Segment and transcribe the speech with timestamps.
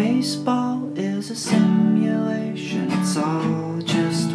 [0.00, 4.29] Baseball is a simulation, it's all just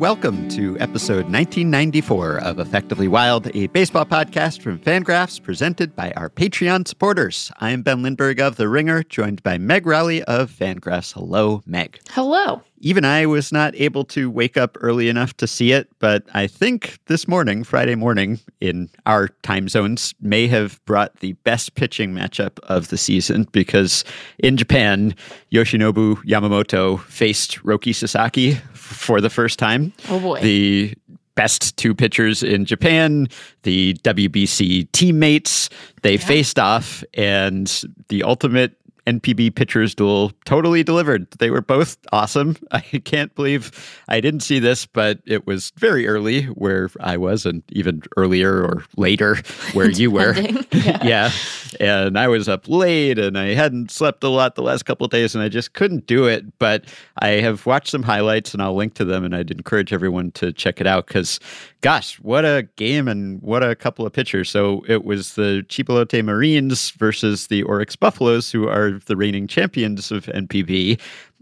[0.00, 6.30] welcome to episode 1994 of Effectively Wild, a baseball podcast from Fangraphs presented by our
[6.30, 7.52] Patreon supporters.
[7.60, 11.12] I am Ben Lindbergh of The Ringer, joined by Meg Rowley of Fangraphs.
[11.12, 12.00] Hello, Meg.
[12.08, 12.62] Hello.
[12.80, 16.46] Even I was not able to wake up early enough to see it, but I
[16.46, 22.14] think this morning, Friday morning, in our time zones, may have brought the best pitching
[22.14, 24.02] matchup of the season because
[24.38, 25.14] in Japan,
[25.52, 29.92] Yoshinobu Yamamoto faced Roki Sasaki for the first time.
[30.08, 30.40] Oh boy.
[30.40, 30.94] The
[31.34, 33.28] best two pitchers in Japan,
[33.62, 35.70] the WBC teammates,
[36.02, 41.30] they faced off, and the ultimate NPB pitchers duel totally delivered.
[41.38, 42.56] They were both awesome.
[42.70, 43.70] I can't believe
[44.08, 48.62] I didn't see this, but it was very early where I was, and even earlier
[48.62, 49.36] or later
[49.72, 50.34] where you were.
[50.80, 51.04] Yeah.
[51.04, 51.30] yeah.
[51.78, 55.10] And I was up late and I hadn't slept a lot the last couple of
[55.10, 56.58] days and I just couldn't do it.
[56.58, 56.84] But
[57.18, 60.52] I have watched some highlights and I'll link to them and I'd encourage everyone to
[60.52, 61.38] check it out because,
[61.80, 64.50] gosh, what a game and what a couple of pitchers.
[64.50, 69.46] So it was the Chiba Lotte Marines versus the Orix Buffaloes, who are the reigning
[69.46, 71.00] champions of NPB.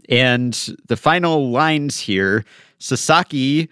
[0.09, 0.53] And
[0.87, 2.45] the final lines here
[2.79, 3.69] Sasaki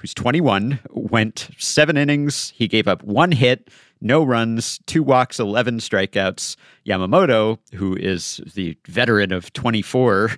[0.00, 2.52] who's 21, went seven innings.
[2.56, 3.68] He gave up one hit,
[4.00, 6.56] no runs, two walks, 11 strikeouts.
[6.86, 10.30] Yamamoto, who is the veteran of 24,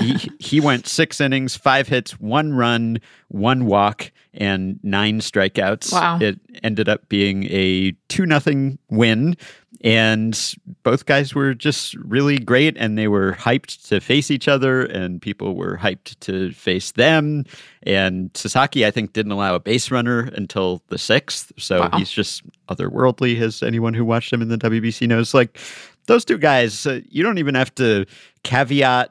[0.00, 5.92] he, he went six innings, five hits, one run, one walk, and nine strikeouts.
[5.92, 6.18] Wow.
[6.20, 9.36] It ended up being a 2 nothing win.
[9.82, 10.38] And
[10.82, 15.22] both guys were just really great, and they were hyped to face each other, and
[15.22, 17.44] people were hyped to face them.
[17.84, 21.52] And Sasaki, I think, didn't allow a base runner until the sixth.
[21.56, 21.90] So Wow.
[21.96, 25.32] he's just otherworldly, as anyone who watched him in the WBC knows.
[25.32, 25.58] Like
[26.06, 28.04] those two guys, uh, you don't even have to
[28.42, 29.10] caveat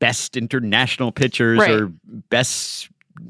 [0.00, 1.70] best international pitchers Right.
[1.70, 1.92] or
[2.30, 2.88] best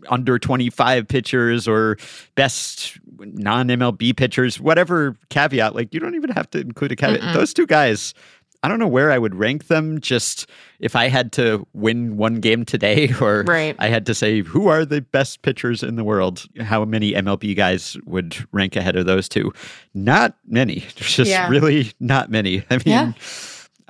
[0.09, 1.97] under 25 pitchers or
[2.34, 5.75] best non MLB pitchers, whatever caveat.
[5.75, 7.21] Like, you don't even have to include a caveat.
[7.21, 7.34] Mm-mm.
[7.34, 8.15] Those two guys,
[8.62, 10.00] I don't know where I would rank them.
[10.00, 10.49] Just
[10.81, 13.76] if I had to win one game today, or Right.
[13.78, 17.56] I had to say who are the best pitchers in the world, how many MLB
[17.56, 19.53] guys would rank ahead of those two?
[19.94, 20.81] Not many.
[20.97, 21.49] There's just Yeah.
[21.49, 22.65] really not many.
[22.70, 23.12] I mean, Yeah.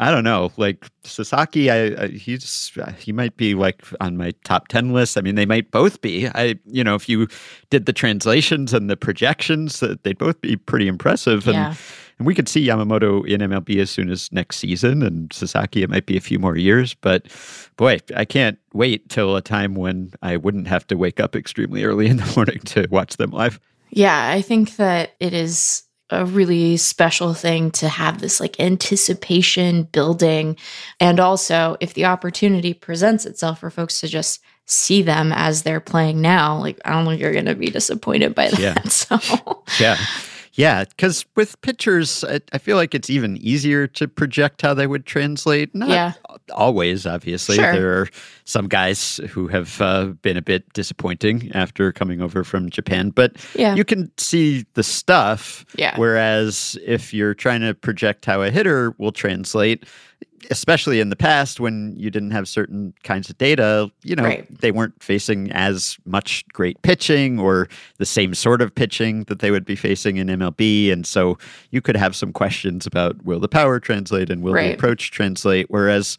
[0.01, 0.53] I don't know.
[0.57, 5.19] Like Sasaki, I, I he's uh, he might be like on my top ten list.
[5.19, 6.29] I mean, they might both be.
[6.29, 7.27] I you know, if you
[7.71, 11.47] did the translations and the projections, that they'd both be pretty impressive.
[11.49, 11.75] And Yeah.
[12.19, 15.91] and we could see Yamamoto in MLB as soon as next season, and Sasaki it
[15.91, 16.95] might be a few more years.
[16.95, 17.27] But
[17.77, 21.83] boy, I can't wait till a time when I wouldn't have to wake up extremely
[21.83, 23.59] early in the morning to watch them live.
[23.91, 29.85] Yeah, I think that it is a really special thing to have this like anticipation
[29.85, 30.57] building.
[31.01, 35.81] And also, if the opportunity presents itself for folks to just see them as they're
[35.81, 38.59] playing now, like I don't think you're going to be disappointed by that.
[38.59, 38.75] Yeah.
[38.89, 39.19] So,
[39.79, 39.97] Yeah.
[40.59, 44.89] Yeah, because with pitchers, I, I feel like it's even easier to project how they
[44.89, 45.73] would translate.
[45.73, 46.15] Not Yeah.
[46.53, 47.55] always, obviously.
[47.55, 47.73] Sure.
[47.73, 48.09] There are
[48.45, 53.37] some guys who have uh, been a bit disappointing after coming over from Japan, but
[53.55, 53.77] yeah.
[53.77, 55.65] you can see the stuff.
[55.77, 55.97] Yeah.
[55.97, 59.87] Whereas if you're trying to project how a hitter will translate,
[60.51, 64.61] especially in the past when you didn't have certain kinds of data, you know, Right.
[64.61, 67.69] they weren't facing as much great pitching or
[67.99, 70.91] the same sort of pitching that they would be facing in MLB.
[70.93, 71.39] And so
[71.71, 75.67] you could have some questions about will the power translate and will the approach translate?
[75.69, 76.19] Whereas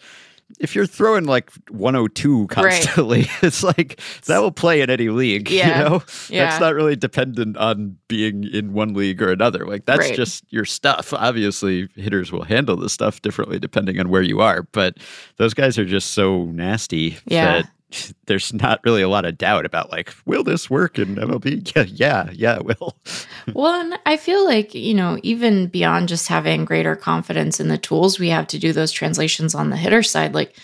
[0.59, 5.49] if you're throwing like 102 constantly, it's like that will play in any league.
[5.49, 5.67] Yeah.
[5.83, 6.45] You know, Yeah.
[6.49, 9.65] that's not really dependent on being in one league or another.
[9.65, 10.15] Like that's Right.
[10.15, 11.13] just your stuff.
[11.13, 14.97] Obviously, hitters will handle the stuff differently depending on where you are, but
[15.37, 17.61] those guys are just so nasty Yeah.
[17.61, 17.69] that
[18.25, 21.69] there's not really a lot of doubt about like, will this work in MLB?
[21.75, 22.95] Yeah, yeah, yeah, it will.
[23.53, 27.77] Well, and I feel like, you know, even beyond just having greater confidence in the
[27.79, 30.55] tools we have to do those translations on the hitter side, like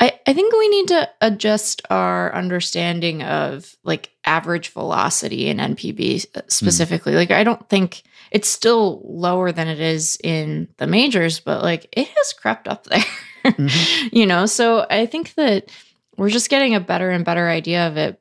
[0.00, 6.26] I, I think we need to adjust our understanding of like average velocity in NPB
[6.48, 7.14] specifically.
[7.14, 11.86] Like, I don't think it's still lower than it is in the majors, but like
[11.92, 13.04] it has crept up there.
[13.44, 14.08] Mm-hmm.
[14.16, 15.70] you know, so I think that
[16.16, 18.20] we're just getting a better and better idea of it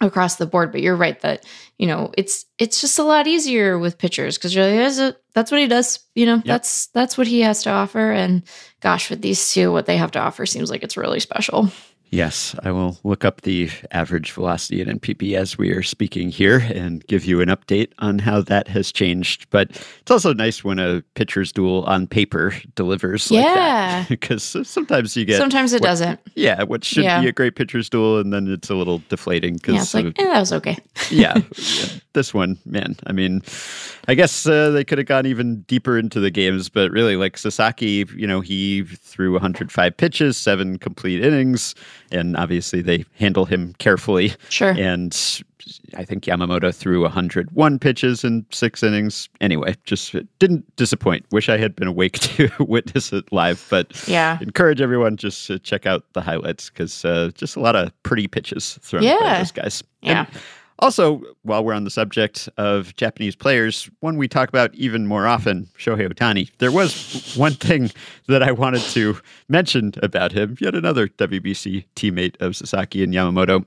[0.00, 0.72] across the board.
[0.72, 1.44] But you're right that
[1.78, 5.60] you know it's it's just a lot easier with pitchers because really a, that's what
[5.60, 6.36] he does you know?
[6.36, 6.44] Yep.
[6.44, 8.10] that's that's what he has to offer.
[8.12, 8.42] And
[8.80, 11.70] gosh with these two what they have to offer seems like it's really special
[12.12, 16.58] Yes, I will look up the average velocity in NPB as we are speaking here
[16.58, 19.48] and give you an update on how that has changed.
[19.50, 23.98] But it's also nice when a pitcher's duel on paper delivers yeah.
[24.00, 25.38] like because sometimes you get.
[25.38, 26.20] Sometimes it what, doesn't.
[26.34, 27.20] Yeah, what should yeah.
[27.20, 29.60] be a great pitcher's duel, and then it's a little deflating.
[29.60, 30.78] Cause yeah, it's like, eh, that was okay.
[31.10, 33.40] yeah, yeah, This one, man, I mean,
[34.08, 37.38] I guess uh, they could have gone even deeper into the games, but really, like
[37.38, 41.76] Sasaki, you know, he threw 105 pitches, seven complete innings
[42.10, 44.32] and obviously they handle him carefully.
[44.48, 44.70] Sure.
[44.70, 45.14] And
[45.94, 49.28] I think Yamamoto threw 101 pitches in six innings.
[49.40, 51.26] Anyway, just didn't disappoint.
[51.30, 55.58] Wish I had been awake to witness it live, but yeah, encourage everyone just to
[55.58, 59.18] check out the highlights because uh, just a lot of pretty pitches thrown yeah.
[59.20, 59.84] by those guys.
[60.02, 60.26] Yeah.
[60.26, 60.42] And
[60.80, 65.26] also, while we're on the subject of Japanese players, one we talk about even more
[65.26, 66.50] often, Shohei Ohtani.
[66.58, 67.90] There was one thing
[68.26, 69.18] that I wanted to
[69.48, 73.64] mention about him, yet another WBC teammate of Sasaki and Yamamoto.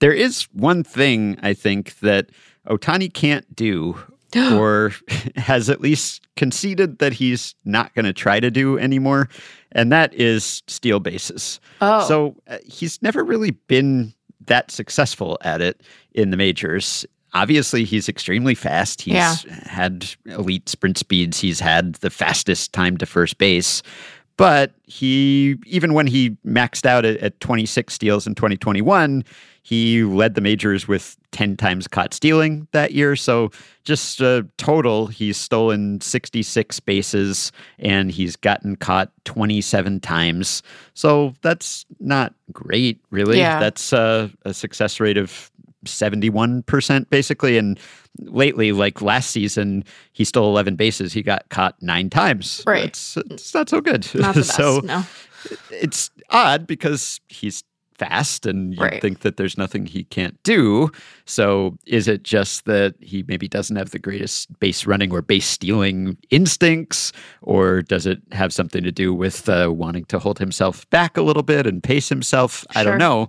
[0.00, 2.30] There is one thing I think that
[2.68, 3.98] Ohtani can't do
[4.52, 4.92] or
[5.36, 9.28] has at least conceded that he's not going to try to do anymore,
[9.72, 11.60] and that is steal bases.
[11.80, 12.06] Oh.
[12.06, 14.14] So uh, he's never really been
[14.46, 15.82] that successful at it
[16.14, 17.06] in the majors.
[17.34, 19.02] Obviously, he's extremely fast.
[19.02, 19.36] He's yeah.
[19.64, 21.38] had elite sprint speeds.
[21.38, 23.82] He's had the fastest time to first base.
[24.36, 29.24] But he, even when he maxed out at, at 26 steals in 2021,
[29.66, 33.16] he led the majors with 10 times caught stealing that year.
[33.16, 33.50] So,
[33.82, 40.62] just uh, total, he's stolen 66 bases and he's gotten caught 27 times.
[40.94, 43.38] So, that's not great, really.
[43.38, 43.58] Yeah.
[43.58, 45.50] That's uh, a success rate of
[45.84, 47.58] 71% basically.
[47.58, 47.76] And
[48.20, 51.12] lately, like last season, he stole 11 bases.
[51.12, 52.62] He got caught nine times.
[52.68, 52.84] Right.
[52.84, 54.06] It's, it's not so good.
[54.14, 55.04] Not best, so, no.
[55.72, 57.64] it's odd because he's
[57.98, 59.00] fast and you Right.
[59.00, 60.90] think that there's nothing he can't do.
[61.24, 65.46] So is it just that he maybe doesn't have the greatest base running or base
[65.46, 67.12] stealing instincts?
[67.42, 71.22] Or does it have something to do with uh, wanting to hold himself back a
[71.22, 72.64] little bit and pace himself?
[72.74, 73.28] I don't know.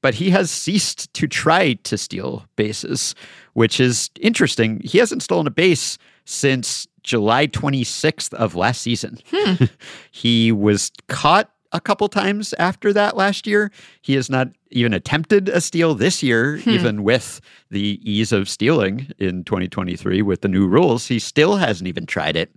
[0.00, 3.14] But he has ceased to try to steal bases,
[3.54, 4.80] which is interesting.
[4.84, 9.18] He hasn't stolen a base since July 26th of last season.
[9.32, 9.64] Hmm.
[10.12, 13.70] he was caught a couple times after that last year.
[14.00, 16.70] He has not even attempted a steal this year, Hmm.
[16.70, 21.06] even with the ease of stealing in 2023 with the new rules.
[21.08, 22.50] He still hasn't even tried it.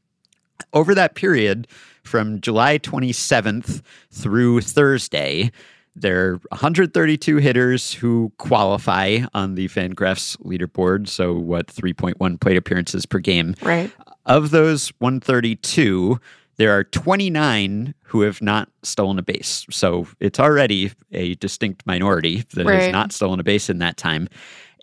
[0.73, 1.67] Over that period,
[2.03, 3.81] from July 27th
[4.11, 5.51] through Thursday,
[5.95, 11.09] there are 132 hitters who qualify on the Fangraphs leaderboard.
[11.09, 13.55] So, what 3.1 plate appearances per game?
[13.61, 13.91] Right.
[14.25, 16.19] Of those 132,
[16.61, 19.65] there are 29 who have not stolen a base.
[19.71, 24.29] So it's already a distinct minority that has not stolen a base in that time.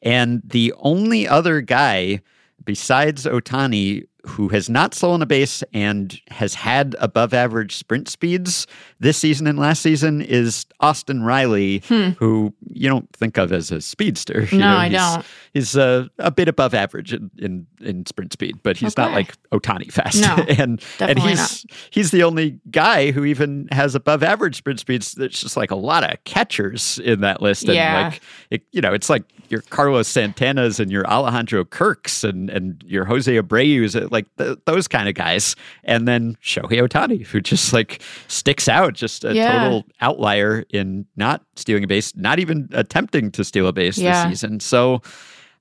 [0.02, 2.19] And the only other guy
[2.64, 8.66] besides Ohtani who has not stolen a base and has had above average sprint speeds
[9.00, 12.10] this season and last season is Austin Riley, Hmm.
[12.18, 14.46] who you don't think of as a speedster.
[14.50, 15.26] You No, know, I he's- don't.
[15.54, 19.34] He's uh, a bit above average in, in, in sprint speed, but he's not like
[19.50, 20.20] Ohtani fast.
[20.20, 25.12] No, and and he's he's the only guy who even has above average sprint speeds.
[25.12, 28.08] There's just like a lot of catchers in that list, and Yeah.
[28.10, 28.20] like
[28.50, 33.04] it, you know, it's like your Carlos Santanas and your Alejandro Kirks and and your
[33.06, 38.02] Jose Abreu's, like th- those kind of guys, and then Shohei Ohtani, who just like
[38.28, 39.62] sticks out, just a Yeah.
[39.64, 44.24] total outlier in not stealing a base, not even attempting to steal a base Yeah.
[44.28, 44.60] this season.
[44.60, 45.02] So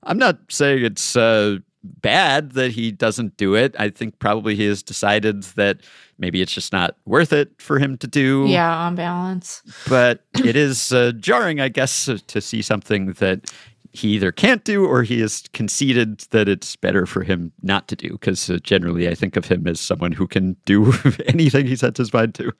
[0.04, 3.74] I'm not saying it's uh, bad that he doesn't do it.
[3.78, 5.78] I think probably he has decided that
[6.18, 8.44] maybe it's just not worth it for him to do.
[8.48, 9.62] Yeah, on balance.
[9.88, 13.50] But it is uh, jarring, I guess, to see something that
[13.92, 17.96] he either can't do or he has conceded that it's better for him not to
[17.96, 18.12] do.
[18.12, 20.92] Because uh, generally, I think of him as someone who can do
[21.26, 22.52] anything he sets his mind to.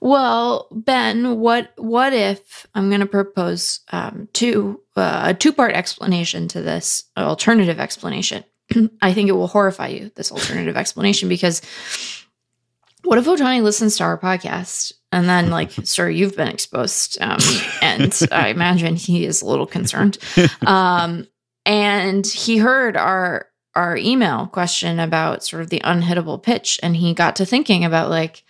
[0.00, 5.72] Well, Ben, what what if I'm going to propose um, two uh, a two part
[5.72, 8.44] explanation to this alternative explanation?
[9.02, 11.62] I think it will horrify you this alternative explanation because
[13.04, 17.38] what if Ohtani listens to our podcast and then like, sir, you've been exposed, um,
[17.82, 20.18] and I imagine he is a little concerned,
[20.66, 21.26] um,
[21.64, 27.12] and he heard our our email question about sort of the unhittable pitch, and he
[27.12, 28.42] got to thinking about like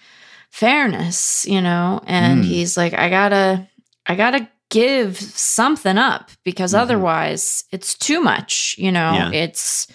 [0.50, 2.46] fairness, you know, and Mm.
[2.46, 3.68] he's like, I gotta,
[4.06, 6.78] I gotta give something up because Mhm.
[6.80, 9.30] otherwise it's too much, you know, Yeah.
[9.32, 9.86] it's,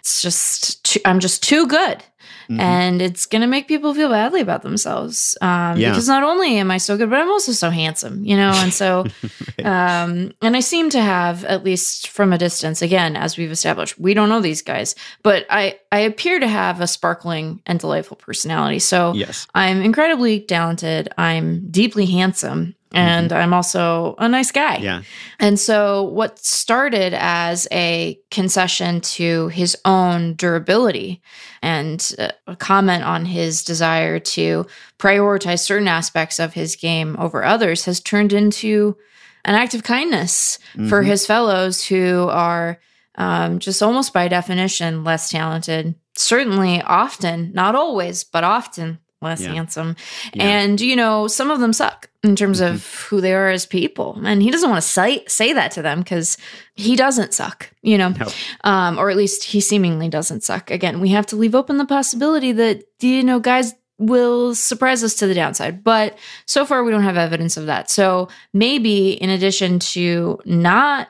[0.00, 2.02] it's just, too, I'm just too good.
[2.50, 2.58] Mhm.
[2.58, 5.90] And it's gonna make people feel badly about themselves um, Yeah.
[5.90, 8.50] because not only am I so good, but I'm also so handsome, you know.
[8.52, 9.04] And so,
[9.64, 13.98] um, and I seem to have, at least from a distance, again, as we've established,
[14.00, 18.16] we don't know these guys, but I I appear to have a sparkling and delightful
[18.16, 18.78] personality.
[18.80, 19.46] So yes.
[19.54, 21.08] I'm incredibly talented.
[21.18, 22.74] I'm deeply handsome.
[22.92, 24.76] And I'm also a nice guy.
[24.76, 24.84] Mm-hmm.
[24.84, 25.02] Yeah.
[25.38, 31.22] And so, what started as a concession to his own durability
[31.62, 34.66] and uh, a comment on his desire to
[34.98, 38.96] prioritize certain aspects of his game over others has turned into
[39.44, 41.06] an act of kindness for Mhm.
[41.06, 42.78] his fellows who are
[43.16, 45.94] um, just almost by definition less talented.
[46.16, 49.52] Certainly, often, not always, but often less Yeah.
[49.52, 49.96] handsome.
[50.32, 50.44] Yeah.
[50.44, 54.18] And, you know, some of them suck in terms of who they are as people.
[54.24, 56.36] And he doesn't want to say, say that to them because
[56.74, 58.26] he doesn't suck, you know, No.
[58.64, 60.70] um, or at least he seemingly doesn't suck.
[60.70, 65.14] Again, we have to leave open the possibility that, you know, guys will surprise us
[65.16, 65.84] to the downside.
[65.84, 67.90] But so far, we don't have evidence of that.
[67.90, 71.08] So maybe in addition to not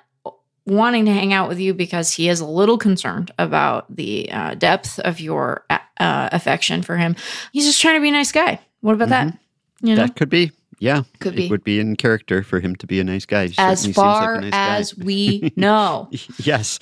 [0.66, 4.54] wanting to hang out with you because he is a little concerned about the uh,
[4.54, 7.16] depth of your uh, affection for him,
[7.52, 8.60] he's just trying to be a nice guy.
[8.80, 9.38] What about that?
[9.82, 10.52] You know, That could be.
[10.78, 11.02] Yeah.
[11.18, 11.48] Could it be.
[11.48, 13.48] would be in character for him to be a nice guy.
[13.48, 14.76] He as like far a nice guy.
[14.78, 16.08] as we know.
[16.38, 16.78] yes.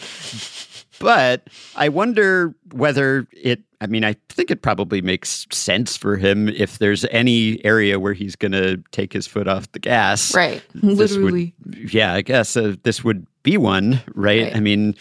[1.01, 6.49] But I wonder whether it, I mean, I think it probably makes sense for him
[6.49, 10.35] if there's any area where he's going to take his foot off the gas.
[10.35, 10.63] right.
[10.75, 11.55] This would- Literally.
[11.91, 14.43] Yeah, I guess uh, this would be one, right?
[14.45, 14.57] Right.
[14.57, 14.95] I mean,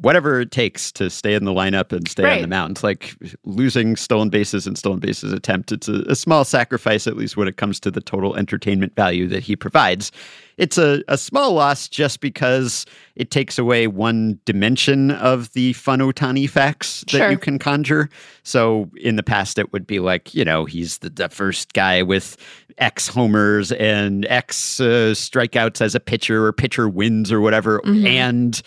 [0.00, 2.48] whatever it takes to stay in the lineup and stay on the Right.
[2.48, 2.82] mound.
[2.82, 7.36] Like losing stolen bases and stolen bases attempt, it's a, a small sacrifice, at least
[7.36, 10.10] when it comes to the total entertainment value that he provides.
[10.58, 16.00] It's a, a small loss just because it takes away one dimension of the fun
[16.00, 17.30] Ohtani facts that Sure.
[17.30, 18.08] you can conjure.
[18.42, 22.02] So in the past, it would be like, you know, he's the, the first guy
[22.02, 22.36] with
[22.78, 28.06] X homers and X uh, strikeouts as a pitcher or pitcher wins or whatever, Mhm.
[28.06, 28.62] and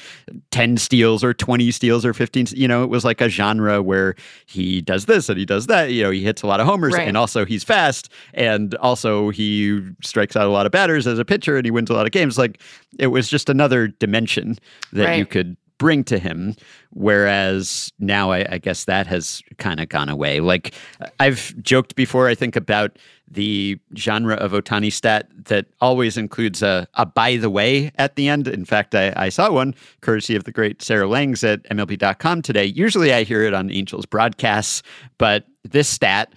[0.50, 2.48] 10 steals or 20 steals or 15.
[2.55, 4.15] You know, it was like a genre where
[4.48, 5.91] he does this and he does that.
[5.91, 7.08] You know, he hits a lot of homers Right.
[7.08, 11.25] and also he's fast and also he strikes out a lot of batters as a
[11.25, 12.38] pitcher and he wins a lot of games.
[12.38, 12.59] Like
[12.98, 14.57] it was just another dimension
[14.91, 16.55] that you could bring to him.
[16.91, 20.41] Whereas now I, I guess that has kind of gone away.
[20.41, 20.74] Like
[21.19, 22.98] I've joked before, I think about
[23.31, 28.27] the genre of Ohtani stat that always includes a, a by the way at the
[28.27, 28.48] end.
[28.48, 32.65] In fact, I, I saw one courtesy of the great Sarah Langs at MLB.com today.
[32.65, 34.83] Usually I hear it on Angels broadcasts,
[35.17, 36.33] but this stat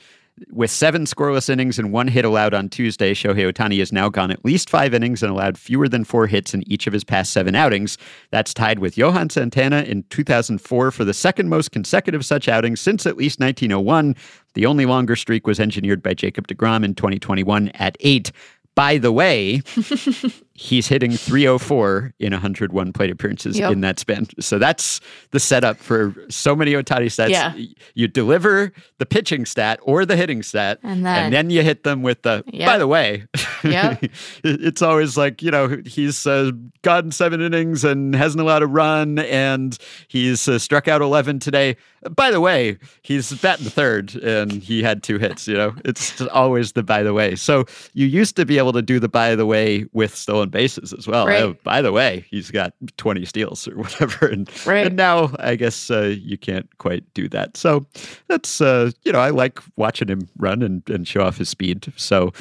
[0.50, 4.30] with seven scoreless innings and one hit allowed on Tuesday, Shohei Ohtani has now gone
[4.30, 7.32] at least five innings and allowed fewer than four hits in each of his past
[7.32, 7.98] seven outings.
[8.30, 13.06] That's tied with Johan Santana in 2004 for the second most consecutive such outings since
[13.06, 14.16] at least 1901.
[14.54, 18.32] The only longer streak was engineered by Jacob DeGrom in 2021 at eight.
[18.74, 19.62] By the way,
[20.62, 23.72] he's hitting 304 in 101 plate appearances Yep.
[23.72, 24.26] in that span.
[24.40, 25.00] So that's
[25.32, 27.30] the setup for so many Ohtani stats.
[27.30, 27.52] Yeah.
[27.94, 31.82] You deliver the pitching stat or the hitting stat, And then- and then you hit
[31.82, 32.66] them with the, Yep.
[32.66, 33.24] by the way.
[33.64, 34.04] Yep.
[34.42, 36.50] it's always like, you know, he's uh,
[36.82, 39.78] gotten seven innings and hasn't allowed a run, and
[40.08, 41.76] he's uh, struck out 11 today.
[42.16, 46.72] By the way, he's batting third and he had two hits, you know, it's always
[46.72, 47.36] the by the way.
[47.36, 47.64] So
[47.94, 51.08] you used to be able to do the by the way with stolen bases as
[51.08, 51.26] well.
[51.26, 51.42] Right.
[51.42, 54.26] Oh, by the way, he's got 20 steals or whatever.
[54.28, 54.86] And, Right.
[54.86, 57.56] and now I guess uh, you can't quite do that.
[57.56, 57.84] So
[58.28, 61.92] that's, uh, you know, I like watching him run and, and show off his speed.
[61.96, 62.32] So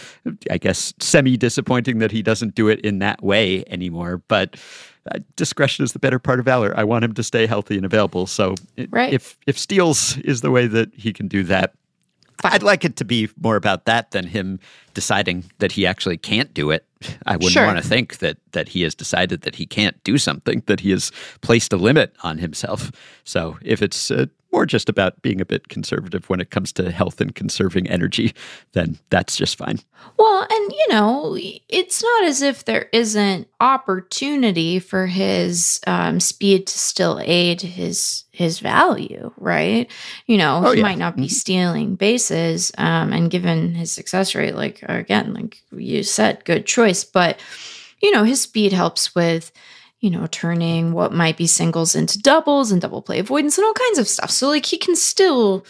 [0.52, 4.22] I guess semi disappointing that he doesn't do it in that way anymore.
[4.28, 4.58] But
[5.12, 6.74] uh, discretion is the better part of valor.
[6.78, 8.28] I want him to stay healthy and available.
[8.28, 9.12] So it- Right.
[9.12, 11.74] if if steals is the way that he can do that,
[12.42, 12.52] Fine.
[12.54, 14.60] I'd like it to be more about that than him
[14.94, 16.86] deciding that he actually can't do it.
[17.26, 17.66] I wouldn't Sure.
[17.66, 20.92] want to think that that he has decided that he can't do something, that he
[20.92, 22.92] has placed a limit on himself.
[23.24, 26.92] So if it's uh, more just about being a bit conservative when it comes to
[26.92, 28.34] health and conserving energy,
[28.74, 29.80] then that's just fine.
[30.18, 31.38] Well, and you know,
[31.70, 38.24] it's not as if there isn't opportunity for his um, speed to still aid his
[38.32, 39.90] his value, right?
[40.26, 40.84] You know, Oh, he yeah.
[40.84, 41.32] might not be Mhm.
[41.32, 47.04] stealing bases, um, and given his success rate, like again, like you said, good choice.
[47.04, 47.40] But
[48.02, 49.52] you know, his speed helps with
[50.02, 53.74] you know, turning what might be singles into doubles and double play avoidance and all
[53.74, 54.32] kinds of stuff.
[54.32, 55.66] So like he can still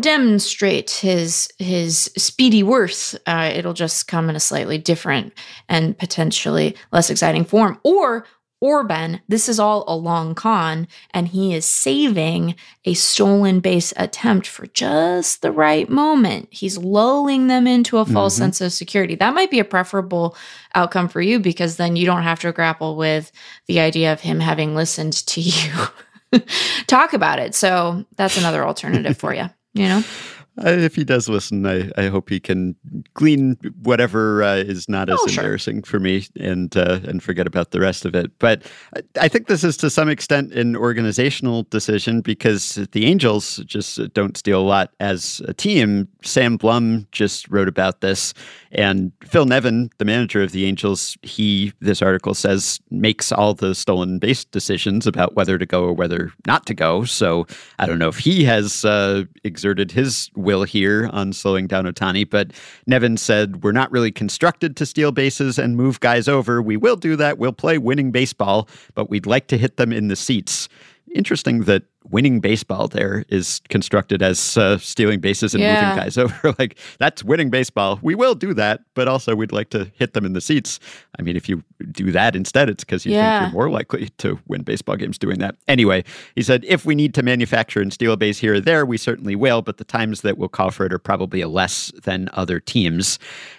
[0.00, 3.14] demonstrate his his speedy worth.
[3.26, 5.32] Uh, it'll just come in a slightly different
[5.68, 7.78] and potentially less exciting form.
[7.84, 8.26] Or
[8.62, 12.54] Orban, this is all a long con, and he is saving
[12.84, 16.46] a stolen base attempt for just the right moment.
[16.52, 18.44] He's lulling them into a false mm-hmm.
[18.44, 19.16] sense of security.
[19.16, 20.36] That might be a preferable
[20.76, 23.32] outcome for you because then you don't have to grapple with
[23.66, 26.40] the idea of him having listened to you
[26.86, 27.56] talk about it.
[27.56, 30.04] So that's another alternative for you, you know?
[30.58, 32.76] if he does listen, I, I hope he can
[33.14, 35.90] glean whatever uh, is not as oh, embarrassing sure.
[35.90, 38.30] for me and uh, and forget about the rest of it.
[38.38, 38.62] But
[39.18, 44.36] I think this is to some extent an organizational decision because the Angels just don't
[44.36, 46.08] steal a lot as a team.
[46.22, 48.34] Sam Blum just wrote about this,
[48.72, 53.74] and Phil Nevin, the manager of the Angels, he this article says makes all the
[53.74, 57.04] stolen base decisions about whether to go or whether not to go.
[57.04, 57.46] So
[57.78, 62.28] I don't know if he has uh, exerted his will here on slowing down Ohtani.
[62.28, 62.52] but
[62.86, 66.60] Nevin said, We're not really constructed to steal bases and move guys over.
[66.60, 67.38] We will do that.
[67.38, 70.68] We'll play winning baseball, but we'd like to hit them in the seats.
[71.14, 75.82] Interesting that winning baseball there is constructed as uh, stealing bases and yeah.
[75.82, 76.54] moving guys over.
[76.58, 77.98] like that's winning baseball.
[78.02, 80.78] We will do that, but also we'd like to hit them in the seats.
[81.18, 83.40] I mean, if you do that instead, it's because you yeah.
[83.40, 85.56] think you're more likely to win baseball games doing that.
[85.66, 86.04] Anyway,
[86.36, 88.98] he said if we need to manufacture and steal a base here or there, we
[88.98, 92.60] certainly will, but the times that we'll call for it are probably less than other
[92.60, 93.18] teams.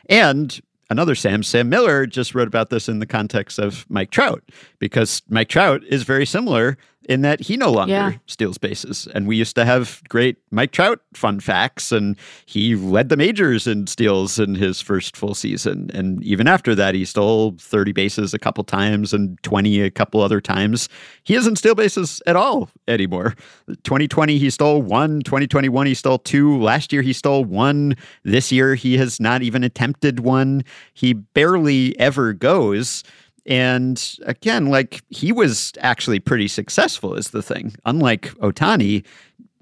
[0.09, 4.43] And another Sam, Sam Miller, just wrote about this in the context of Mike Trout,
[4.77, 6.77] because Mike Trout is very similar
[7.09, 8.11] in that he no longer yeah.
[8.27, 9.07] steals bases.
[9.13, 13.67] And we used to have great Mike Trout fun facts, and he led the majors
[13.67, 15.89] in steals in his first full season.
[15.93, 20.21] And even after that, he stole 30 bases a couple times and 20 a couple
[20.21, 20.89] other times.
[21.23, 23.35] He doesn't steal bases at all anymore.
[23.83, 25.21] 2020, he stole one.
[25.21, 26.61] 2021, he stole two.
[26.61, 27.95] Last year, he stole one.
[28.23, 30.63] This year, he has not even attempted one.
[30.93, 33.03] He barely ever goes.
[33.45, 37.75] And again, like he was actually pretty successful, is the thing.
[37.85, 39.03] Unlike Ohtani,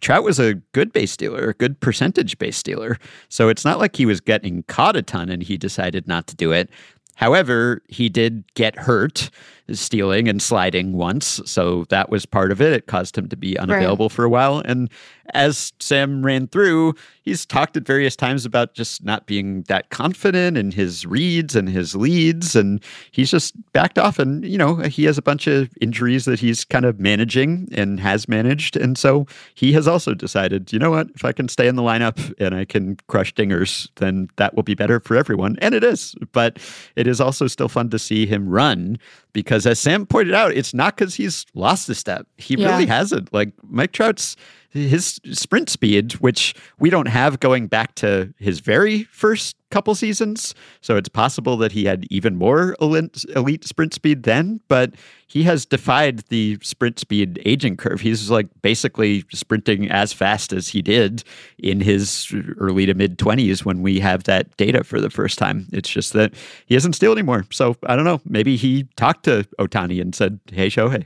[0.01, 2.97] Trout was a good base stealer, a good percentage base stealer.
[3.29, 6.35] So it's not like he was getting caught a ton and he decided not to
[6.35, 6.69] do it.
[7.15, 9.29] However, he did get hurt
[9.73, 11.41] stealing and sliding once.
[11.45, 12.73] So that was part of it.
[12.73, 14.15] It caused him to be unavailable right.
[14.15, 14.59] for a while.
[14.59, 14.89] And
[15.33, 20.57] as Sam ran through, he's talked at various times about just not being that confident
[20.57, 22.55] in his reads and his leads.
[22.55, 24.19] And he's just backed off.
[24.19, 27.99] And, you know, he has a bunch of injuries that he's kind of managing and
[27.99, 28.75] has managed.
[28.75, 31.81] And so he has also decided, you know what, if I can stay in the
[31.81, 35.57] lineup and I can crush dingers, then that will be better for everyone.
[35.61, 36.15] And it is.
[36.33, 36.59] But
[36.95, 38.97] it is also still fun to see him run
[39.33, 42.27] because as Sam pointed out, it's not because he's lost a step.
[42.37, 42.71] He yeah.
[42.71, 43.33] really hasn't.
[43.33, 44.35] Like Mike Trout's
[44.69, 50.53] his sprint speed, which we don't have going back to his very first couple seasons.
[50.81, 54.93] So it's possible that he had even more elite sprint speed then, but
[55.31, 58.01] he has defied the sprint speed aging curve.
[58.01, 61.23] He's like basically sprinting as fast as he did
[61.57, 65.67] in his early to mid 20s when we have that data for the first time.
[65.71, 66.33] It's just that
[66.65, 67.45] he isn't still anymore.
[67.49, 68.19] So I don't know.
[68.25, 71.05] Maybe he talked to Ohtani and said, Hey, Shohei,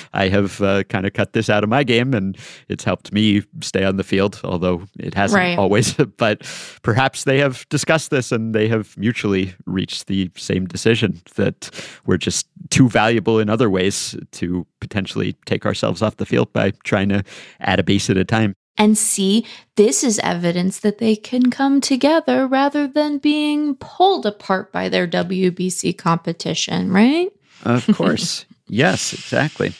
[0.14, 2.38] I have uh, kind of cut this out of my game and
[2.70, 5.58] it's helped me stay on the field, although it hasn't right.
[5.58, 5.92] always.
[6.16, 6.40] but
[6.82, 11.70] perhaps they have discussed this and they have mutually reached the same decision that
[12.06, 16.52] we're just too valuable in other other ways to potentially take ourselves off the field
[16.52, 17.24] by trying to
[17.60, 18.54] add a base at a time.
[18.76, 24.72] And see, this is evidence that they can come together rather than being pulled apart
[24.72, 27.30] by their WBC competition, right?
[27.64, 28.46] Of course.
[28.68, 29.72] yes, exactly.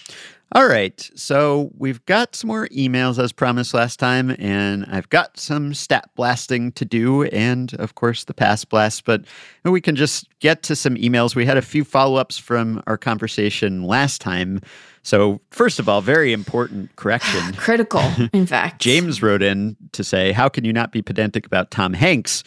[0.53, 1.11] All right.
[1.15, 6.09] So we've got some more emails as promised last time, and I've got some stat
[6.17, 9.05] blasting to do, and of course the Past Blast.
[9.05, 9.25] But
[9.65, 11.35] we can just get to some emails.
[11.35, 14.63] We had a few follow ups from our conversation last time.
[15.03, 17.53] So, first of all, very important correction.
[17.57, 18.81] Critical, in fact.
[18.81, 22.43] James wrote in to say, How can you not be pedantic about Tom Hanks?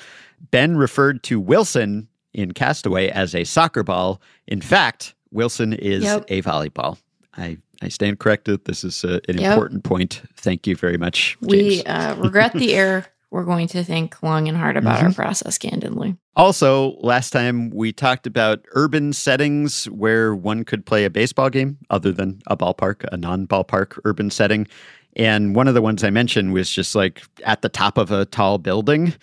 [0.49, 4.19] Ben referred to Wilson in Cast Away as a soccer ball.
[4.47, 6.25] In fact, Wilson is yep.
[6.29, 6.97] a volleyball.
[7.37, 8.65] I I stand corrected.
[8.65, 9.53] This is uh, an yep.
[9.53, 10.21] important point.
[10.35, 11.37] Thank you very much.
[11.41, 11.51] James.
[11.51, 13.05] We uh, regret the error.
[13.31, 15.07] We're going to think long and hard about mm-hmm.
[15.07, 16.17] our process candidly.
[16.35, 21.77] Also, last time we talked about urban settings where one could play a baseball game
[21.89, 24.67] other than a ballpark, a non ballpark urban setting.
[25.15, 28.25] And one of the ones I mentioned was just like at the top of a
[28.25, 29.13] tall building.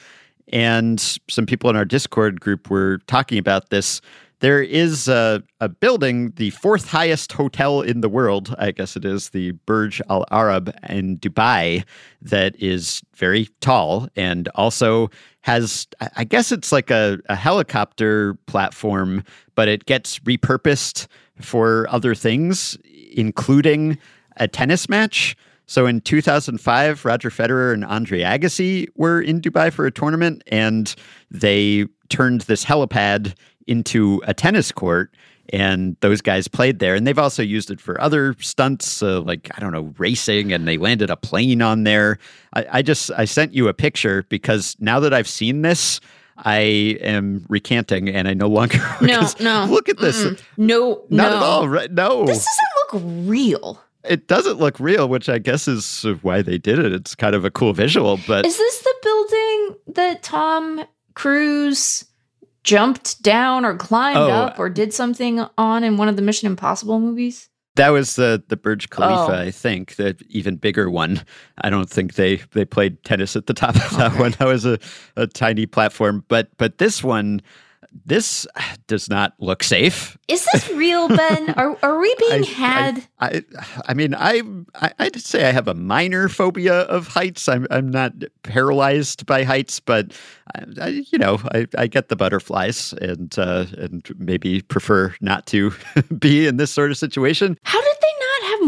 [0.53, 4.01] And some people in our Discord group were talking about this
[4.41, 9.05] there is a, a building, the fourth highest hotel in the world, I guess it
[9.05, 11.85] is, the Burj Al Arab in Dubai,
[12.23, 19.25] that is very tall and also has, I guess it's like a, a helicopter platform,
[19.55, 21.07] but it gets repurposed
[21.41, 22.77] for other things,
[23.13, 23.99] including
[24.37, 25.37] a tennis match.
[25.67, 30.95] So in 2005, Roger Federer and Andre Agassi were in Dubai for a tournament, and
[31.31, 33.35] they turned this helipad
[33.69, 35.13] into a tennis court.
[35.51, 39.49] And those guys played there, and they've also used it for other stunts, uh, like
[39.57, 40.53] I don't know, racing.
[40.53, 42.19] And they landed a plane on there.
[42.53, 46.01] I, I just I sent you a picture because now that I've seen this,
[46.37, 46.59] I
[47.01, 48.79] am recanting, and I no longer.
[49.01, 49.65] No, no.
[49.71, 50.23] Look at this.
[50.23, 50.39] Mm-mm.
[50.59, 51.37] No, Not no.
[51.39, 51.67] at all.
[51.69, 51.91] Right?
[51.91, 52.47] No, This
[52.93, 53.83] doesn't look real.
[54.05, 56.93] it doesn't look real, which I guess is why they did it.
[56.93, 62.05] It's kind of a cool visual, but Is this the building that Tom Cruise
[62.69, 64.31] jumped down or climbed Oh.
[64.31, 67.49] up or did something on in one of the Mission Impossible movies?
[67.77, 69.41] that was the the Burj Khalifa, Oh.
[69.47, 71.23] I think, the even bigger one.
[71.63, 74.21] I don't think they they played tennis at the top of that Okay.
[74.21, 74.33] one.
[74.39, 74.79] That was a,
[75.17, 77.41] a tiny platform, but but this one,
[78.05, 78.47] this
[78.87, 80.17] does not look safe.
[80.29, 81.51] Is this real, Ben?
[81.57, 83.07] Are, are we being I- had?
[83.21, 83.43] I,
[83.87, 84.43] I mean, I,
[84.75, 87.49] I, I'd say I have a minor phobia of heights.
[87.49, 90.13] I'm, I'm not paralyzed by heights, but
[90.55, 95.47] I, I, you know, I, I get the butterflies and, uh, and maybe prefer not
[95.47, 95.73] to
[96.19, 97.59] be in this sort of situation.
[97.63, 98.18] How did they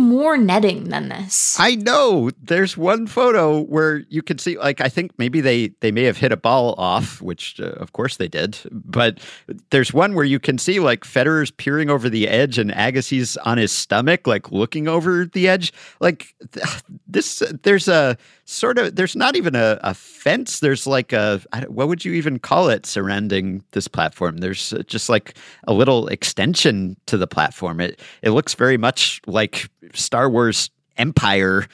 [0.01, 1.57] more netting than this?
[1.59, 5.93] I know there's one photo where you can see, like, I think maybe they, they
[5.93, 9.19] may have hit a ball off, which uh, of course they did, but
[9.71, 13.59] there's one where you can see like Federer's peering over the edge and Agassi's on
[13.59, 15.73] his stomach, like looking over the edge.
[16.01, 16.35] Like
[17.07, 20.61] this, there's a sort of, there's not even a, a fence.
[20.61, 24.39] There's like a what would you even call it surrounding this platform?
[24.39, 25.35] There's uh, just like
[25.67, 27.81] a little extension to the platform.
[27.81, 31.67] It, it looks very much like Star Wars Empire,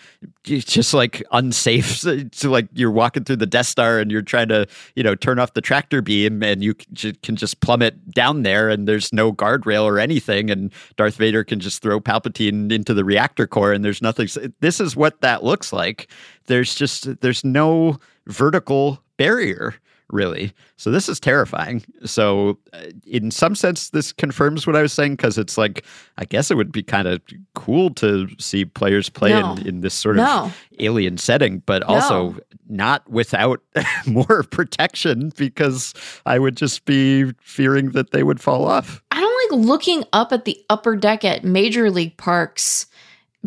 [0.44, 2.05] it's just like unsafe.
[2.33, 5.38] So, like you're walking through the Death Star and you're trying to, you know, turn
[5.38, 9.83] off the tractor beam and you can just plummet down there and there's no guardrail
[9.83, 10.50] or anything.
[10.50, 14.29] And Darth Vader can just throw Palpatine into the reactor core and there's nothing.
[14.61, 16.09] This is what that looks like.
[16.46, 19.74] There's just, there's no vertical barrier
[20.10, 20.52] really.
[20.76, 21.84] So this is terrifying.
[22.04, 25.84] So uh, in some sense, this confirms what I was saying because it's like
[26.18, 27.20] I guess it would be kind of
[27.54, 29.52] cool to see players play No.
[29.54, 30.44] in, in this sort no.
[30.44, 32.36] of alien setting, but also
[32.68, 33.60] not without
[34.06, 39.02] more protection because I would just be fearing that they would fall off.
[39.10, 42.86] I don't like looking up at the upper deck at major league parks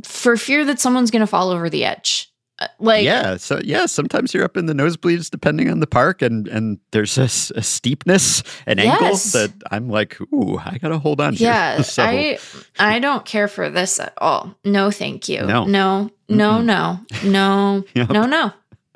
[0.03, 2.28] for fear that someone's going to fall over the edge.
[2.61, 6.21] Uh, Like, yeah, so yeah, sometimes you're up in the nosebleeds depending on the park,
[6.21, 9.31] and and there's a steepness, an angle Yes.
[9.33, 11.33] that I'm like, ooh, I gotta hold on.
[11.33, 12.37] here." yeah, So- I
[12.79, 14.55] I don't care for this at all.
[14.65, 15.43] No, thank you.
[15.45, 15.65] No.
[15.65, 18.09] no, no, no, no, Yep.
[18.09, 18.51] no, no.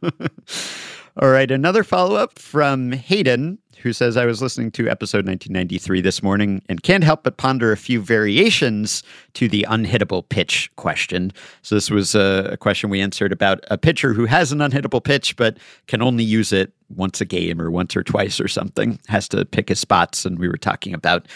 [1.20, 6.00] All right, another follow up from Hayden, who says, I was listening to episode 1993
[6.00, 9.02] this morning and can't help but ponder a few variations
[9.34, 11.32] to the unhittable pitch question.
[11.62, 15.36] So, this was a, question we answered about a pitcher who has an unhittable pitch,
[15.36, 19.28] but can only use it once a game or once or twice or something, has
[19.30, 20.24] to pick his spots.
[20.24, 21.26] And we were talking about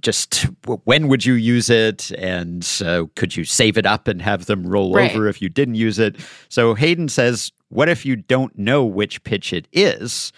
[0.00, 0.46] just
[0.84, 4.66] when would you use it and uh, could you save it up and have them
[4.66, 5.10] roll Right.
[5.14, 6.16] over if you didn't use it
[6.48, 10.32] so hayden says what if you don't know which pitch it is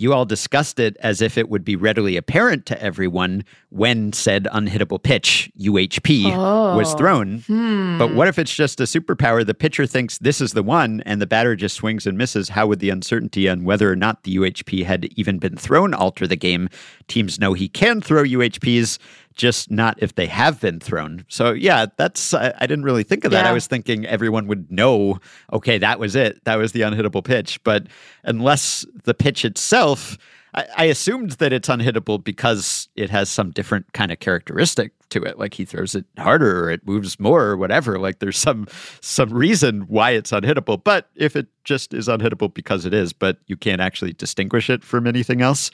[0.00, 4.48] you all discussed it as if it would be readily apparent to everyone when said
[4.52, 6.96] unhittable pitch uhp was Oh.
[6.96, 7.98] thrown Hmm.
[7.98, 9.44] but what if it's just a superpower?
[9.44, 12.48] The pitcher thinks this is the one, and the batter just swings and misses.
[12.50, 16.26] How would the uncertainty on whether or not the UHP had even been thrown alter
[16.26, 16.68] the game?
[17.08, 18.98] Teams know he can throw UHPs,
[19.34, 21.24] just not if they have been thrown.
[21.28, 23.46] So yeah, that's I, I didn't really think of that.
[23.46, 25.18] I was thinking everyone would know.
[25.52, 26.44] Okay, that was it.
[26.44, 27.62] That was the unhittable pitch.
[27.64, 27.86] But
[28.24, 30.18] unless the pitch itself.
[30.52, 35.22] I, I assumed that it's unhittable because it has some different kind of characteristic to
[35.22, 35.38] it.
[35.38, 37.98] Like he throws it harder or it moves more or whatever.
[37.98, 38.66] Like there's some
[39.00, 40.82] some reason why it's unhittable.
[40.82, 44.82] But if it just is unhittable because it is, but you can't actually distinguish it
[44.82, 45.70] from anything else,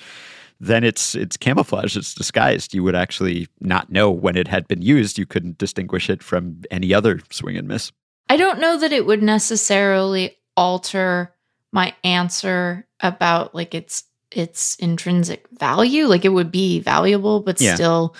[0.61, 2.75] then it's it's camouflage, it's disguised.
[2.75, 5.19] You would actually not know when it had been used.
[5.19, 7.93] You couldn't distinguish it from any other swing and miss.
[8.29, 11.33] I don't know that it would necessarily alter
[11.73, 16.07] my answer about like its its intrinsic value.
[16.07, 17.75] Like it would be valuable, but Yeah.
[17.75, 18.15] still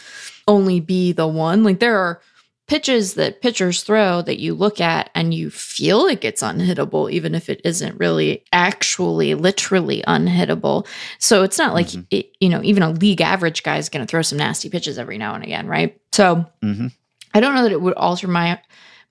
[0.47, 1.65] only be the one.
[1.65, 2.21] Like there are
[2.67, 7.35] pitches that pitchers throw that you look at and you feel like it's unhittable, even
[7.35, 10.87] if it isn't really actually literally unhittable.
[11.19, 12.07] So it's not like, Mhm.
[12.11, 14.99] it, you know, even a league average guy is going to throw some nasty pitches
[14.99, 15.97] every now and again, right?
[16.13, 16.91] So Mhm.
[17.35, 18.59] I don't know that it would alter my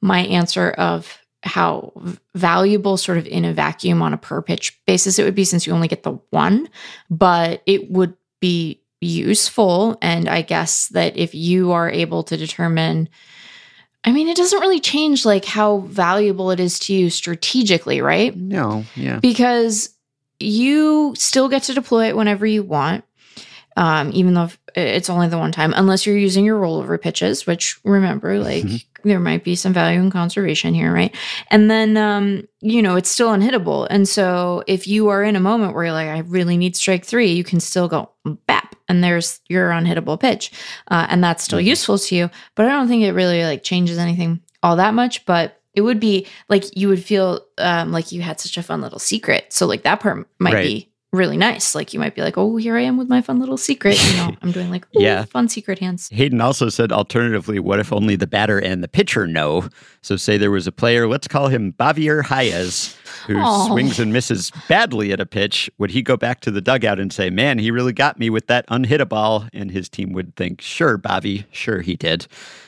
[0.02, 1.94] my answer of how
[2.36, 5.65] valuable sort of in a vacuum on a per pitch basis it would be since
[5.65, 6.68] you only get the one,
[7.10, 13.08] but it would be useful and I guess that if you are able to determine
[14.06, 18.36] I mean it doesn't really change like how valuable it is to you strategically, right?
[18.36, 19.20] No, yeah.
[19.20, 19.89] because
[20.39, 23.04] you still get to deploy it whenever you want,
[23.78, 27.80] um, even though it's only the one time, unless you're using your rollover pitches, which
[27.84, 28.84] remember, like Mhm.
[29.04, 31.15] there might be some value in conservation here, right?
[31.50, 33.88] And then, um, you know, it's still unhittable.
[33.89, 37.06] And so if you are in a moment where you're like, I really need strike
[37.06, 38.10] three, you can still go
[38.48, 40.52] bap, and there's your unhittable pitch,
[40.89, 41.65] uh, and that's still Mhm.
[41.65, 42.30] useful to you.
[42.56, 45.60] But I don't think it really like changes anything all that much, but.
[45.78, 48.98] It would be like you would feel um, like you had such a fun little
[48.98, 49.48] secret.
[49.52, 50.63] So like that part might Right.
[50.63, 51.76] be really nice.
[51.76, 54.02] Like you might be like, oh, here I am with my fun little secret.
[54.10, 55.26] You know, I'm doing like, Yeah.
[55.26, 56.08] fun secret hands.
[56.13, 59.67] Hayden also said, alternatively, what if only the batter and the pitcher know?
[60.02, 62.95] So, say there was a player, let's call him Javier Hayes,
[63.28, 63.67] who Aw.
[63.67, 65.69] swings and misses badly at a pitch.
[65.78, 68.47] Would he go back to the dugout and say, man, he really got me with
[68.47, 69.45] that unhittable ball?
[69.54, 72.28] And his team would think, sure, Bobby, sure he did.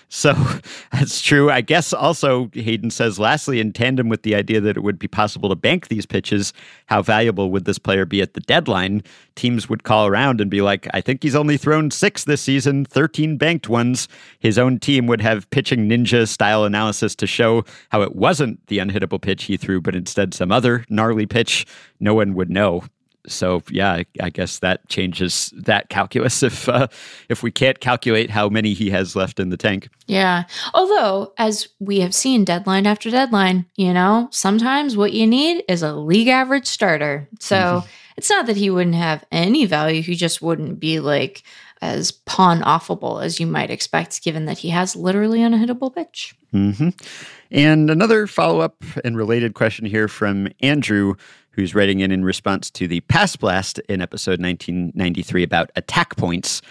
[0.09, 0.33] So
[0.91, 1.51] that's true.
[1.51, 5.07] I guess also, Hayden says, lastly, in tandem with the idea that it would be
[5.07, 6.53] possible to bank these pitches,
[6.85, 9.03] how valuable would this player be at the deadline?
[9.35, 12.85] Teams would call around and be like, I think he's only thrown six this season,
[12.85, 14.07] 13 banked ones.
[14.39, 18.77] His own team would have pitching ninja style analysis to show how it wasn't the
[18.77, 21.65] unhittable pitch he threw, but instead some other gnarly pitch.
[21.99, 22.83] No one would know
[23.27, 26.87] so yeah, I, I guess that changes that calculus if uh,
[27.29, 29.89] if we can't calculate how many he has left in the tank.
[30.07, 30.45] Yeah.
[30.73, 35.83] Although, as we have seen deadline after deadline, you know, sometimes what you need is
[35.83, 37.27] a league average starter.
[37.39, 37.83] So
[38.15, 41.43] it's not that he wouldn't have any value, he just wouldn't be like
[41.81, 46.35] as pawn offable as you might expect, given that he has literally an unhittable pitch.
[46.51, 46.89] hmm
[47.51, 51.15] And another follow up and related question here from Andrew,
[51.51, 56.61] who's writing in in response to the Past Blast in episode 1993 about attack points.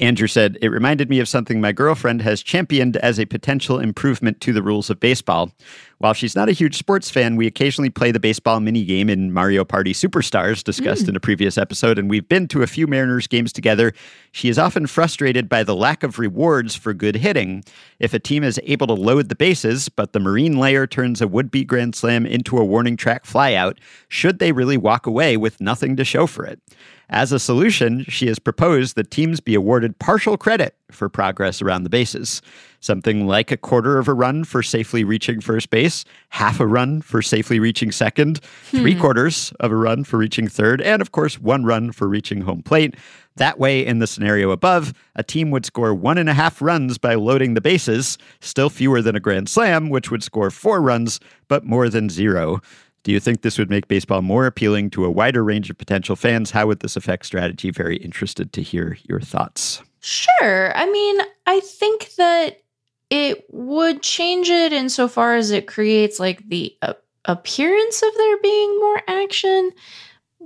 [0.00, 4.40] Andrew said, It reminded me of something my girlfriend has championed as a potential improvement
[4.40, 5.52] to the rules of baseball.
[5.98, 9.32] While she's not a huge sports fan, we occasionally play the baseball mini game in
[9.32, 11.10] Mario Party Superstars, discussed hmm.
[11.10, 13.92] in a previous episode, and we've been to a few Mariners games together.
[14.32, 17.64] She is often frustrated by the lack of rewards for good hitting.
[18.00, 21.28] If a team is able to load the bases, but the Marine layer turns a
[21.28, 23.78] would be Grand Slam into a warning track flyout,
[24.08, 26.60] should they really walk away with nothing to show for it?
[27.10, 31.82] As a solution, she has proposed that teams be awarded partial credit for progress around
[31.82, 32.40] the bases.
[32.80, 37.02] Something like a quarter of a run for safely reaching first base, half a run
[37.02, 38.40] for safely reaching second,
[38.70, 38.78] hmm.
[38.78, 42.42] three quarters of a run for reaching third, and of course, one run for reaching
[42.42, 42.94] home plate.
[43.36, 46.98] That way, in the scenario above, a team would score one and a half runs
[46.98, 51.18] by loading the bases, still fewer than a grand slam, which would score four runs,
[51.48, 52.60] but more than zero.
[53.04, 56.16] Do you think this would make baseball more appealing to a wider range of potential
[56.16, 56.50] fans?
[56.50, 57.70] How would this affect strategy?
[57.70, 59.82] Very interested to hear your thoughts.
[60.00, 60.76] Sure.
[60.76, 62.62] I mean, I think that
[63.10, 66.94] it would change it insofar as it creates like the uh,
[67.26, 69.70] appearance of there being more action.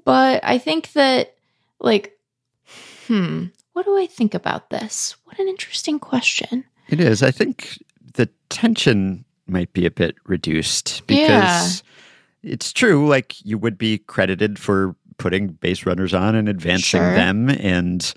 [0.04, 1.36] But I think that,
[1.80, 2.18] like,
[3.06, 5.14] hmm, what do I think about this?
[5.24, 6.64] What an interesting question.
[6.88, 7.22] It is.
[7.22, 7.82] I think
[8.14, 11.82] the tension might be a bit reduced because
[12.48, 13.06] it's true.
[13.08, 17.14] Like you would be credited for putting base runners on and advancing Sure.
[17.14, 18.12] them, and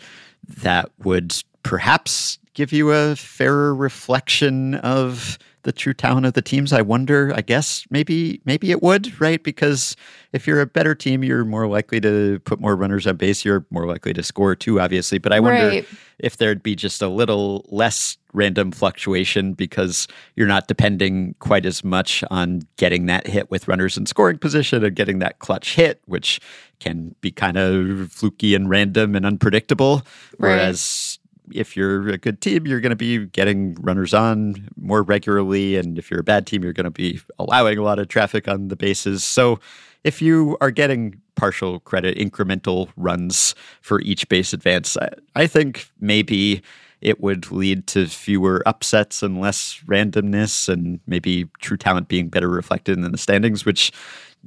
[0.62, 6.74] that would perhaps give you a fairer reflection of the true talent of the teams.
[6.74, 7.32] I wonder.
[7.36, 9.42] I guess maybe maybe it would, right?
[9.44, 9.96] Because
[10.34, 13.44] if you're a better team, you're more likely to put more runners on base.
[13.46, 15.18] You're more likely to score too, obviously.
[15.18, 15.86] But I wonder Right.
[16.20, 21.84] if there'd be just a little less random fluctuation because you're not depending quite as
[21.84, 26.02] much on getting that hit with runners in scoring position and getting that clutch hit,
[26.06, 26.40] which
[26.80, 29.98] can be kind of fluky and random and unpredictable.
[30.38, 30.52] Right.
[30.52, 31.11] Whereas
[31.54, 35.78] if you're a good team, you're going to be getting runners on more regularly.
[35.78, 38.48] And if you're a bad team, you're going to be allowing a lot of traffic
[38.48, 39.24] on the bases.
[39.24, 39.60] So
[40.04, 45.90] if you are getting partial credit, incremental runs for each base advance, I, I think
[46.00, 46.62] maybe
[47.02, 52.48] it would lead to fewer upsets and less randomness, and maybe true talent being better
[52.48, 53.92] reflected in the standings, which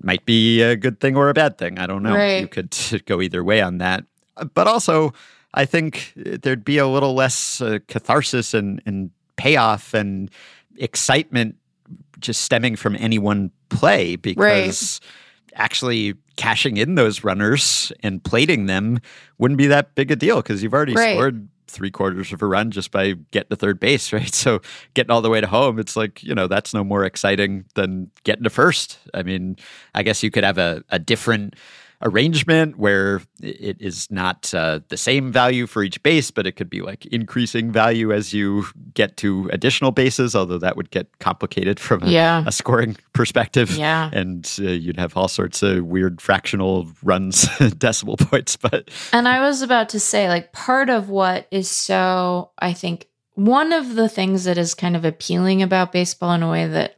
[0.02, 1.78] might be a good thing or a bad thing.
[1.78, 2.14] I don't know.
[2.14, 2.40] Right.
[2.40, 4.04] You could go either way on that.
[4.54, 5.12] But also,
[5.54, 10.30] I think there'd be a little less uh, catharsis and, and payoff and
[10.76, 11.56] excitement
[12.18, 15.00] just stemming from any one play because
[15.54, 18.98] actually cashing in those runners and plating them
[19.38, 21.12] wouldn't be that big a deal because you've already Right.
[21.14, 24.32] scored three quarters of a run just by getting to third base, right?
[24.34, 24.60] So
[24.94, 28.10] getting all the way to home, it's like, you know, that's no more exciting than
[28.24, 28.98] getting to first.
[29.12, 29.56] I mean,
[29.94, 31.54] I guess you could have a, a different
[32.02, 36.68] arrangement where it is not uh, the same value for each base, but it could
[36.68, 41.80] be like increasing value as you get to additional bases, although that would get complicated
[41.80, 42.44] from a, Yeah.
[42.46, 43.70] a scoring perspective.
[43.76, 44.10] Yeah.
[44.12, 48.56] And uh, you'd have all sorts of weird fractional runs, decimal points.
[48.56, 53.06] But And I was about to say, like, part of what is so, I think,
[53.34, 56.96] one of the things that is kind of appealing about baseball in a way that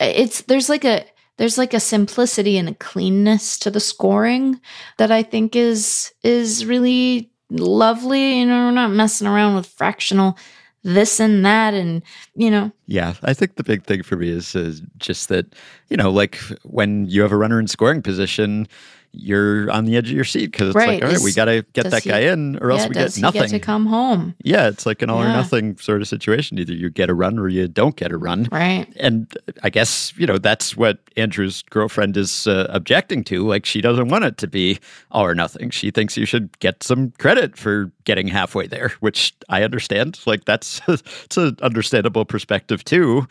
[0.00, 1.04] it's, there's like a,
[1.38, 4.60] there's like a simplicity and a cleanness to the scoring
[4.98, 8.40] that I think is, is really lovely.
[8.40, 10.38] You know, we're not messing around with fractional
[10.84, 11.74] this and that.
[11.74, 12.02] And,
[12.34, 15.46] you know, Yeah, I think the big thing for me is is just that,
[15.88, 18.66] you know, like when you have a runner in scoring position,
[19.12, 21.32] you're on the edge of your seat because it's Right, like, all right, is- we
[21.32, 23.40] got to get that he- guy in or else yeah, we does get he nothing.
[23.42, 24.34] get to come home?
[24.42, 26.58] yeah, it's like an all or nothing sort of situation.
[26.58, 28.48] Either you get a run or you don't get a run.
[28.50, 28.86] Right.
[28.96, 33.46] And I guess, you know, that's what Andrew's girlfriend is uh, objecting to.
[33.46, 34.78] Like, she doesn't want it to be
[35.10, 35.70] all or nothing.
[35.70, 40.18] She thinks you should get some credit for getting halfway there, which I understand.
[40.26, 43.26] Like, that's it's an understandable perspective, too.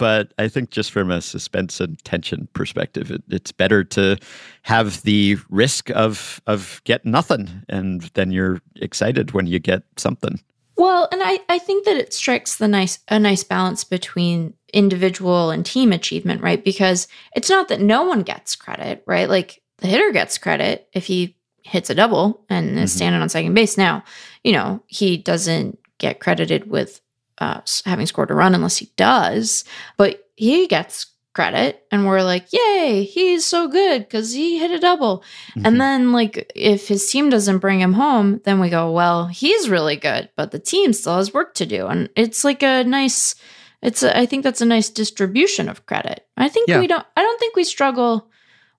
[0.00, 4.16] But I think just from a suspense and tension perspective, it, it's better to
[4.62, 10.40] have the risk of of getting nothing, and then you're excited when you get something.
[10.78, 15.50] Well, and I, I think that it strikes the nice a nice balance between individual
[15.50, 16.64] and team achievement, right?
[16.64, 19.28] Because it's not that no one gets credit, right?
[19.28, 22.96] Like the hitter gets credit if he hits a double and is Mhm.
[22.96, 23.76] standing on second base.
[23.76, 24.02] Now,
[24.44, 27.02] you know, he doesn't get credited with
[27.40, 29.64] uh, having scored a run unless he does,
[29.96, 34.78] but he gets credit and we're like, yay, he's so good because he hit a
[34.80, 35.22] double.
[35.56, 35.66] Mhm.
[35.66, 39.70] And then, like, if his team doesn't bring him home, then we go, well, he's
[39.70, 41.86] really good, but the team still has work to do.
[41.86, 43.36] And it's like a nice,
[43.80, 46.26] it's, a, I think that's a nice distribution of credit.
[46.36, 46.80] I think Yeah.
[46.80, 48.28] we don't, I don't think we struggle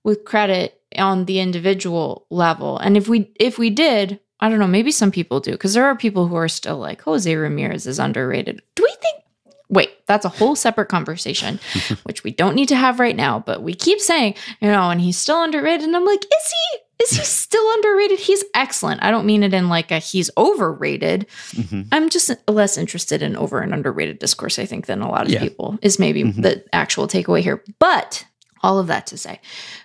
[0.04, 2.78] with credit on the individual level.
[2.78, 5.86] And if we, if we did, I don't know, maybe some people do, because there
[5.86, 8.62] are people who are still like, Jose Ramirez is underrated.
[8.76, 9.24] Do we think?
[9.70, 11.60] Wait, that's a whole separate conversation,
[12.04, 13.40] which we don't need to have right now.
[13.40, 15.84] But we keep saying, you know, and he's still underrated.
[15.86, 16.80] And I'm like, is he?
[17.04, 18.20] Is he still underrated?
[18.20, 19.02] He's excellent.
[19.02, 21.26] I don't mean it in like a he's overrated.
[21.54, 21.88] Mhm.
[21.92, 25.32] I'm just less interested in over and underrated discourse, I think, than a lot of
[25.32, 25.40] Yeah.
[25.40, 26.42] people, is maybe Mhm.
[26.44, 27.64] the actual takeaway here.
[27.80, 28.26] But
[28.62, 29.40] all of that to say,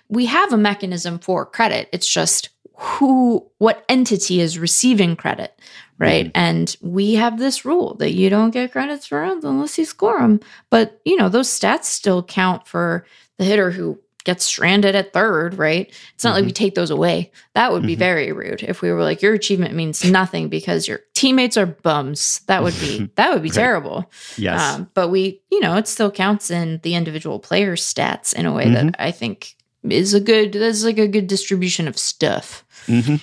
[0.09, 1.89] we have a mechanism for credit.
[1.91, 5.59] It's just who, what entity is receiving credit,
[5.97, 6.31] right?
[6.35, 10.19] And we have this rule that you don't get credits for runs unless you score
[10.19, 10.39] them.
[10.69, 13.05] But, you know, those stats still count for
[13.37, 15.91] the hitter who gets stranded at third, right?
[16.13, 17.31] It's not like we take those away.
[17.55, 17.99] That would be Mhm.
[17.99, 22.41] very rude if we were like, your achievement means nothing because your teammates are bums.
[22.47, 23.55] That would be that would be Right.
[23.55, 24.11] terrible.
[24.37, 24.75] Yes.
[24.75, 28.51] Um, but we, you know, it still counts in the individual player stats in a
[28.53, 29.55] way that I think
[29.91, 30.53] is a good.
[30.53, 32.63] That's like a good distribution of stuff.
[32.85, 33.15] hmm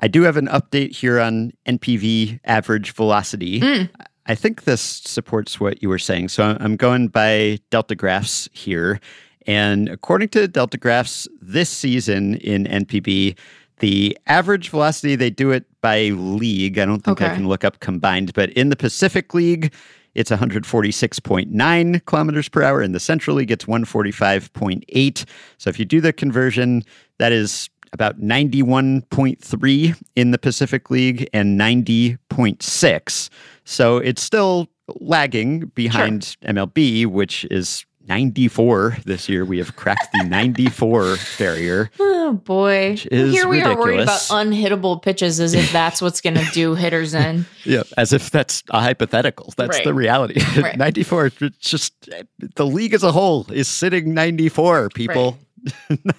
[0.00, 3.60] I do have an update here on NPB average velocity.
[3.60, 3.88] Mm.
[4.26, 6.30] I think this supports what you were saying.
[6.30, 8.98] So I'm- I'm going by DeltaGraphs here.
[9.46, 13.36] And according to DeltaGraphs, this season in NPB,
[13.78, 16.76] the average velocity, they do it by league.
[16.78, 19.72] I don't think I can look up combined, but in the Pacific League,
[20.14, 22.82] it's 146.9 kilometers per hour.
[22.82, 25.24] In the Central League, it's 145.8.
[25.58, 26.82] So if you do the conversion,
[27.18, 33.30] that is about 91.3 in the Pacific League and 90.6.
[33.64, 34.68] So it's still
[35.00, 39.44] lagging behind MLB, which is 94 this year.
[39.44, 41.90] We have cracked the 94 barrier.
[42.26, 42.96] Oh boy!
[42.96, 47.12] Here we are worried about unhittable pitches as if that's what's going to do hitters
[47.12, 47.44] in.
[47.64, 49.52] Yeah, as if that's a hypothetical.
[49.58, 49.84] That's Right.
[49.84, 50.40] the reality.
[50.60, 50.76] Right.
[50.78, 52.08] 94, it's just
[52.56, 55.36] the league as a whole is sitting 94, people.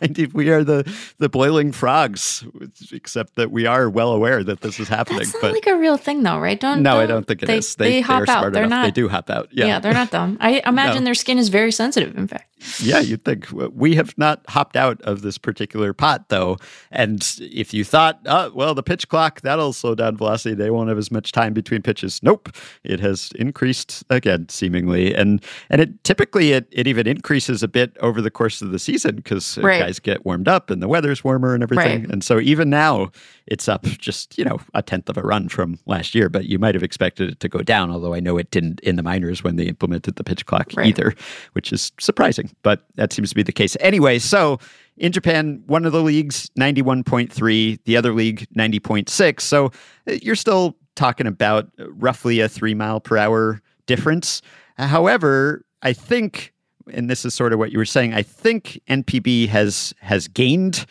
[0.01, 2.43] 90, we are the, the boiling frogs,
[2.91, 5.19] except that we are well aware that this is happening.
[5.19, 6.59] That's not but like a real thing, though, right?
[6.59, 7.75] Don't no, I don't- don't think it they, is.
[7.75, 8.53] They, hop they're out.
[8.53, 8.69] They're enough.
[8.69, 8.85] not.
[8.85, 9.49] They do hop out.
[9.51, 9.65] Yeah.
[9.65, 9.79] Yeah.
[9.79, 10.37] they're not dumb.
[10.41, 11.05] I imagine No.
[11.05, 12.17] their skin is very sensitive.
[12.17, 12.49] In fact,
[12.81, 16.57] Yeah, you'd think we have not hopped out of this particular pot, though.
[16.91, 20.89] And if you thought, oh, well, the pitch clock that'll slow down velocity, they won't
[20.89, 22.21] have as much time between pitches.
[22.23, 22.49] Nope,
[22.83, 27.95] it has increased again, seemingly, and and it typically it, it even increases a bit
[28.01, 29.79] over the course of the season because Right.
[29.79, 32.01] guys get warmed up and the weather's warmer and everything.
[32.01, 32.09] Right.
[32.11, 33.11] And so even now,
[33.47, 36.57] it's up just, you know, a tenth of a run from last year, but you
[36.59, 39.43] might have expected it to go down, although I know it didn't in the minors
[39.43, 40.87] when they implemented the pitch clock Right.
[40.87, 41.13] either,
[41.53, 43.75] which is surprising, but that seems to be the case.
[43.79, 44.59] Anyway, so
[44.97, 49.41] in Japan, one of the leagues, 91.3, the other league, 90.6.
[49.41, 49.65] So
[50.07, 54.41] uh, you're still talking about roughly a three mile per hour difference.
[54.77, 56.53] However, I think,
[56.93, 60.85] and this is sort of what you were saying, I think NPB has has gained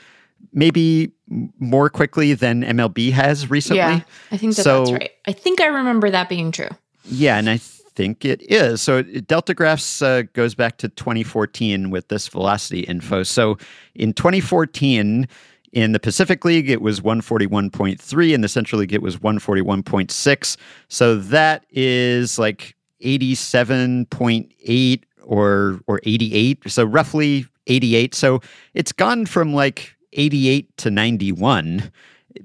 [0.52, 1.10] maybe
[1.58, 3.78] more quickly than MLB has recently.
[3.78, 5.10] Yeah, I think that So- that's right.
[5.26, 6.68] I think I remember that being true.
[7.04, 8.80] Yeah, and I think it is.
[8.82, 13.22] So DeltaGraphs uh, goes back to 2014 with this velocity info.
[13.24, 13.58] So
[13.94, 15.28] in 2014,
[15.72, 18.32] in the Pacific League, it was 141.3.
[18.32, 20.56] In the Central League, it was 141.6.
[20.88, 26.62] So that is like 87.8 or or 88.
[26.70, 28.14] So roughly 88.
[28.14, 28.40] So
[28.74, 31.90] it's gone from like 88 to 91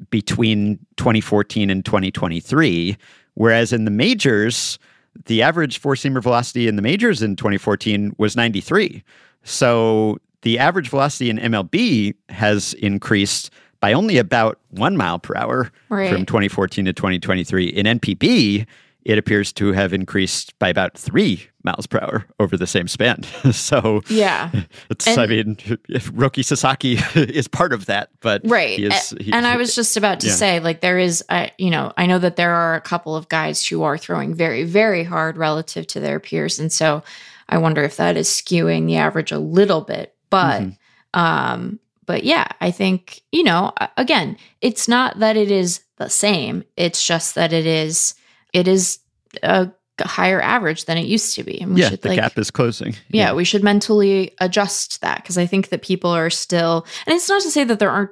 [0.09, 2.97] between 2014 and 2023.
[3.35, 4.79] Whereas in the majors,
[5.25, 9.03] the average four seamer velocity in the majors in 2014 was 93.
[9.43, 13.49] So the average velocity in MLB has increased
[13.81, 16.11] by only about one mile per hour Right.
[16.11, 17.67] from 2014 to 2023.
[17.67, 18.65] In NPB,
[19.05, 23.23] it appears to have increased by about three miles per hour over the same span.
[23.51, 24.51] so Yeah.
[24.89, 25.57] it's, And- I mean,
[25.89, 29.73] if Roki Sasaki is part of that, but right he is, he- and i was
[29.75, 30.33] just about to yeah.
[30.33, 33.29] say like there is I you know i know that there are a couple of
[33.29, 37.03] guys who are throwing very very hard relative to their peers and so
[37.47, 41.19] i wonder if that is skewing the average a little bit but Mm-hmm.
[41.19, 46.63] um but yeah i think you know again it's not that it is the same
[46.77, 48.13] it's just that it is
[48.53, 48.99] it is
[49.43, 49.71] a
[50.01, 52.49] higher average than it used to be and we yeah, should the like gap is
[52.49, 52.95] closing.
[53.09, 57.29] yeah, we should mentally adjust that because I think that people are still, and it's
[57.29, 58.11] not to say that there aren't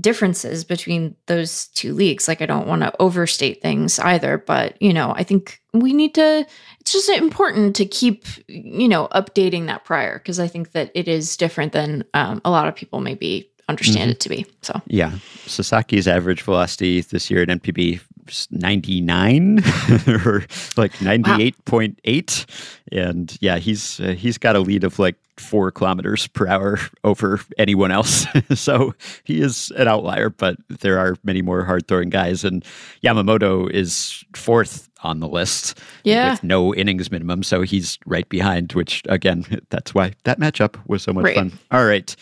[0.00, 2.28] differences between those two leagues.
[2.28, 6.14] Like, I don't want to overstate things either, but, you know, I think we need
[6.14, 6.46] to,
[6.80, 11.08] it's just important to keep, you know, updating that prior because I think that it
[11.08, 14.44] is different than um, a lot of people maybe understand it to be.
[14.62, 15.12] So, Yeah.
[15.46, 19.58] Sasaki's average velocity this year at NPB is 99
[20.24, 20.44] or
[20.76, 22.46] like 98.8
[22.92, 27.40] and yeah, he's uh, he's got a lead of like 4 kilometers per hour over
[27.56, 28.26] anyone else.
[28.54, 28.94] so
[29.24, 32.62] he is an outlier, but there are many more hard-throwing guys and
[33.02, 36.32] Yamamoto is fourth on the list Yeah.
[36.32, 41.02] with no innings minimum, so he's right behind which again, that's why that matchup was
[41.02, 41.36] so much Right.
[41.36, 41.52] fun.
[41.70, 42.14] All right.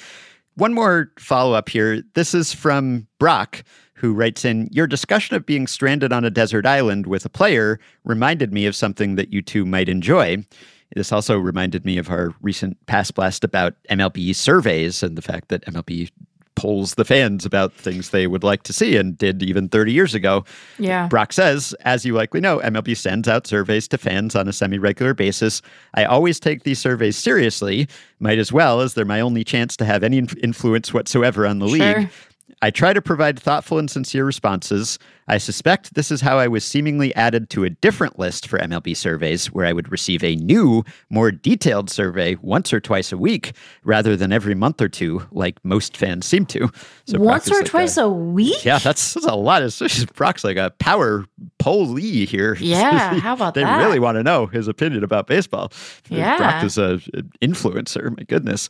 [0.59, 2.03] One more follow up here.
[2.15, 3.63] This is from Brock,
[3.95, 7.79] who writes in Your discussion of being stranded on a desert island with a player
[8.03, 10.45] reminded me of something that you two might enjoy.
[10.97, 15.47] This also reminded me of our recent Past Blast about MLB surveys and the fact
[15.51, 16.11] that MLB
[16.59, 20.15] polls the fans about things they would like to see and did even 30 years
[20.15, 20.45] ago.
[20.79, 21.07] yeah.
[21.09, 24.79] Brock says, as you likely know, MLB sends out surveys to fans on a semi
[24.79, 25.63] regular basis.
[25.95, 27.89] I always take these surveys seriously,
[28.21, 31.69] might as well, as they're my only chance to have any influence whatsoever on the
[31.69, 31.99] Sure.
[32.01, 32.11] league.
[32.61, 34.99] I try to provide thoughtful and sincere responses.
[35.29, 38.97] I suspect this is how I was seemingly added to a different list for MLB
[38.97, 43.53] surveys, where I would receive a new, more detailed survey once or twice a week,
[43.85, 46.71] rather than every month or two, like most fans seem to.
[47.07, 48.65] So Once or like twice a week?
[48.65, 49.63] yeah, that's, that's a lot.
[49.63, 51.25] It's, Brock's like a power
[51.59, 52.57] pollee here.
[52.69, 53.79] Yeah, how about they that?
[53.79, 55.73] They really want to know his opinion about baseball.
[56.11, 56.37] Yeah.
[56.37, 58.17] Brock is a an influencer.
[58.17, 58.69] My goodness.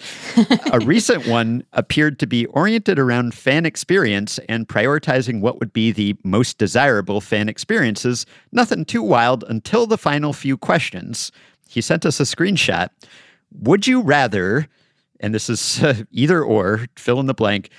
[0.73, 5.91] a recent one appeared to be oriented around fan experience and prioritizing what would be
[5.91, 8.27] the most desirable fan experiences.
[8.53, 11.31] Nothing too wild until the final few questions.
[11.69, 12.89] He sent us a screenshot.
[13.61, 14.67] Would you rather,
[15.21, 17.71] and this is uh, either or, fill in the blank,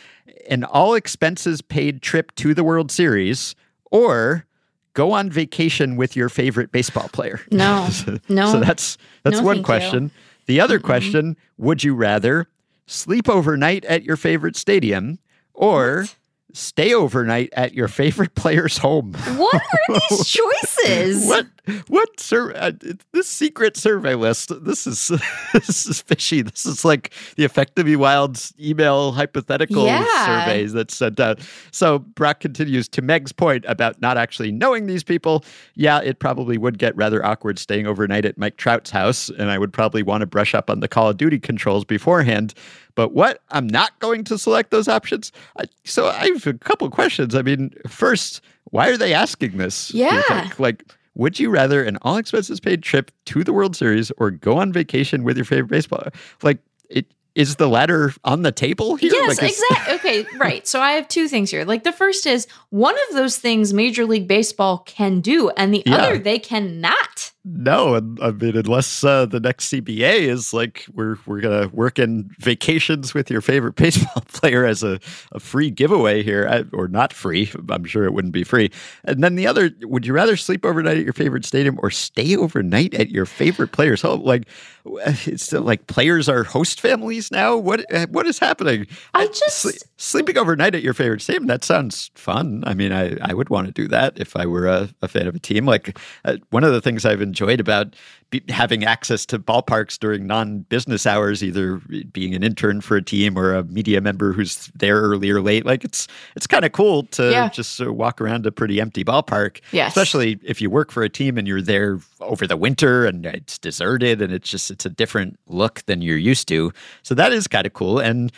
[0.49, 3.55] an all expenses paid trip to the World Series
[3.91, 4.45] or
[4.93, 7.39] go on vacation with your favorite baseball player?
[7.51, 7.87] No,
[8.29, 8.51] no.
[8.51, 9.63] So that's that's No, one thank you.
[9.63, 10.11] question.
[10.47, 12.47] The other question, would you rather
[12.87, 15.19] sleep overnight at your favorite stadium
[15.53, 16.05] or
[16.53, 19.13] stay overnight at your favorite player's home?
[19.13, 20.68] What are these choices?
[20.85, 21.47] What
[21.87, 22.71] what sur- uh,
[23.13, 24.51] this secret survey list?
[24.65, 25.07] This is
[25.53, 26.41] this is fishy.
[26.41, 30.03] This is like the effect Effectively Wild's email hypothetical Yeah.
[30.25, 31.39] surveys that's sent out.
[31.71, 35.43] So Brock continues to Meg's point about not actually knowing these people.
[35.75, 39.59] Yeah, it probably would get rather awkward staying overnight at Mike Trout's house, and I
[39.59, 42.53] would probably want to brush up on the Call of Duty controls beforehand.
[42.95, 43.43] But what?
[43.51, 45.31] I'm not going to select those options.
[45.59, 47.35] I, so I have a couple questions.
[47.35, 48.41] I mean, first,
[48.71, 49.93] why are they asking this?
[49.93, 50.49] Yeah.
[50.57, 50.83] Like,
[51.15, 54.71] would you rather an all expenses paid trip to the World Series or go on
[54.71, 56.03] vacation with your favorite baseball?
[56.43, 56.59] Like,
[56.89, 59.11] it is the ladder on the table here?
[59.13, 59.93] Yes, Like, exactly.
[59.95, 60.67] Okay, right.
[60.67, 61.65] So I have two things here.
[61.65, 65.83] Like the first is one of those things Major League Baseball can do, and the
[65.85, 65.95] Yeah.
[65.97, 67.31] other they cannot.
[67.51, 72.29] No, I mean, unless uh, the next CBA is like we're we're gonna work in
[72.37, 74.99] vacations with your favorite baseball player as a,
[75.31, 77.51] a free giveaway here, I- or not free.
[77.69, 78.69] I'm sure it wouldn't be free.
[79.03, 82.35] And then the other, would you rather sleep overnight at your favorite stadium or stay
[82.35, 84.21] overnight at your favorite player's home?
[84.21, 84.43] Like,
[84.85, 87.57] it's uh, like players are host families now.
[87.57, 88.85] What uh, what is happening?
[89.15, 91.47] I Uh, just- sle- sleeping overnight at your favorite stadium.
[91.47, 92.63] That sounds fun.
[92.67, 95.25] I mean, I I would want to do that if I were a, a fan
[95.27, 95.65] of a team.
[95.65, 97.95] Like uh, one of the things I've enjoyed about
[98.31, 101.77] be, having access to ballparks during non-business hours, either
[102.13, 105.65] being an intern for a team or a media member who's there early or late,
[105.65, 107.49] like it's it's kind of cool to Yeah.
[107.49, 109.61] just uh, walk around a pretty empty ballpark.
[109.71, 109.89] Yes.
[109.89, 113.57] especially if you work for a team and you're there over the winter and it's
[113.57, 116.71] deserted and it's just it's a different look than you're used to.
[117.03, 118.31] So that is kind of cool, and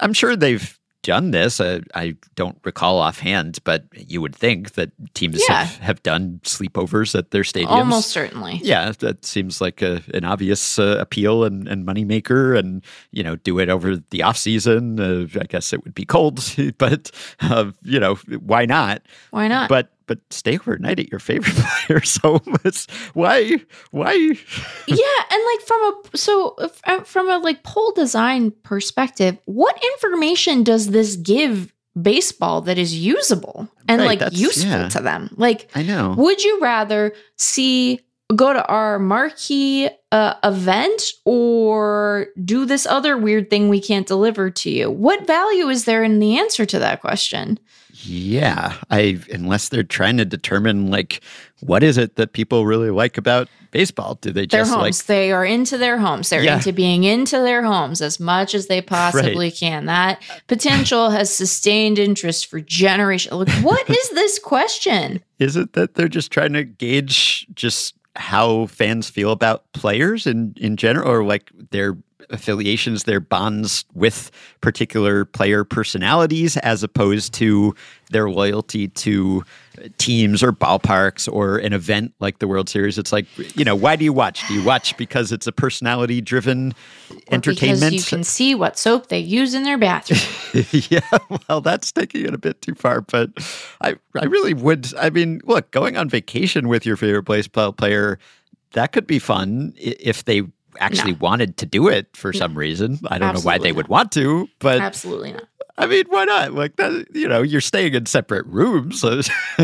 [0.00, 1.60] I'm sure they've done this.
[1.60, 5.64] Uh, I don't recall offhand, but you would think that teams Yeah.
[5.64, 7.68] have, have done sleepovers at their stadiums.
[7.68, 8.60] Almost certainly.
[8.62, 12.82] Yeah, that seems like a, an obvious uh, appeal and, and moneymaker, and
[13.12, 14.98] you know, do it over the off season.
[14.98, 16.40] Uh, I guess it would be cold,
[16.78, 19.02] but uh, you know, why not?
[19.30, 19.68] Why not?
[19.68, 22.56] But but stay overnight at your favorite player's home.
[22.64, 23.56] It's why
[23.90, 24.12] why
[24.86, 30.62] yeah, and like from a so uh, from a like poll design perspective, what information
[30.62, 34.88] does this give baseball that is usable and Right, like useful yeah.
[34.88, 35.30] to them?
[35.36, 36.14] Like I know.
[36.16, 38.00] Would you rather see
[38.34, 44.50] go to our marquee uh, event or do this other weird thing we can't deliver
[44.50, 44.90] to you?
[44.90, 47.58] What value is there in the answer to that question?
[48.06, 51.20] Yeah, I unless they're trying to determine like
[51.60, 54.16] what is it that people really like about baseball?
[54.20, 54.82] Do they Their just homes.
[54.82, 56.28] like they are into their homes.
[56.28, 56.56] They're Yeah.
[56.56, 59.86] into being into their homes as much as they possibly can.
[59.86, 63.32] That potential has sustained interest for generations.
[63.34, 65.22] Like, what is this question?
[65.38, 70.54] is it that they're just trying to gauge just how fans feel about players in
[70.56, 71.96] in general or like their
[72.30, 77.74] affiliations their bonds with particular player personalities as opposed to
[78.10, 79.44] their loyalty to
[79.98, 83.96] teams or ballparks or an event like the World Series it's like you know why
[83.96, 86.74] do you watch do you watch because it's a personality driven
[87.30, 90.64] entertainment Because you can see what soap they use in their bathroom.
[90.90, 91.00] yeah,
[91.48, 93.30] well, that's taking it a bit too far, but
[93.80, 94.94] I, I really would.
[94.96, 98.18] I mean, look, going on vacation with your favorite baseball player,
[98.72, 100.42] that could be fun if they
[100.80, 102.98] actually wanted to do it for some reason.
[103.08, 103.76] I don't know why they not.
[103.76, 105.44] would want to, but Absolutely not.
[105.78, 106.54] I mean, why not?
[106.54, 109.20] Like that, you know, you're staying in separate rooms, so,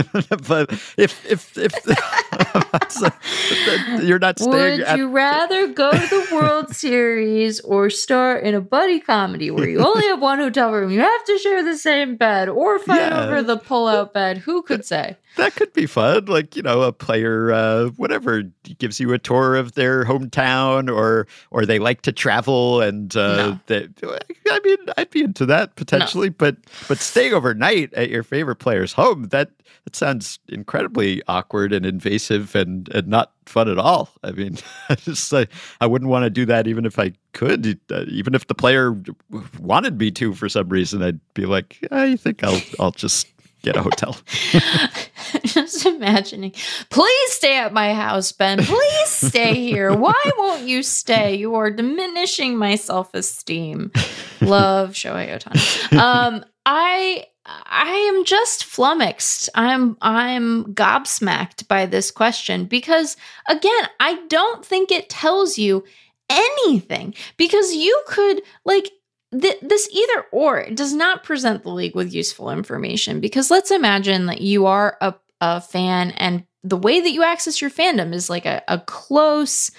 [0.47, 1.73] but if if if
[2.91, 3.09] so,
[4.03, 8.55] you're not staying Would at you rather go to the World Series or star in
[8.55, 11.77] a buddy comedy where you only have one hotel room, you have to share the
[11.79, 13.25] same bed, or fight Yeah.
[13.25, 14.39] over the pull-out bed?
[14.39, 15.17] Who could say?
[15.39, 16.27] that could be fun.
[16.27, 18.43] Like you know, a player, uh, whatever,
[18.79, 23.37] gives you a tour of their hometown, or or they like to travel, and uh,
[23.37, 23.61] No.
[23.67, 23.89] they,
[24.51, 26.02] I mean, I'd be into that potentially.
[26.31, 26.57] But
[26.89, 29.51] but staying overnight at your favorite player's home that
[29.85, 34.11] that sounds incredibly awkward and invasive and and not fun at all.
[34.23, 35.47] I mean, I just I,
[35.81, 38.97] I wouldn't want to do that even if I could, uh, even if the player
[39.59, 41.03] wanted me to for some reason.
[41.03, 43.27] I'd be like, I think I'll I'll just
[43.63, 44.17] get a hotel.
[45.45, 46.53] Just imagining.
[46.91, 48.59] Please stay at my house, Ben.
[48.63, 49.95] Please stay here.
[49.95, 51.37] Why won't you stay?
[51.37, 53.93] You are diminishing my self-esteem.
[54.41, 55.99] Love Shohei Ohtani.
[55.99, 59.49] Um, I I am just flummoxed.
[59.55, 63.17] I'm I'm gobsmacked by this question because
[63.49, 65.85] again, I don't think it tells you
[66.29, 68.91] anything because you could like
[69.39, 74.27] th- this either or does not present the league with useful information because let's imagine
[74.27, 78.31] that you are a, a fan and the way that you access your fandom is
[78.31, 79.71] like a, a close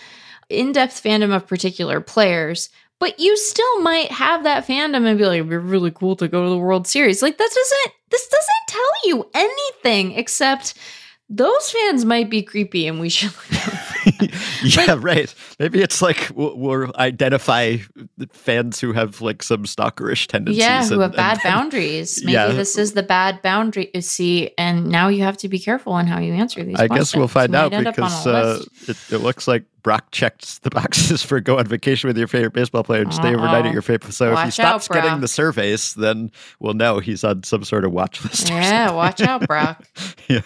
[0.50, 2.70] in-depth fandom of particular players
[3.04, 6.30] but you still might have that fandom and be like it'd be really cool to
[6.30, 7.22] go to the world series.
[7.22, 10.76] Like that doesn't this doesn't tell you anything except
[11.30, 13.34] those fans might be creepy and we should
[14.64, 15.34] yeah, right.
[15.60, 17.78] Maybe it's like we'll, we'll identify
[18.32, 20.62] fans who have like some stalkerish tendencies.
[20.64, 22.22] Yeah, who and- have bad then- boundaries.
[22.24, 22.48] Maybe Yeah.
[22.48, 23.90] this is the bad boundary.
[23.94, 26.76] You see, and now you have to be careful on how you answer these.
[26.76, 26.92] Questions.
[26.92, 29.66] I guess we'll find out might end up on because uh, it, it looks like
[29.84, 33.30] Brock checked the boxes for go on vacation with your favorite baseball player and stay
[33.36, 34.14] overnight at your favorite.
[34.14, 37.64] So if he Watch out, stops getting the surveys, then we'll know he's on some
[37.66, 38.48] sort of watch list.
[38.50, 39.86] yeah, watch out, Brock.
[40.30, 40.40] yeah.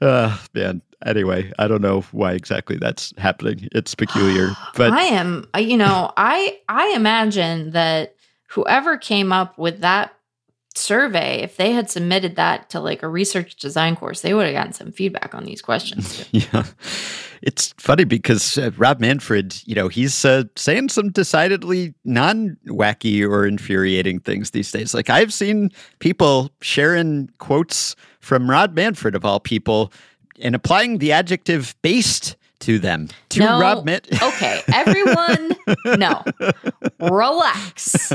[0.00, 0.82] Uh, man.
[1.04, 3.68] Anyway, I don't know why exactly that's happening.
[3.72, 8.16] It's peculiar, but I am, you know, I I imagine that
[8.48, 10.15] whoever came up with that
[10.76, 14.54] survey, if they had submitted that to like a research design course, they would have
[14.54, 16.28] gotten some feedback on these questions.
[16.32, 16.64] Yeah.
[17.42, 23.26] It's funny because uh, Rob Manfred, you know, he's uh, saying some decidedly non wacky
[23.26, 24.94] or infuriating things these days.
[24.94, 29.92] Like I've seen people sharing quotes from Rob Manfred, of all people,
[30.40, 33.08] and applying the adjective based to them.
[33.30, 33.60] To No.
[33.60, 35.56] Rob Man- Okay, everyone,
[35.98, 36.22] no,
[37.00, 38.08] relax.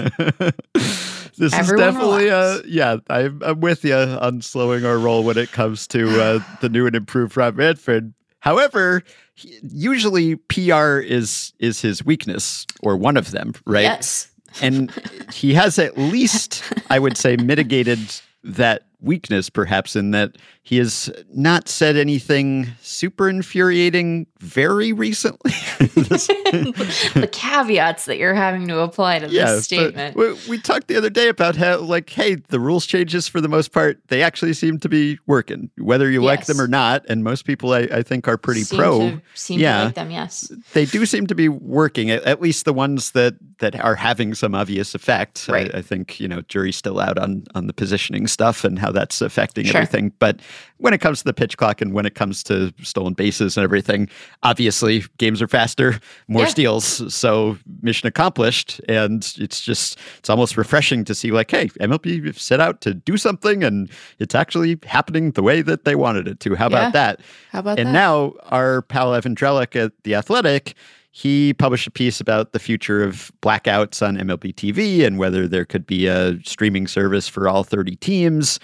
[1.38, 5.38] this Everyone is definitely uh yeah I'm, I'm with you on slowing our roll when
[5.38, 9.04] it comes to uh, the new and improved rob manfred however
[9.36, 14.30] he- usually pr is is his weakness or one of them right Yes.
[14.62, 14.92] and
[15.34, 18.00] he has at least i would say mitigated
[18.44, 27.30] that weakness perhaps in that he has not said anything super infuriating very recently the
[27.32, 30.16] caveats that you're having to apply to yeah, this statement.
[30.16, 33.48] We, we talked the other day about how, like, hey, the rules changes for the
[33.50, 37.06] most part, they actually seem to be working, whether you like them or not.
[37.10, 39.00] And most people, I, I think, are pretty seem pro.
[39.00, 39.80] To, seem Yeah.
[39.80, 40.52] to like them, yes.
[40.74, 44.34] They do seem to be working, at, at least the ones that that are having
[44.34, 45.48] some obvious effect.
[45.50, 48.92] I- I, think you know, jury's still out on on the positioning stuff and how
[48.92, 49.78] that's affecting Sure.
[49.82, 50.12] everything.
[50.20, 50.40] But
[50.78, 53.64] when it comes to the pitch clock and when it comes to stolen bases and
[53.64, 54.10] everything,
[54.44, 56.50] obviously games are faster, more Yeah.
[56.50, 57.14] steals.
[57.14, 58.82] So mission accomplished.
[58.90, 63.18] And it's just it's almost refreshing to see like, hey, MLB set out to do
[63.18, 63.90] something and
[64.20, 66.56] it's actually happening the way that they wanted it to.
[66.56, 66.78] How Yeah.
[66.80, 67.20] about that?
[67.52, 67.94] How about and that?
[67.94, 70.76] now our pal Evan Drellich at The Athletic,
[71.12, 75.66] he published a piece about the future of blackouts on MLB TV and whether there
[75.66, 78.60] could be a streaming service for all 30 teams.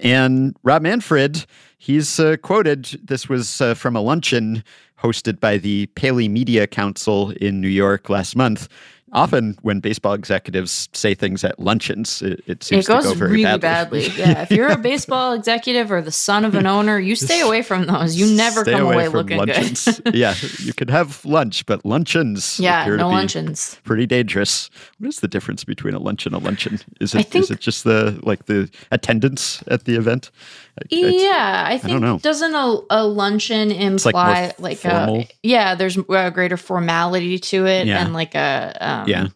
[0.00, 1.46] And Rob Manfred,
[1.78, 4.64] he's uh, quoted, this was uh, from a luncheon
[4.98, 8.68] hosted by the Paley Media Council in New York last month.
[9.14, 13.14] Often, when baseball executives say things at luncheons, it, it seems it goes to go
[13.14, 14.08] very really badly.
[14.08, 14.12] badly.
[14.22, 17.60] Yeah, if you're a baseball executive or the son of an owner, you stay away
[17.60, 18.16] from those.
[18.16, 20.00] You never Stay come away from looking luncheons.
[20.00, 20.14] good.
[20.14, 23.78] yeah, you could have lunch, but luncheons yeah, no luncheons.
[23.84, 24.70] pretty dangerous.
[24.98, 26.80] What is the difference between a lunch and a luncheon?
[27.00, 30.30] Is it is think- it just the like the attendance at the event?
[30.80, 32.18] I- I- Yeah, I think know.
[32.18, 33.86] doesn't a, a luncheon like more
[34.24, 35.74] imply like, a yeah?
[35.74, 38.00] There's a greater formality to it, Yeah.
[38.02, 39.26] and like a um, Yeah.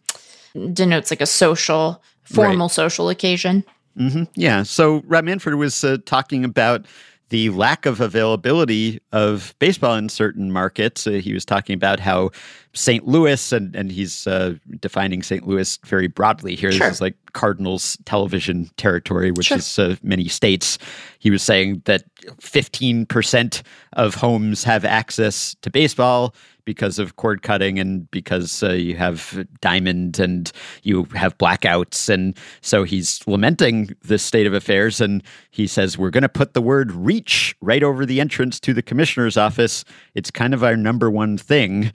[0.73, 3.63] denotes like a social, formal social occasion.
[3.97, 4.63] hmm Yeah.
[4.63, 6.85] So Rob Manfred was uh, talking about
[7.29, 11.05] the lack of availability of baseball in certain markets.
[11.05, 12.29] Uh, he was talking about how
[12.73, 13.05] St.
[13.07, 15.45] Louis, and, and he's uh, defining St.
[15.47, 16.71] Louis very broadly here.
[16.71, 16.87] Sure.
[16.87, 19.57] This is like Cardinals television territory, which Sure.
[19.57, 20.77] is uh, many states.
[21.19, 22.03] He was saying that
[22.41, 23.61] 15%
[23.93, 26.33] of homes have access to baseball
[26.67, 30.51] because of cord cutting and because uh, you have diamond and
[30.83, 32.09] you have blackouts.
[32.09, 34.99] And so he's lamenting this state of affairs.
[34.99, 38.73] And he says, We're going to put the word reach right over the entrance to
[38.73, 39.85] the commissioner's office.
[40.13, 41.93] It's kind of our number one thing.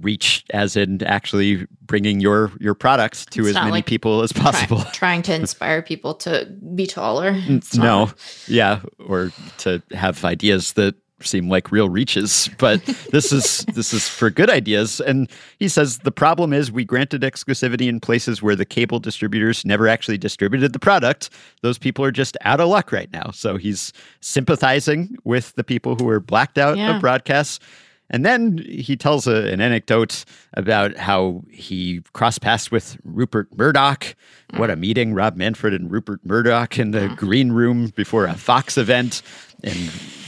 [0.00, 4.32] Reach as in actually bringing your your products to It's as many like people as
[4.32, 4.82] Try- possible.
[4.92, 7.32] trying to inspire people to be taller.
[7.36, 8.12] It's not- No,
[8.48, 12.48] yeah, or to have ideas that seem like real reaches.
[12.58, 15.00] But this is this is for good ideas.
[15.00, 19.64] And he says the problem is we granted exclusivity in places where the cable distributors
[19.64, 21.30] never actually distributed the product.
[21.62, 23.30] Those people are just out of luck right now.
[23.32, 26.94] So he's sympathizing with the people who are blacked out Yeah.
[26.96, 27.60] of broadcasts.
[28.12, 34.16] And then he tells a, an anecdote about how he crossed paths with Rupert Murdoch.
[34.56, 38.76] What a meeting, Rob Manfred and Rupert Murdoch in the green room before a Fox
[38.76, 39.22] event.
[39.62, 39.76] And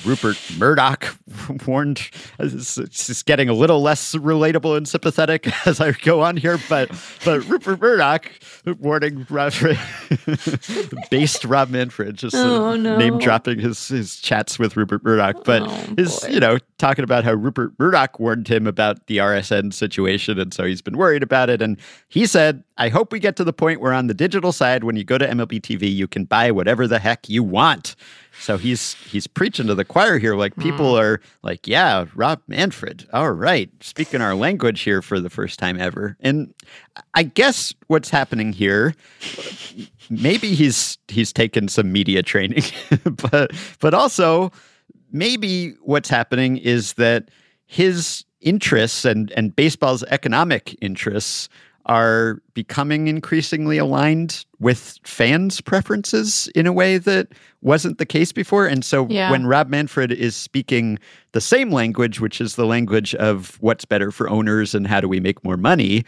[0.05, 1.17] Rupert Murdoch
[1.67, 6.59] warned, it's it's getting a little less relatable and sympathetic as I go on here,
[6.69, 6.91] but
[7.25, 8.31] but Rupert Murdoch
[8.79, 9.55] warning Rob,
[11.11, 12.99] based Rob Manfred, just uh, Oh, no.
[12.99, 15.45] name dropping his, his chats with Rupert Murdoch.
[15.45, 16.29] But Oh, boy.
[16.29, 20.39] you know, talking about how Rupert Murdoch warned him about the RSN situation.
[20.39, 21.63] And so he's been worried about it.
[21.63, 24.85] And he said, I hope we get to the point where on the digital side,
[24.85, 27.95] when you go to MLB TV, you can buy whatever the heck you want.
[28.41, 30.35] So he's he's preaching to the choir here.
[30.35, 31.01] Like people hmm.
[31.01, 33.07] are like, yeah, Rob Manfred.
[33.13, 36.17] All right, speaking our language here for the first time ever.
[36.21, 36.55] And
[37.15, 38.95] I guess what's happening here,
[40.09, 42.65] maybe he's he's taken some media training,
[43.33, 44.51] but but also
[45.13, 47.31] maybe what's happening is that
[47.67, 51.49] his interests and and baseball's economic interests
[51.87, 57.29] are becoming increasingly aligned with fans' preferences in a way that
[57.61, 58.67] wasn't the case before.
[58.67, 59.31] And so Yeah.
[59.31, 60.99] when Rob Manfred is speaking
[61.33, 65.09] the same language, which is the language of what's better for owners and how do
[65.09, 66.05] we make more money,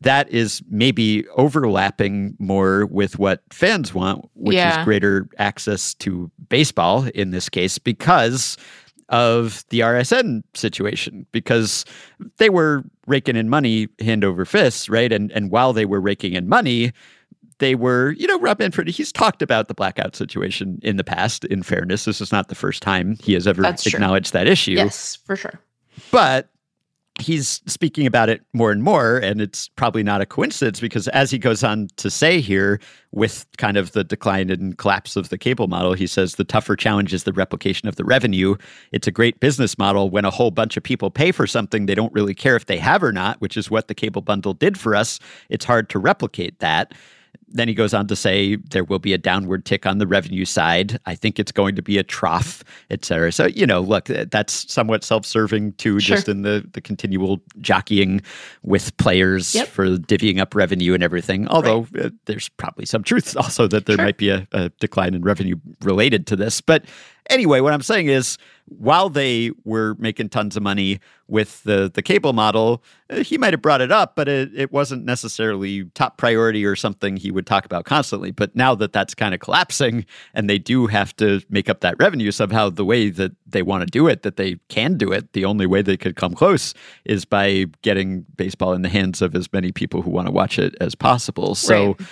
[0.00, 4.80] that is maybe overlapping more with what fans want, which Yeah.
[4.80, 8.56] is greater access to baseball in this case, because
[9.08, 11.84] of the RSN situation because
[12.38, 15.12] they were raking in money hand over fist, right?
[15.12, 16.92] And and while they were raking in money,
[17.58, 21.44] they were, you know, Rob Manfred, he's talked about the blackout situation in the past.
[21.44, 23.96] In fairness, this is not the first time he has ever That's true.
[23.96, 24.72] acknowledged that issue.
[24.72, 25.60] Yes, for sure.
[26.10, 26.48] But
[27.20, 31.30] he's speaking about it more and more, and it's probably not a coincidence because as
[31.30, 32.80] he goes on to say here,
[33.14, 36.74] with kind of the decline and collapse of the cable model, he says the tougher
[36.74, 38.56] challenge is the replication of the revenue.
[38.90, 41.94] It's a great business model when a whole bunch of people pay for something they
[41.94, 44.76] don't really care if they have or not, which is what the cable bundle did
[44.76, 45.20] for us.
[45.48, 46.92] It's hard to replicate that
[47.48, 50.44] then he goes on to say there will be a downward tick on the revenue
[50.44, 50.98] side.
[51.06, 53.30] I think it's going to be a trough, et cetera.
[53.30, 56.16] So, you know, look, that's somewhat self serving too, Sure.
[56.16, 58.22] just in the, the continual jockeying
[58.62, 59.68] with players Yep.
[59.68, 61.46] for divvying up revenue and everything.
[61.48, 64.04] Although uh, there's probably some truth also that there Sure.
[64.04, 66.60] might be a, a decline in revenue related to this.
[66.60, 66.84] But
[67.30, 72.02] anyway, what I'm saying is while they were making tons of money with the, the
[72.02, 76.16] cable model, uh, he might have brought it up, but it, it wasn't necessarily top
[76.16, 78.30] priority or something he would talk about constantly.
[78.30, 81.96] But now that that's kind of collapsing and they do have to make up that
[81.98, 85.32] revenue somehow, the way that they want to do it, that they can do it,
[85.34, 89.34] the only way they could come close is by getting baseball in the hands of
[89.34, 91.54] as many people who want to watch it as possible.
[91.54, 92.08] So, Right.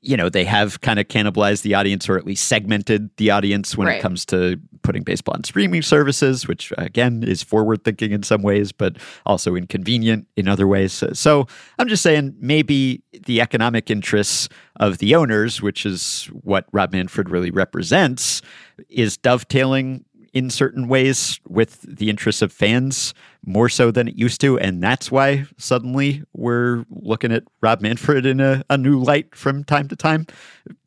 [0.00, 3.76] You know, they have kind of cannibalized the audience or at least segmented the audience
[3.76, 3.98] when Right.
[3.98, 8.42] it comes to putting baseball on streaming services, which again is forward thinking in some
[8.42, 11.02] ways, but also inconvenient in other ways.
[11.12, 11.46] So
[11.78, 17.28] I'm just saying maybe the economic interests of the owners, which is what Rob Manfred
[17.30, 18.40] really represents,
[18.88, 23.14] is dovetailing in certain ways with the interests of fans
[23.46, 24.58] more so than it used to.
[24.58, 29.64] And that's why suddenly we're looking at Rob Manfred in a, a new light from
[29.64, 30.26] time to time.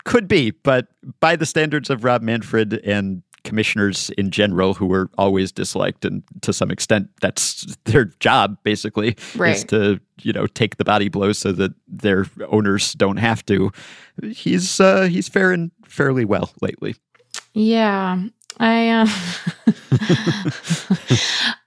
[0.03, 0.87] Could be, but
[1.19, 6.21] by the standards of Rob Manfred and commissioners in general who were always disliked and
[6.41, 9.15] to some extent that's their job basically
[9.55, 13.71] is to you know take the body blows so that their owners don't have to
[14.21, 16.95] he's uh he's faring fairly well lately
[17.55, 18.21] Yeah.
[18.61, 19.07] I um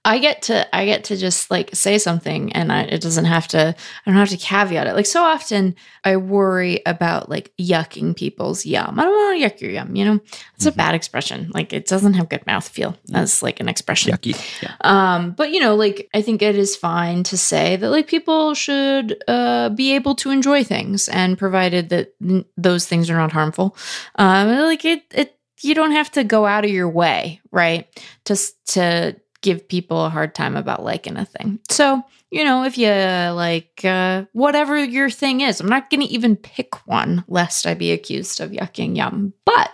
[0.05, 3.47] I get to I get to just like say something and I, it doesn't have
[3.49, 3.75] to
[4.05, 4.95] I don't have to caveat it.
[4.95, 8.99] Like so often I worry about like yucking people's yum.
[8.99, 10.19] I don't want to yuck your yum, you know?
[10.55, 11.51] It's a bad expression.
[11.53, 14.13] Like it doesn't have good mouth feel as like an expression.
[14.13, 17.89] yucky yeah Um, but you know, like I think it is fine to say that
[17.89, 23.09] like people should uh, be able to enjoy things, and provided that n- those things
[23.09, 23.75] are not harmful,
[24.15, 27.87] um, like it, it, you don't have to go out of your way, right,
[28.25, 31.59] to s- to give people a hard time about liking a thing.
[31.69, 36.07] So you know, if you like uh, whatever your thing is, I'm not going to
[36.07, 39.69] even pick one lest I be accused of yucking yum, but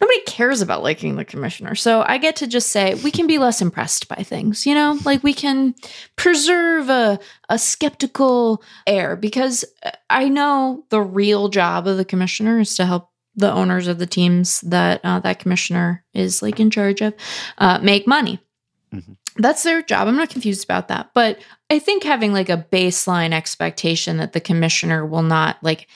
[0.00, 1.74] nobody cares about liking the commissioner.
[1.74, 4.98] So I get to just say we can be less impressed by things, you know,
[5.04, 5.74] like we can
[6.16, 7.18] preserve a,
[7.48, 12.86] a skeptical air because uh, I know the real job of the commissioner is to
[12.86, 13.09] help
[13.40, 17.14] the owners of the teams that uh, that commissioner is like in charge of
[17.58, 18.38] uh, make money.
[18.94, 19.16] Mhm.
[19.36, 20.08] That's their job.
[20.08, 21.10] I'm not confused about that.
[21.14, 21.38] But
[21.70, 25.86] I think having like a baseline expectation that the commissioner will not like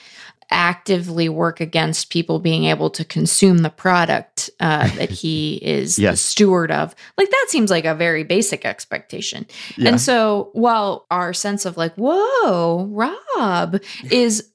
[0.51, 6.15] actively work against people being able to consume the product uh, that he is the
[6.15, 6.95] steward of.
[7.17, 9.45] Like that seems like a very basic expectation.
[9.77, 13.81] yeah And so while our sense of like, whoa, Rob
[14.11, 14.49] is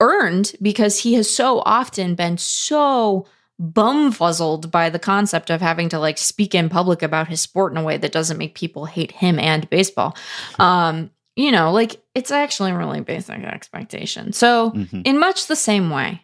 [0.00, 3.26] earned because he has so often been so
[3.60, 7.78] bumfuzzled by the concept of having to like speak in public about his sport in
[7.78, 10.16] a way that doesn't make people hate him and baseball.
[10.58, 14.32] Um, you know, like it's actually a really basic expectation.
[14.32, 15.02] So Mhm.
[15.06, 16.22] in much the same way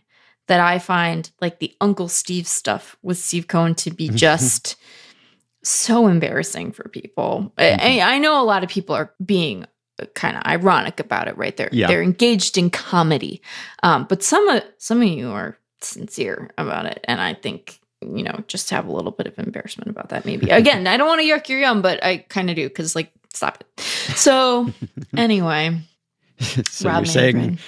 [0.49, 4.77] that I find like the Uncle Steve stuff with Steve Cohen to be just
[5.63, 7.53] so embarrassing for people.
[7.59, 9.67] I, I I know a lot of people are being
[10.15, 11.57] kind of ironic about it, right?
[11.57, 11.89] They're Yeah.
[11.89, 13.43] they're engaged in comedy,
[13.83, 18.23] um, but some of some of you are sincere about it, and I think you
[18.23, 20.25] know just have a little bit of embarrassment about that.
[20.25, 22.95] Maybe again, I don't want to yuck your yum, but I kind of do because
[22.95, 23.81] like stop it.
[23.81, 24.73] So
[25.17, 25.81] anyway,
[26.41, 27.59] so Rob you're saying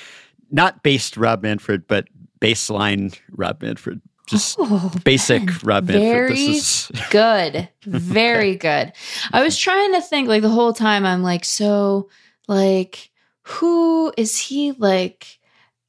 [0.50, 2.08] not based Rob Manfred, but
[2.40, 4.00] baseline Rob Manfred.
[4.26, 5.58] Just Oh, basic man.
[5.64, 6.02] Rob Manfred.
[6.02, 7.68] Very This is good.
[7.82, 8.92] Very good.
[9.32, 12.08] I was trying to think like the whole time I'm like, so
[12.46, 13.10] like
[13.42, 15.38] who is he like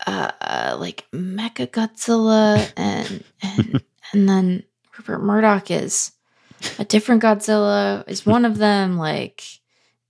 [0.07, 3.83] uh like Mecha Godzilla and and,
[4.13, 4.63] and then
[4.97, 6.11] Rupert Murdoch is
[6.79, 9.43] a different Godzilla is one of them like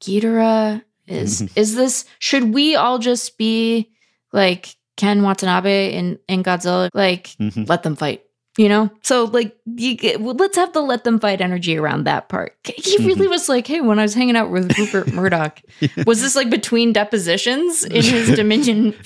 [0.01, 3.91] Ghidorah is is this should we all just be
[4.31, 7.67] like Ken Watanabe in in Godzilla like Mhm.
[7.69, 8.23] let them fight
[8.57, 12.03] you know so like you get, well, let's have the let them fight energy around
[12.03, 15.61] that part he really was like hey when i was hanging out with rupert murdoch
[16.05, 18.93] was this like between depositions in his dominion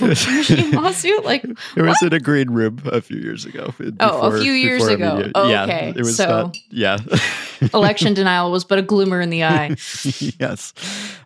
[0.73, 1.43] lawsuit like
[1.75, 3.73] It was in a green room a few years ago.
[3.99, 5.17] Oh, a few years ago.
[5.17, 5.89] media- Oh, yeah, okay.
[5.89, 6.97] It was So- not, yeah.
[7.73, 9.75] election denial was but a gloomer in the eye
[10.39, 10.73] yes.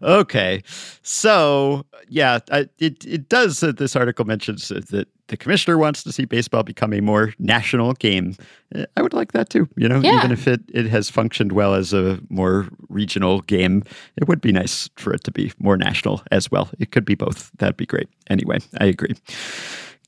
[0.01, 0.61] Okay.
[1.03, 3.61] So, yeah, I, it it does.
[3.63, 7.33] Uh, this article mentions that that the commissioner wants to see baseball become a more
[7.39, 8.35] national game.
[8.75, 9.67] Uh, I would like that too.
[9.77, 10.17] You know, Yeah.
[10.19, 13.83] even if it it has functioned well as a more regional game,
[14.17, 16.69] it would be nice for it to be more national as well.
[16.79, 17.49] It could be both.
[17.57, 18.09] That'd be great.
[18.29, 19.15] Anyway, I agree.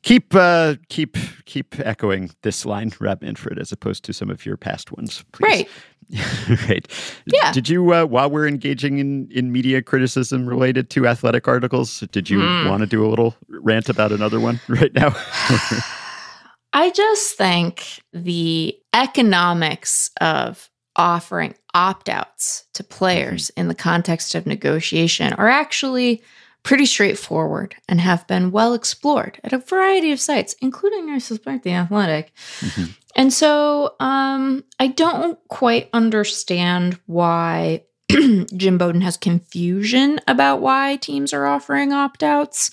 [0.03, 1.15] Keep uh, keep
[1.45, 5.45] keep echoing this line, Rob Manfred, as opposed to some of your past ones, please.
[5.47, 5.69] right
[6.69, 6.87] right.
[7.25, 7.51] Yeah.
[7.51, 12.29] Did you, uh, while we're engaging in, in media criticism related to athletic articles, did
[12.29, 12.67] you Hmm.
[12.67, 15.15] want to do a little rant about another one right now?
[16.73, 24.45] I just think the economics of offering opt outs to players in the context of
[24.45, 26.21] negotiation are actually
[26.63, 31.63] pretty straightforward and have been well explored at a variety of sites, including, I suspect,
[31.63, 32.31] the athletic.
[32.59, 32.95] Mhm.
[33.15, 37.83] And so um, I don't quite understand why
[38.55, 42.71] Jim Bowden has confusion about why teams are offering opt outs.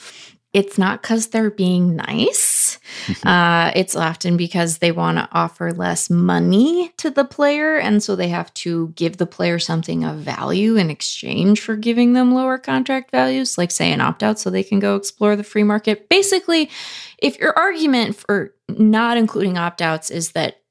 [0.53, 2.58] It's not because they're being nice.
[3.24, 7.76] Uh, it's often because they want to offer less money to the player.
[7.76, 12.12] And so they have to give the player something of value in exchange for giving
[12.12, 15.45] them lower contract values, like, say, an opt out so they can go explore the
[15.45, 16.09] free market.
[16.09, 16.70] Basically,
[17.18, 20.62] if your argument for not including opt outs is that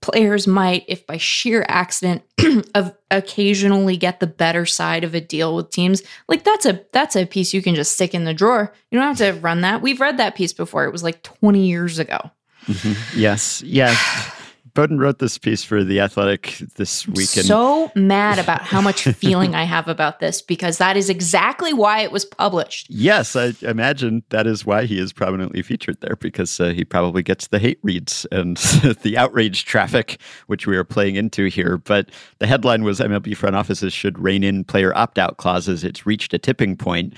[0.00, 2.22] players might, if by sheer accident,
[2.74, 7.16] of occasionally get the better side of a deal with teams, like that's a that's
[7.16, 8.72] a piece you can just stick in the drawer.
[8.90, 9.82] You don't have to run that.
[9.82, 10.84] We've read that piece before.
[10.84, 12.18] It was like 20 years ago.
[12.66, 12.96] Mhm.
[13.16, 13.62] Yes.
[13.62, 13.94] Yeah.
[14.78, 17.46] Bowden wrote this piece for The Athletic this weekend.
[17.46, 22.02] So mad about how much feeling I have about this because that is exactly why
[22.02, 22.88] it was published.
[22.88, 27.24] Yes, I imagine that is why he is prominently featured there because uh, he probably
[27.24, 28.56] gets the hate reads and
[29.02, 31.78] the outrage traffic, which we are playing into here.
[31.78, 35.82] But the headline was MLB front offices should rein in player opt out clauses.
[35.82, 37.14] It's reached a tipping point.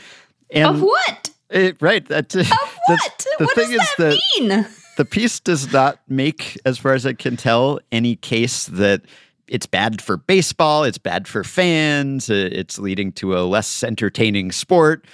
[0.50, 1.28] And of what?
[1.50, 2.08] it- right.
[2.08, 2.48] That, Of
[2.86, 3.26] what?
[3.38, 4.66] the what thing does that- mean?
[5.01, 9.01] The piece does not make, as far as I can tell, any case that
[9.48, 14.53] it's bad for baseball, it's bad for fans, uh, it's leading to a less entertaining
[14.53, 15.07] sport.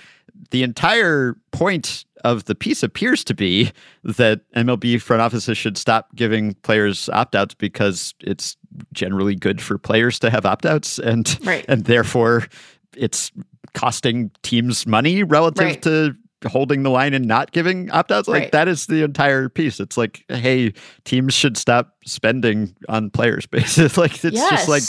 [0.50, 3.70] The entire point of the piece appears to be
[4.02, 8.56] that MLB front offices should stop giving players opt outs because it's
[8.92, 11.64] generally good for players to have opt outs and Right.
[11.68, 12.48] and therefore
[12.96, 13.30] it's
[13.74, 15.82] costing teams money relative Right.
[15.82, 16.16] to
[16.48, 18.52] holding the line and not giving opt-outs like Right.
[18.52, 19.80] that is the entire piece.
[19.80, 20.72] It's like hey
[21.04, 24.84] teams should stop spending on players basis like it's just like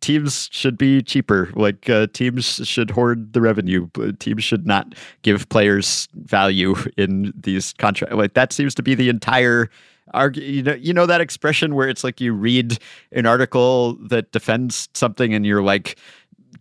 [0.00, 1.50] teams should be cheaper.
[1.54, 3.88] Like uh, teams should hoard the revenue.
[3.92, 8.94] But teams should not give players value in these contracts like that seems to be
[8.94, 9.68] the entire
[10.14, 12.78] argue you know you know that expression where it's like you read
[13.10, 15.98] an article that defends something and you're like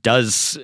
[0.04, 0.58] does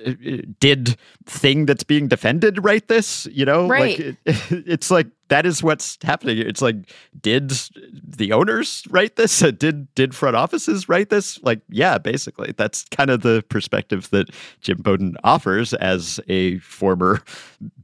[0.60, 3.98] did thing that's being defended write this you know Right.
[3.98, 4.16] like it,
[4.66, 6.76] it's like that is what's happening it's like
[7.20, 7.50] did
[8.04, 13.08] the owners write this did did front offices write this like yeah basically that's kind
[13.10, 14.28] of the perspective that
[14.60, 17.22] jim bowden offers as a former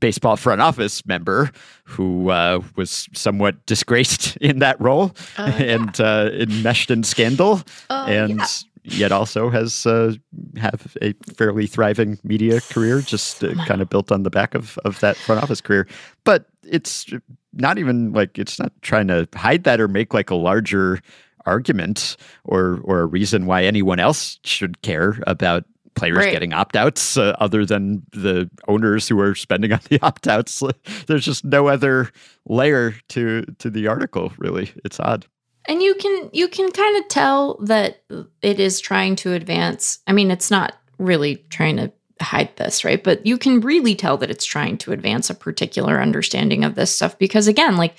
[0.01, 1.51] baseball front office member
[1.85, 5.65] who uh, was somewhat disgraced in that role Uh, yeah.
[5.77, 8.47] and uh, enmeshed in scandal Uh, and yeah.
[8.91, 10.15] Yet also has uh,
[10.57, 14.79] have a fairly thriving media career, just uh, kind of built on the back of
[14.85, 15.87] of that front office career.
[16.25, 17.07] But it's
[17.53, 21.01] not even like it's not trying to hide that or make like a larger
[21.47, 25.65] argument or or a reason why anyone else should care about
[25.95, 26.31] players Right.
[26.33, 30.63] getting opt-outs uh, other than the owners who are spending on the opt-outs
[31.07, 32.11] there's just no other
[32.47, 35.27] layer to to the article really it's odd
[35.69, 38.03] and you can you can kind of tell that
[38.43, 40.01] it is trying to advance.
[40.07, 43.05] I mean it's not really trying to hide this right?
[43.05, 46.95] But you can really tell that it's trying to advance a particular understanding of this
[46.95, 47.95] stuff because again like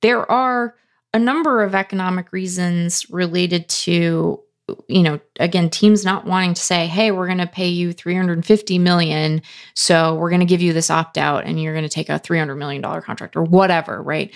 [0.00, 0.74] there are
[1.14, 4.40] a number of economic reasons related to
[4.88, 8.78] you know, again, teams not wanting to say, "Hey, we're going to pay you 350
[8.78, 9.42] million,
[9.74, 12.18] so we're going to give you this opt out and you're going to take a
[12.18, 14.32] 300 million dollar contract or whatever," right?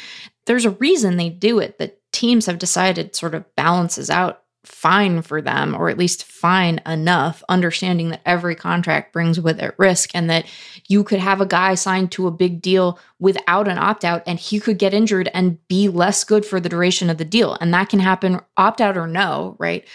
[0.47, 5.23] There's a reason they do it that teams have decided sort of balances out fine
[5.23, 10.11] for them, or at least fine enough, understanding that every contract brings with it risk
[10.13, 10.45] and that
[10.89, 14.39] you could have a guy signed to a big deal without an opt out and
[14.39, 17.57] he could get injured and be less good for the duration of the deal.
[17.61, 19.87] And that can happen opt out or no, right?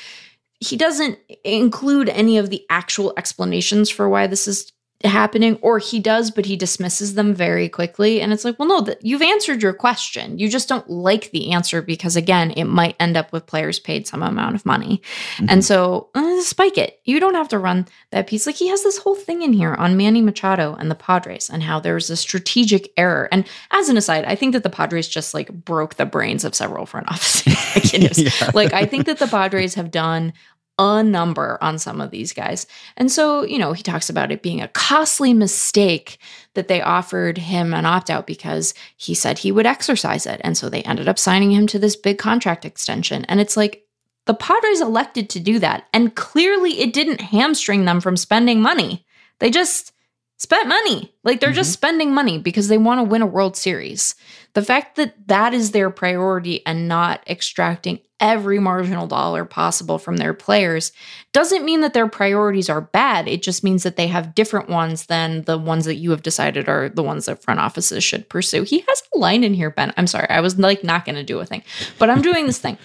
[0.61, 4.71] He doesn't include any of the actual explanations for why this is
[5.05, 8.21] happening or he does but he dismisses them very quickly.
[8.21, 10.37] And it's like well no that you've answered your question.
[10.37, 14.07] You just don't like the answer because again it might end up with players paid
[14.07, 15.01] some amount of money.
[15.35, 15.45] Mm-hmm.
[15.49, 16.99] and so uh, spike it.
[17.05, 18.45] You don't have to run that piece.
[18.45, 21.63] Like he has this whole thing in here on manny machado and the padres and
[21.63, 23.27] how there's a strategic error.
[23.31, 26.55] And as an aside i think that the padres just like broke the brains of
[26.55, 28.51] several front office executives yeah.
[28.53, 30.33] like i think that the padres have done
[30.77, 32.65] a number on some of these guys.
[32.97, 36.17] And so, you know, he talks about it being a costly mistake
[36.53, 40.41] that they offered him an opt out because he said he would exercise it.
[40.43, 43.25] And so they ended up signing him to this big contract extension.
[43.25, 43.85] And it's like,
[44.25, 45.87] the Padres elected to do that.
[45.93, 49.05] And clearly it didn't hamstring them from spending money.
[49.39, 49.93] They just
[50.37, 51.13] spent money.
[51.23, 51.55] Like they're mm-hmm.
[51.55, 54.15] just spending money because they want to win a World Series.
[54.53, 60.17] The fact that that is their priority and not extracting every marginal dollar possible from
[60.17, 60.93] their players
[61.33, 63.27] doesn't mean that their priorities are bad.
[63.27, 66.69] It just means that they have different ones than the ones that you have decided
[66.69, 68.63] are the ones that front offices should pursue.
[68.63, 69.91] He has a line in here, Ben.
[69.97, 70.29] I'm sorry.
[70.29, 71.63] I was like not going to do a thing,
[71.97, 72.77] but I'm doing this thing.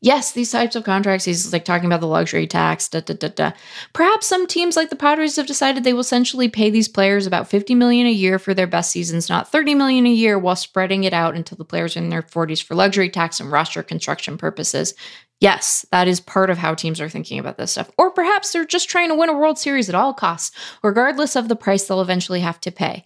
[0.00, 3.28] Yes, these types of contracts, he's like talking about the luxury tax, da, da, da,
[3.28, 3.52] da.
[3.92, 7.48] Perhaps some teams like the Padres have decided they will essentially pay these players about
[7.48, 11.04] 50 million a year for their best seasons, not 30 million a year, while spreading
[11.04, 14.36] it out until the players are in their 40s for luxury tax and roster construction
[14.38, 14.94] purposes.
[15.40, 17.90] Yes, that is part of how teams are thinking about this stuff.
[17.98, 21.48] Or perhaps they're just trying to win a World Series at all costs, regardless of
[21.48, 23.04] the price they'll eventually have to pay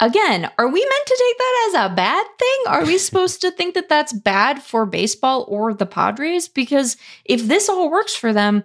[0.00, 2.58] again, are we meant to take that as a bad thing?
[2.66, 6.48] Are we supposed to think that that's bad for baseball or the Padres?
[6.48, 8.64] Because if this all works for them,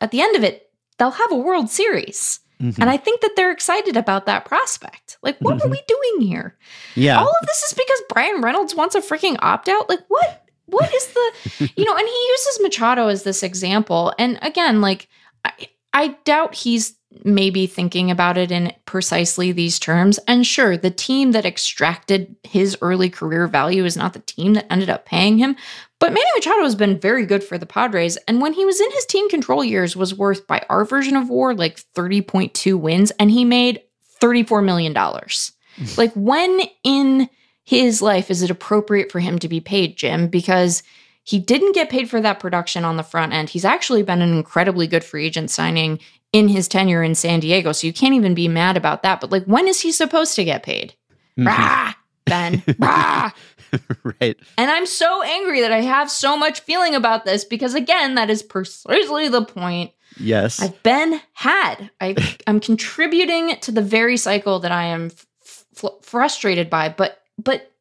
[0.00, 2.40] at the end of it, they'll have a World Series.
[2.60, 2.80] Mm-hmm.
[2.80, 5.18] And I think that they're excited about that prospect.
[5.22, 5.66] Like, what mm-hmm.
[5.66, 6.56] are we doing here?
[6.94, 7.18] Yeah.
[7.18, 9.88] All of this is because Bryan Reynolds wants a freaking opt out.
[9.88, 10.46] Like, what?
[10.66, 14.14] What is the, you know, and he uses Machado as this example.
[14.18, 15.08] And again, like,
[15.44, 15.52] I,
[15.92, 20.18] I doubt he's maybe thinking about it in precisely these terms.
[20.26, 24.70] And sure, the team that extracted his early career value is not the team that
[24.72, 25.56] ended up paying him.
[25.98, 28.16] But Manny Machado has been very good for the Padres.
[28.26, 31.28] And when he was in his team control years, was worth by our version of
[31.28, 33.82] war like 30.2 wins, and he made
[34.20, 34.94] $34 million.
[34.94, 35.84] Hmm.
[35.96, 37.30] like when in
[37.64, 40.28] his life is it appropriate for him to be paid, Jim?
[40.28, 40.82] Because
[41.24, 43.50] he didn't get paid for that production on the front end.
[43.50, 46.00] He's actually been an incredibly good free agent signing
[46.32, 47.72] in his tenure in San Diego.
[47.72, 49.20] So you can't even be mad about that.
[49.20, 50.94] But like, when is he supposed to get paid?
[51.38, 51.46] Mm-hmm.
[51.46, 51.92] Rah,
[52.24, 52.62] Ben.
[52.78, 53.30] Rah.
[54.20, 54.36] right.
[54.58, 58.30] And I'm so angry that I have so much feeling about this because, again, that
[58.30, 59.92] is precisely the point.
[60.18, 60.60] Yes.
[60.60, 61.90] I've been had.
[62.00, 62.16] I,
[62.46, 65.10] I'm contributing to the very cycle that I am
[65.44, 66.88] f- frustrated by.
[66.88, 67.71] But, but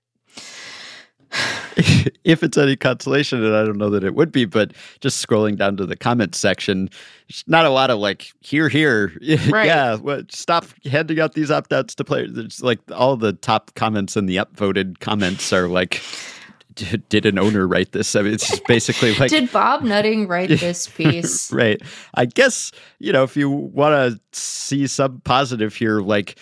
[2.24, 5.58] if it's any consolation, and I don't know that it would be, but just scrolling
[5.58, 6.90] down to the comments section,
[7.48, 9.14] not a lot of like here, here,
[9.50, 9.66] right.
[9.66, 9.96] yeah.
[9.96, 12.38] What, stop handing out these opt outs to players.
[12.38, 16.02] It's like all the top comments and the upvoted comments are like.
[17.10, 18.16] Did an owner write this?
[18.16, 19.30] I mean, it's basically like.
[19.30, 21.52] Did Bob Nutting write this piece?
[21.52, 21.82] right.
[22.14, 26.40] I guess, you know, if you want to see some positive here, like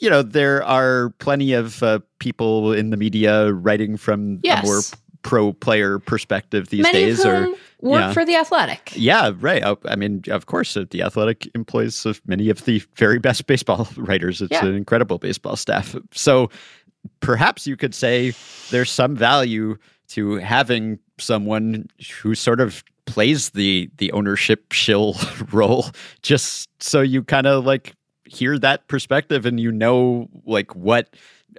[0.00, 4.62] you know, there are plenty of uh, people in the media writing from yes.
[4.62, 4.80] a more
[5.24, 7.48] pro player perspective these Many days or
[7.80, 8.12] work yeah.
[8.12, 12.64] for the athletic yeah right oh, i mean of course the athletic employs many of
[12.66, 14.64] the very best baseball writers it's yeah.
[14.64, 16.50] an incredible baseball staff so
[17.20, 18.32] perhaps you could say
[18.70, 19.76] there's some value
[20.08, 21.88] to having someone
[22.22, 25.16] who sort of plays the the ownership shill
[25.52, 25.86] role
[26.22, 27.94] just so you kind of like
[28.26, 31.08] hear that perspective and you know like what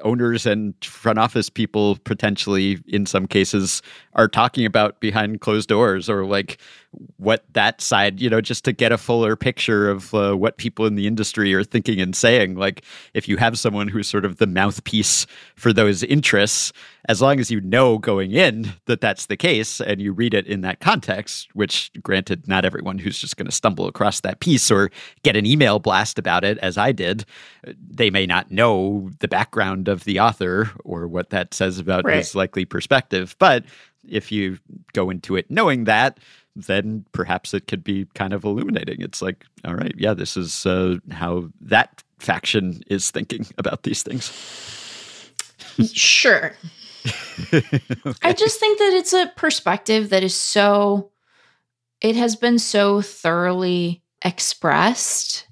[0.04, 3.82] owners and front office people potentially in some cases
[4.14, 6.60] are talking about behind closed doors or like
[7.18, 10.86] what that side you know just to get a fuller picture of uh, what people
[10.86, 12.56] in the industry are thinking and saying.
[12.56, 12.84] Like
[13.14, 16.72] if you have someone who's sort of the mouthpiece for those interests
[17.08, 20.48] as long as you know going in that that's the case and you read it
[20.48, 24.72] in that context, which granted, not everyone who's just going to stumble across that piece
[24.72, 24.90] or
[25.24, 27.26] get an email blast about it, as I did,
[27.88, 32.18] they may not know the background of the author or what that says about right.
[32.18, 33.36] his likely perspective.
[33.40, 33.66] But
[34.08, 34.60] if you
[34.94, 36.20] go into it knowing that,
[36.56, 39.02] then perhaps it could be kind of illuminating.
[39.02, 44.04] It's like, all right, yeah, this is uh, how that faction is thinking about these
[44.04, 44.32] things.
[45.94, 46.54] sure.
[47.54, 48.14] okay.
[48.24, 51.12] I just think that it's a perspective that is so,
[52.02, 55.48] it has been so thoroughly expressed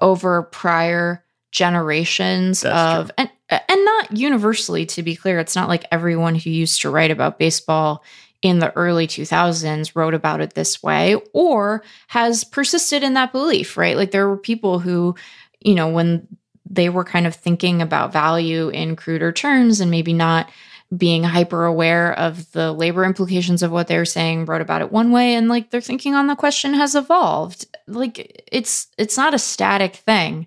[0.00, 3.14] over prior generations That's of, true.
[3.18, 5.38] and, and not universally, to be clear.
[5.38, 8.04] It's not like everyone who used to write about baseball
[8.42, 13.76] in the early 2000s wrote about it this way or has persisted in that belief,
[13.76, 13.96] right?
[13.96, 15.16] Like there were people who,
[15.60, 16.28] you know, when
[16.70, 20.50] they were kind of thinking about value in cruder terms and maybe not
[20.96, 25.12] being hyper aware of the labor implications of what they're saying wrote about it one
[25.12, 29.38] way and like their thinking on the question has evolved like it's it's not a
[29.38, 30.46] static thing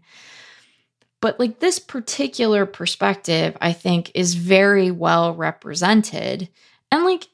[1.22, 6.50] but like this particular perspective i think is very well represented
[6.92, 7.28] and like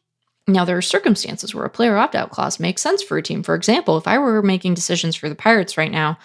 [0.50, 3.44] now, there are circumstances where a player opt out clause makes sense for a team.
[3.44, 6.18] For example, if I were making decisions for the Pirates right now,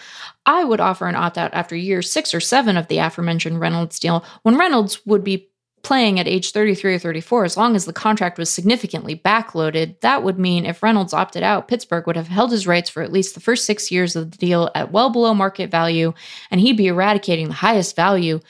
[0.47, 3.99] I would offer an opt out after year six or seven of the aforementioned Reynolds
[3.99, 5.49] deal when Reynolds would be
[5.83, 10.23] playing at age 33 or 34 as long as the contract was significantly backloaded that
[10.23, 13.35] would mean if reynolds opted out pittsburgh would have held his rights for at least
[13.35, 16.13] the first six years of the deal at well below market value
[16.51, 18.41] and he'd be eradicating the highest value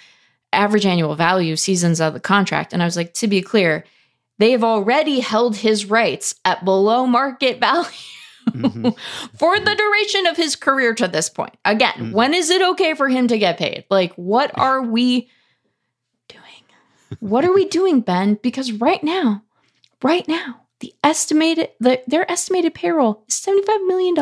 [0.52, 3.84] average annual value seasons of the contract and i was like to be clear
[4.38, 7.88] they've already held his rights at below market value.
[8.50, 8.88] Mm-hmm.
[9.38, 11.56] for the duration of his career to this point.
[11.64, 12.12] Again, mm-hmm.
[12.12, 13.84] when is it okay for him to get paid?
[13.88, 15.30] Like, what are we?
[17.20, 18.38] What are we doing, Ben?
[18.42, 19.42] Because right now,
[20.02, 24.16] right now, the estimated the, their estimated payroll is $75 million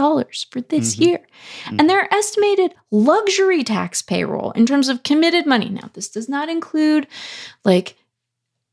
[0.51, 1.03] for this mm-hmm.
[1.03, 1.27] year.
[1.65, 1.77] Mm-hmm.
[1.81, 5.71] And their estimated luxury tax payroll in terms of committed money.
[5.71, 7.07] Now, this does not include
[7.65, 7.97] like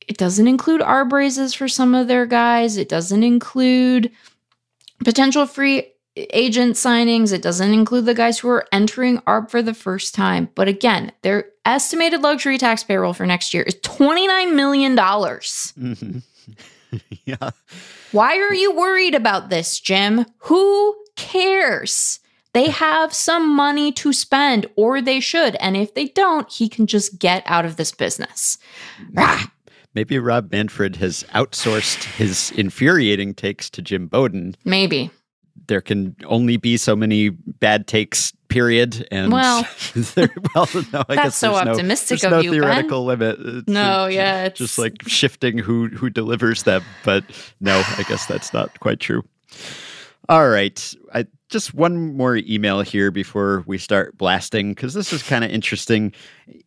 [0.08, 2.78] it doesn't include arb raises for some of their guys.
[2.78, 4.12] It doesn't include
[5.04, 5.94] potential free
[6.32, 7.32] agent signings.
[7.32, 10.50] It doesn't include the guys who are entering ARB for the first time.
[10.56, 14.96] But again, their estimated luxury tax payroll for next year is $29 million.
[14.96, 16.20] Mm-hmm.
[17.26, 17.50] yeah.
[18.12, 20.26] Why are you worried about this, Jim?
[20.40, 22.20] Who cares?
[22.54, 25.56] They have some money to spend, or they should.
[25.56, 28.58] And if they don't, he can just get out of this business.
[29.16, 29.52] Ah.
[29.94, 34.56] Maybe Rob Manfred has outsourced his infuriating takes to Jim Bowden.
[34.64, 35.10] Maybe.
[35.68, 39.08] There can only be so many bad takes, period.
[39.12, 39.68] And well,
[40.16, 43.20] there, well no, I that's guess so optimistic no, of uh, no theoretical ben.
[43.20, 43.40] limit.
[43.40, 46.84] It's, no, yeah, it's just like shifting who who delivers them.
[47.04, 47.24] But
[47.60, 49.24] no, I guess that's not quite true.
[50.30, 50.94] All right.
[51.14, 55.52] I, just one more email here before we start blasting, because this is kind of
[55.52, 56.14] interesting.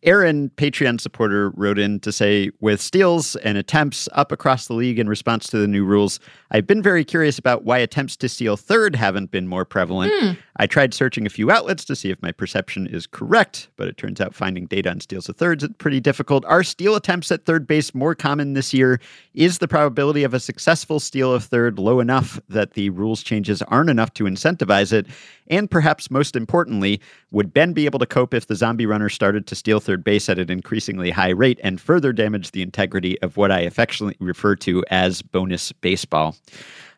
[0.03, 4.99] Aaron, Patreon supporter, wrote in to say With steals and attempts up across the league
[4.99, 6.19] in response to the new rules,
[6.51, 10.11] I've been very curious about why attempts to steal third haven't been more prevalent.
[10.15, 10.31] Hmm.
[10.57, 13.97] I tried searching a few outlets to see if my perception is correct, but it
[13.97, 16.43] turns out finding data on steals of thirds is pretty difficult.
[16.45, 18.99] Are steal attempts at third base more common this year?
[19.33, 23.61] Is the probability of a successful steal of third low enough that the rules changes
[23.63, 25.07] aren't enough to incentivize it?
[25.47, 29.47] And perhaps most importantly, would Ben be able to cope if the zombie runner started
[29.47, 33.37] to steal third base at an increasingly high rate and further damage the integrity of
[33.37, 36.35] what I affectionately refer to as bonus baseball?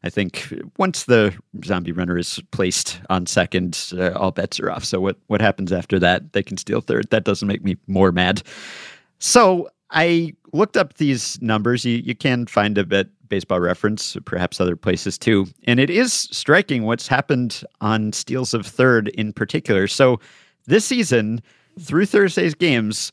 [0.03, 1.33] I think once the
[1.63, 4.83] zombie runner is placed on second, uh, all bets are off.
[4.83, 6.33] So what what happens after that?
[6.33, 7.09] They can steal third.
[7.09, 8.43] That doesn't make me more mad.
[9.19, 11.85] So I looked up these numbers.
[11.85, 15.47] You you can find a bit baseball reference, perhaps other places too.
[15.63, 19.87] And it is striking what's happened on steals of third in particular.
[19.87, 20.19] So
[20.67, 21.41] this season,
[21.79, 23.11] through Thursday's games,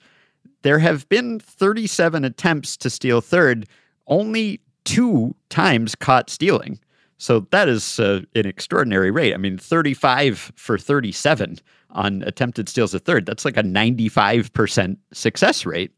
[0.62, 3.66] there have been 37 attempts to steal third,
[4.08, 6.78] only two times caught stealing.
[7.18, 9.34] So that is uh, an extraordinary rate.
[9.34, 11.58] I mean, 35 for 37
[11.90, 13.26] on attempted steals of third.
[13.26, 15.92] That's like a 95% success rate.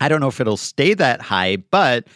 [0.00, 2.06] I don't know if it'll stay that high, but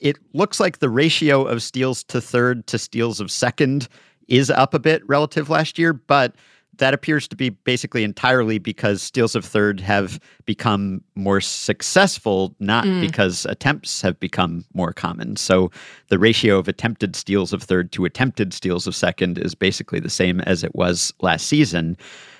[0.00, 3.88] it looks like the ratio of steals to third to steals of second
[4.26, 6.34] is up a bit relative last year, but
[6.78, 12.84] that appears to be basically entirely because steals of third have become more successful, not
[12.84, 13.00] mm.
[13.00, 15.36] because attempts have become more common.
[15.36, 15.70] So
[16.08, 20.10] the ratio of attempted steals of third to attempted steals of second is basically the
[20.10, 21.96] same as it was last season.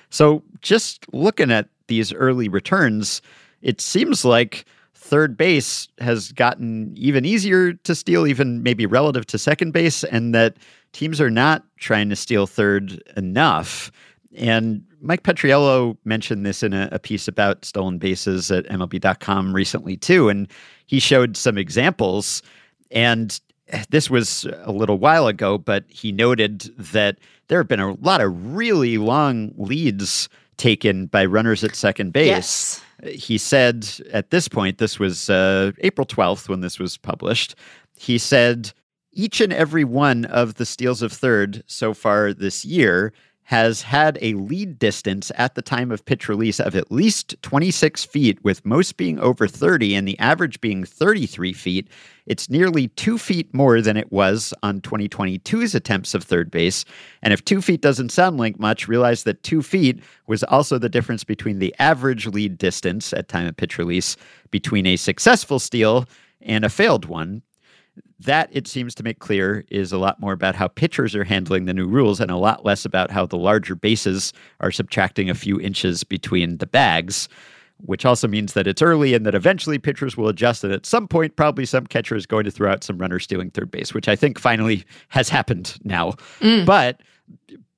[0.09, 3.21] So just looking at these early returns,
[3.61, 9.37] it seems like third base has gotten even easier to steal, even maybe relative to
[9.37, 10.57] second base, and that
[10.93, 13.91] teams are not trying to steal third enough.
[14.35, 19.97] And Mike Petriello mentioned this in a, a, piece about stolen bases at MLB.com recently,
[19.97, 20.29] too.
[20.29, 20.47] And
[20.85, 22.41] he showed some examples.
[22.91, 23.39] And
[23.89, 28.21] this was a little while ago, but he noted that there have been a lot
[28.21, 32.27] of really long leads taken by runners at second base.
[32.27, 32.83] Yes.
[33.15, 37.55] He said at this point, this was uh, April 12th when this was published.
[37.95, 38.73] He said,
[39.11, 43.13] each and every one of the steals of third so far this year
[43.49, 48.05] has had a lead distance at the time of pitch release of at least 26
[48.05, 51.87] feet, with most being over 30 and the average being 33 feet.
[52.27, 56.85] It's nearly two feet more than it was on 2022's attempts of third base.
[57.23, 60.87] And if two feet doesn't sound like much, realize that two feet was also the
[60.87, 64.15] difference between the average lead distance at time of pitch release
[64.51, 66.05] between a successful steal
[66.43, 67.41] and a failed one
[68.19, 71.65] that it seems to make clear is a lot more about how pitchers are handling
[71.65, 75.35] the new rules and a lot less about how the larger bases are subtracting a
[75.35, 77.29] few inches between the bags
[77.85, 81.07] which also means that it's early and that eventually pitchers will adjust and at some
[81.07, 84.09] point probably some catcher is going to throw out some runner stealing third base which
[84.09, 86.11] i think finally has happened now
[86.41, 86.65] Mm.
[86.65, 86.99] but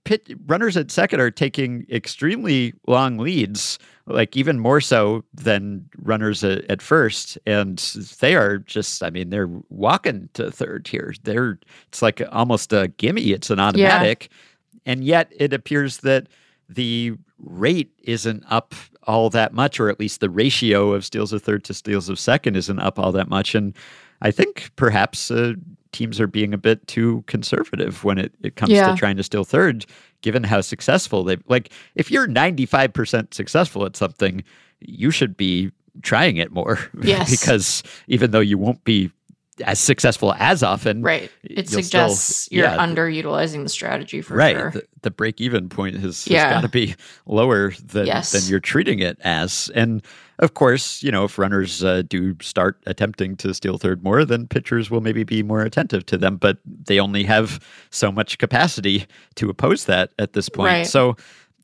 [0.03, 6.43] pit, runners at second are taking extremely long leads, like even more so than runners
[6.43, 7.37] at, at first.
[7.45, 7.77] And
[8.19, 11.13] they are just, I mean, they're walking to third here.
[11.23, 14.29] They're, it's like almost a gimme, it's an automatic.
[14.85, 16.27] And yet it appears that
[16.67, 18.73] the rate isn't up
[19.03, 22.19] all that much, or at least the ratio of steals of third to steals of
[22.19, 23.55] second isn't up all that much.
[23.55, 23.75] And
[24.21, 25.53] I think perhaps uh,
[25.91, 28.91] teams are being a bit too conservative when it, it comes Yeah.
[28.91, 29.85] to trying to steal third,
[30.21, 34.43] given how successful they've like if you're 95% successful at something,
[34.79, 36.79] you should be trying it more.
[37.03, 37.29] Yes.
[37.29, 39.11] because even though you won't be
[39.61, 41.31] as successful as often, Right.
[41.43, 44.55] It you'll still- suggests you're yeah, underutilizing the strategy for right.
[44.55, 44.71] sure.
[44.71, 46.49] The, the break even point has, Yeah.
[46.51, 48.31] got to be lower than, Yes.
[48.31, 49.69] than you're treating it as.
[49.75, 50.01] And
[50.39, 54.47] of course, you know, if runners uh, do start attempting to steal third more, then
[54.47, 57.59] pitchers will maybe be more attentive to them, but they only have
[57.91, 59.05] so much capacity
[59.35, 60.67] to oppose that at this point.
[60.71, 60.87] Right.
[60.87, 61.15] So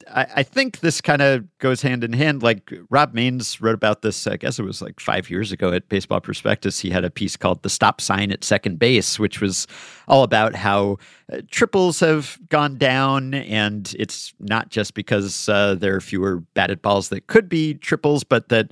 [0.09, 2.43] I, I think this kind of goes hand in hand.
[2.43, 5.89] Like Rob Mains wrote about this, I guess it was like five years ago at
[5.89, 6.79] Baseball Prospectus.
[6.79, 9.67] He had a piece called The Stop Sign at Second Base, which was
[10.07, 10.97] all about how
[11.31, 13.33] uh, triples have gone down.
[13.33, 18.23] And it's not just because uh, there are fewer batted balls that could be triples,
[18.23, 18.71] but that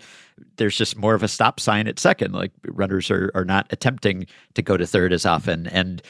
[0.58, 2.34] there's just more of a stop sign at second.
[2.34, 5.68] Like runners are, are not attempting to go to third as often.
[5.68, 6.02] And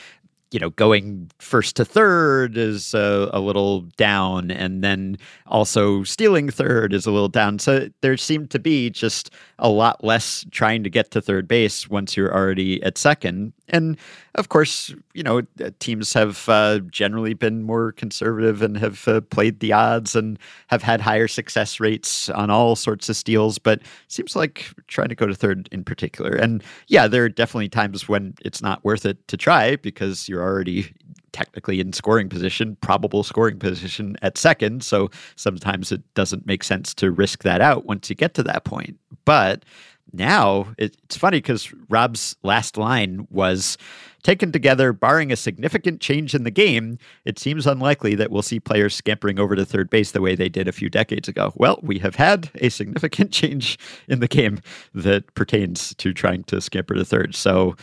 [0.56, 5.18] you know, going first to third is a, a little down, and then
[5.48, 7.60] also stealing third is a little down.
[7.60, 11.90] So there seemed to be just a lot less trying to get to third base
[11.90, 13.52] once you're already at second.
[13.68, 13.98] And
[14.36, 19.22] of course, you know, uh, teams have uh, generally been more conservative and have uh,
[19.22, 23.58] played the odds and have had higher success rates on all sorts of steals.
[23.58, 26.32] But seems like trying to go to third in particular.
[26.32, 30.45] And yeah, there are definitely times when it's not worth it to try because you're
[30.46, 30.94] already
[31.32, 34.84] technically in scoring position, probable scoring position at second.
[34.84, 38.64] So sometimes it doesn't make sense to risk that out once you get to that
[38.64, 38.98] point.
[39.26, 39.66] But
[40.14, 43.78] now it, it's funny because Rob's last line was
[44.26, 48.60] taken together, barring a significant change in the game, it seems unlikely that we'll see
[48.60, 51.54] players scampering over to third base the way they did a few decades ago.
[51.56, 53.78] Well, we have had a significant change
[54.08, 54.62] in the game
[54.96, 57.36] that pertains to trying to scamper to third.
[57.36, 57.76] So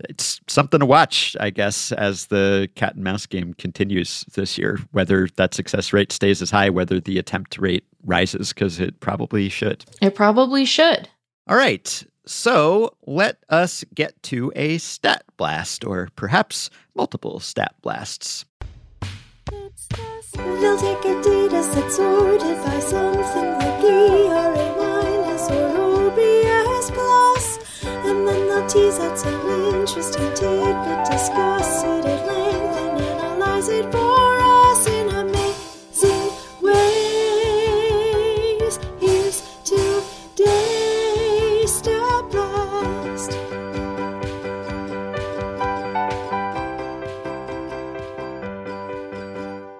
[0.00, 4.78] it's something to watch, I guess, as the cat and mouse game continues this year,
[4.92, 9.48] whether that success rate stays as high, whether the attempt rate rises, because it probably
[9.48, 9.84] should.
[10.00, 11.08] It probably should.
[11.48, 12.04] All right.
[12.26, 18.44] So let us get to a stat blast, or perhaps multiple stat blasts.
[20.34, 27.55] They'll take a data set sorted by something like ERA minus or OPS plus,
[28.08, 29.34] and then they'll tease out some
[29.74, 36.30] interesting tidbit, discuss it at length, and analyze it for us in amazing
[36.62, 38.78] ways.
[39.00, 43.32] Here's today's stat blast.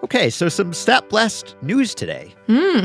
[0.04, 2.32] Okay, so some Stat Blast news today.
[2.46, 2.84] Hmm.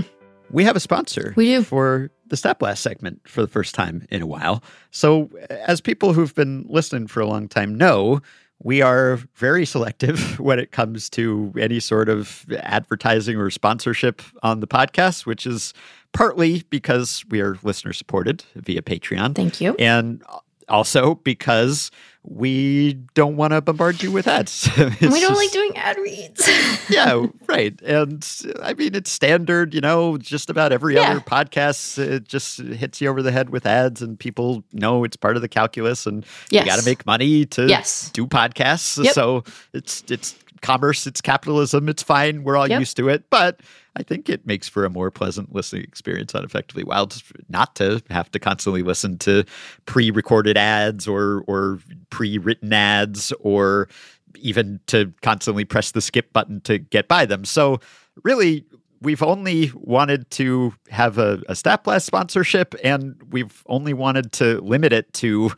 [0.49, 1.63] We have a sponsor We do.
[1.63, 4.63] for the Blast segment for the first time in a while.
[4.91, 8.21] So, as people who've been listening for a long time know,
[8.63, 14.59] we are very selective when it comes to any sort of advertising or sponsorship on
[14.59, 15.73] the podcast, which is
[16.13, 19.35] partly because we are listener supported via Patreon.
[19.35, 19.75] Thank you.
[19.79, 20.23] And
[20.69, 21.91] also because
[22.23, 24.69] we don't want to bombard you with ads.
[24.77, 26.47] We don't just- like doing ad reads.
[26.89, 27.79] yeah, right.
[27.81, 28.23] And
[28.61, 31.11] I mean, it's standard, you know, just about every Yeah.
[31.11, 35.03] other podcast, uh, it just hits you over the head with ads, and people know
[35.03, 36.65] it's part of the calculus, and Yes.
[36.65, 38.11] you got to make money to Yes.
[38.13, 39.03] do podcasts.
[39.03, 39.13] Yep.
[39.13, 39.43] So
[39.73, 42.43] it's it's commerce, it's capitalism, it's fine.
[42.43, 42.79] We're all Yep.
[42.79, 43.61] used to it, but.
[43.93, 48.01] I think it makes for a more pleasant listening experience on Effectively Wild not to
[48.09, 49.43] have to constantly listen to
[49.85, 51.79] pre-recorded ads or or
[52.09, 53.89] pre-written ads or
[54.39, 57.43] even to constantly press the skip button to get by them.
[57.43, 57.81] So
[58.23, 58.63] really
[59.01, 64.61] we've only wanted to have a, a stat blast sponsorship and we've only wanted to
[64.61, 65.51] limit it to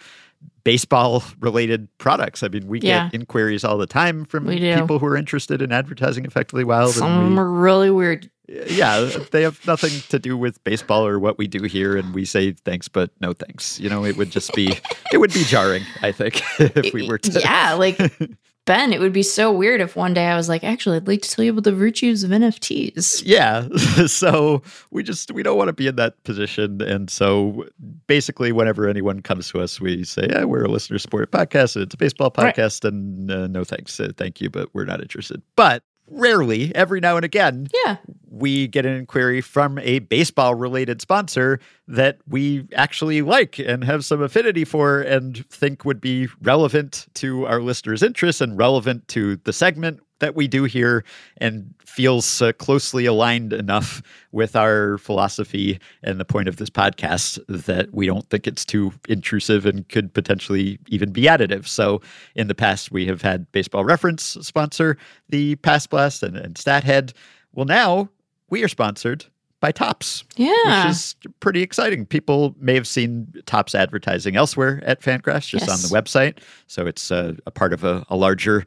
[0.63, 2.41] baseball related products.
[2.43, 3.05] I mean, we Yeah.
[3.09, 6.93] get inquiries all the time from people who are interested in advertising effectively wild.
[6.93, 8.29] Some we- are really weird.
[8.47, 12.25] yeah, they have nothing to do with baseball or what we do here, and we
[12.25, 13.79] say thanks, but no thanks.
[13.79, 14.77] You know, it would just be
[15.11, 15.83] it would be jarring.
[16.01, 17.39] I think if we were to.
[17.41, 17.97] Yeah, like
[18.65, 21.21] Ben, it would be so weird if one day I was like, actually, I'd like
[21.23, 23.21] to tell you about the virtues of NFTs.
[23.25, 23.67] Yeah,
[24.07, 27.65] so we just we don't want to be in that position, and so
[28.07, 31.75] basically, whenever anyone comes to us, we say, "Yeah, we're a listener supported podcast.
[31.75, 32.55] and It's a baseball Right.
[32.55, 36.99] podcast, and uh, no thanks, uh, thank you, but we're not interested." But rarely, every
[36.99, 37.97] now and again, Yeah.
[38.29, 44.03] we get an inquiry from a baseball related sponsor that we actually like and have
[44.05, 49.37] some affinity for and think would be relevant to our listeners' interests and relevant to
[49.43, 51.03] the segment that we do here
[51.37, 54.01] and feels uh, closely aligned enough
[54.31, 58.91] with our philosophy and the point of this podcast that we don't think it's too
[59.07, 61.67] intrusive and could potentially even be additive.
[61.67, 62.01] So
[62.35, 64.97] in the past, we have had Baseball Reference sponsor
[65.29, 67.13] the Past Blast and, and StatHead.
[67.53, 68.09] Well, now
[68.49, 69.25] we are sponsored
[69.59, 70.87] by Topps, Yeah.
[70.87, 72.05] which is pretty exciting.
[72.05, 75.69] People may have seen Topps advertising elsewhere at Fangraphs, just Yes.
[75.69, 76.39] on the website.
[76.67, 78.65] So it's uh, a part of a, a larger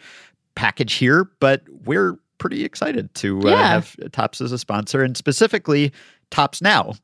[0.56, 3.68] package here, but we're pretty excited to uh, Yeah.
[3.68, 5.92] have Topps as a sponsor and specifically
[6.30, 6.94] Topps Now.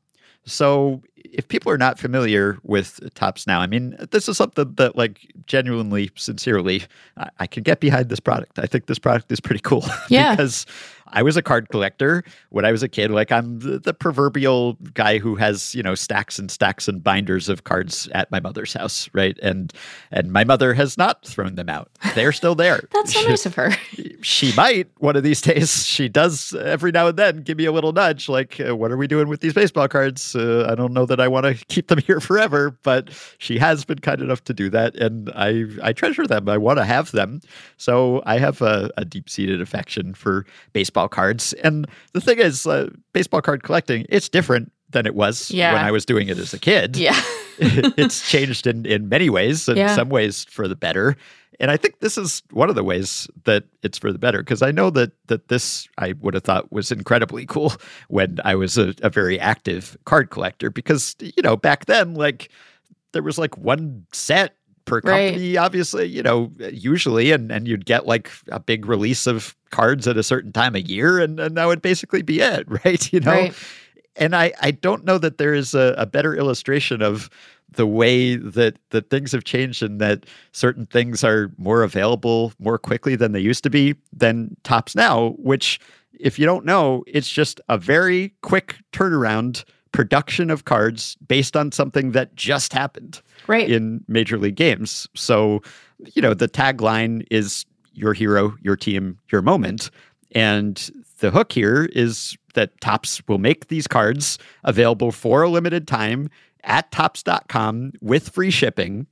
[0.45, 4.97] So if people are not familiar with Topps Now, I mean, this is something that,
[4.97, 6.83] like, genuinely, sincerely,
[7.17, 8.59] I, I can get behind this product.
[8.59, 9.85] I think this product is pretty cool.
[10.09, 10.31] Yeah.
[10.35, 10.65] because
[11.13, 13.11] I was a card collector when I was a kid.
[13.11, 17.49] Like, I'm the, the proverbial guy who has, you know, stacks and stacks and binders
[17.49, 19.37] of cards at my mother's house, right?
[19.41, 19.71] And
[20.11, 21.91] and my mother has not thrown them out.
[22.15, 22.81] They're still there.
[22.91, 23.71] That's so nice of her.
[24.21, 25.85] she might one of these days.
[25.85, 28.97] She does every now and then give me a little nudge, like, uh, "What are
[28.97, 31.87] we doing with these baseball cards?" Uh, I don't know that I want to keep
[31.87, 35.93] them here forever, but she has been kind enough to do that, and I I
[35.93, 36.49] treasure them.
[36.49, 37.41] I want to have them,
[37.77, 41.53] so I have a, a deep seated affection for baseball cards.
[41.63, 45.73] And the thing is, uh, baseball card collecting it's different than it was Yeah.
[45.73, 47.19] when I was doing it as a kid Yeah.
[47.57, 49.95] it's changed in, in many ways, in Yeah.
[49.95, 51.15] some ways for the better.
[51.59, 54.61] And I think this is one of the ways that it's for the better because
[54.63, 57.73] I know that that this I would have thought was incredibly cool
[58.07, 62.49] when I was a, a very active card collector because you know back then like
[63.13, 64.55] there was like one set
[64.85, 65.33] per Right.
[65.33, 70.07] company obviously you know usually and and you'd get like a big release of cards
[70.07, 73.19] at a certain time of year and, and that would basically be it right you
[73.19, 73.55] know Right.
[74.15, 77.29] and I, I don't know that there is a, a better illustration of
[77.71, 82.77] the way that that things have changed and that certain things are more available more
[82.77, 85.79] quickly than they used to be than topps now which
[86.19, 91.71] if you don't know it's just a very quick turnaround production of cards based on
[91.71, 93.69] something that just happened Right.
[93.69, 95.07] in major league games.
[95.15, 95.61] So,
[96.13, 99.89] you know, the tagline is your hero, your team, your moment.
[100.33, 100.89] And
[101.19, 106.29] the hook here is that Topps will make these cards available for a limited time
[106.63, 109.07] at topps.com with free shipping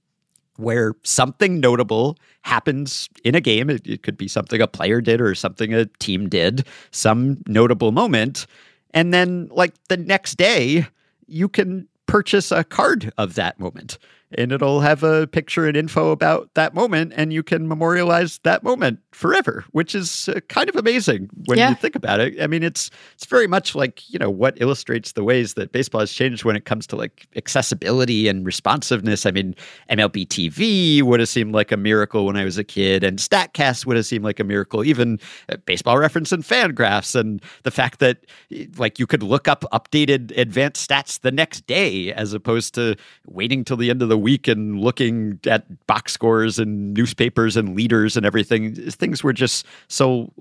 [0.58, 3.70] where something notable happens in a game.
[3.70, 7.92] It, it could be something a player did or something a team did, some notable
[7.92, 8.46] moment.
[8.94, 10.86] And then, like the next day,
[11.28, 13.98] you can purchase a card of that moment
[14.38, 18.64] and it'll have a picture and info about that moment and you can memorialize that
[18.64, 21.70] moment forever which is uh, kind of amazing when Yeah.
[21.70, 25.14] you think about it i mean it's it's very much like you know what illustrates
[25.14, 29.32] the ways that baseball has changed when it comes to like accessibility and responsiveness i
[29.32, 29.54] mean
[29.90, 33.86] mlb tv would have seemed like a miracle when i was a kid and statcast
[33.86, 38.00] would have seemed like a miracle even uh, baseball reference and fangraphs and the fact
[38.00, 42.74] that eh, like you could look up updated advanced stats the next day as opposed
[42.74, 42.96] to
[43.28, 47.76] waiting till the end of the week and looking at box scores and newspapers and
[47.76, 48.76] leaders and everything.
[48.76, 50.32] Things were just so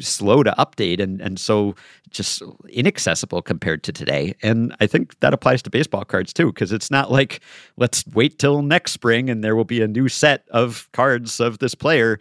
[0.00, 1.74] slow to update and, and so
[2.10, 4.34] just inaccessible compared to today.
[4.42, 7.40] And I think that applies to baseball cards too, because it's not like
[7.76, 11.58] let's wait till next spring and there will be a new set of cards of
[11.58, 12.18] this player.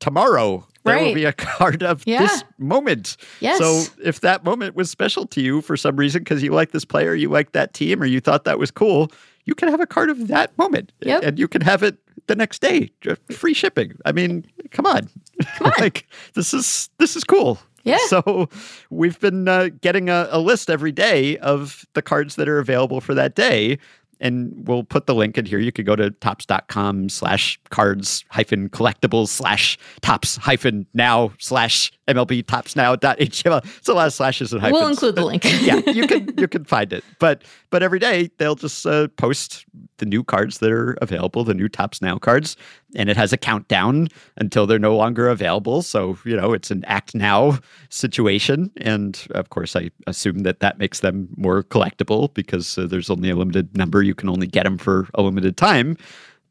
[0.00, 2.20] Tomorrow, there will be a card of Yeah.
[2.20, 3.16] this moment.
[3.40, 3.58] Yes.
[3.58, 6.84] So if that moment was special to you for some reason because you like this
[6.84, 9.10] player, you like that team, or you thought that was cool,
[9.44, 11.22] you can have a card of that moment, Yep.
[11.22, 11.96] and you can have it
[12.26, 12.90] the next day,
[13.30, 13.92] free shipping.
[14.04, 15.08] I mean, come on,
[15.58, 15.72] Come on.
[15.78, 17.58] like this is this is cool.
[17.84, 17.98] Yeah.
[18.08, 18.48] So
[18.90, 23.00] we've been uh, getting a, a list every day of the cards that are available
[23.00, 23.78] for that day.
[24.20, 25.58] And we'll put the link in here.
[25.58, 32.46] You could go to topps.com slash cards hyphen collectibles slash topps hyphen now slash MLB
[32.46, 33.64] topps now dot HTML.
[33.78, 34.80] It's a lot of slashes and hyphens.
[34.80, 35.44] We'll include the link.
[35.62, 37.04] yeah, you can you can find it.
[37.18, 39.66] But but every day they'll just uh, post
[39.98, 42.56] the new cards that are available, the new Topps Now cards,
[42.96, 45.82] and it has a countdown until they're no longer available.
[45.82, 47.58] So you know it's an act now
[47.90, 53.10] situation, and of course I assume that that makes them more collectible because uh, there's
[53.10, 54.02] only a limited number.
[54.02, 55.96] You can only get them for a limited time.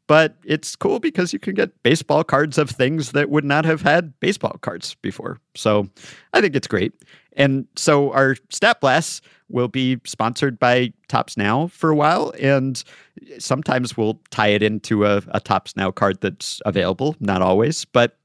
[0.08, 3.82] But it's cool because you can get baseball cards of things that would not have
[3.82, 5.40] had baseball cards before.
[5.56, 5.88] So
[6.32, 6.92] I think it's great.
[7.36, 12.32] And so our Stat Blasts will be sponsored by Topps Now for a while.
[12.40, 12.82] And
[13.38, 17.84] sometimes we'll tie it into a, a Topps Now card that's available, not always.
[17.84, 18.16] But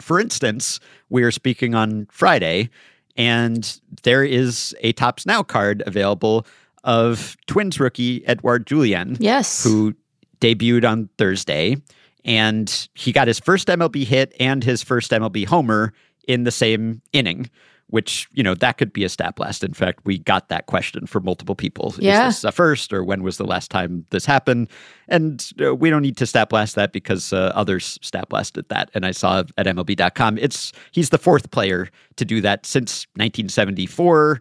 [0.00, 2.70] for instance, we are speaking on Friday,
[3.16, 6.46] and there is a Topps Now card available
[6.82, 9.16] of Twins rookie Edouard Julien.
[9.18, 9.64] Yes.
[9.64, 9.94] who
[10.40, 11.76] debuted on Thursday,
[12.24, 15.92] and he got his first MLB hit and his first MLB homer
[16.26, 17.50] in the same inning.
[17.88, 19.62] Which you know that could be a stat blast.
[19.62, 21.94] In fact, we got that question from multiple people.
[21.98, 22.26] Yeah.
[22.26, 24.68] Is this a first, or when was the last time this happened?
[25.06, 28.90] And uh, we don't need to stat blast that because uh, others stat blasted that.
[28.94, 34.40] And I saw at MLB.com, it's he's the fourth player to do that since 1974,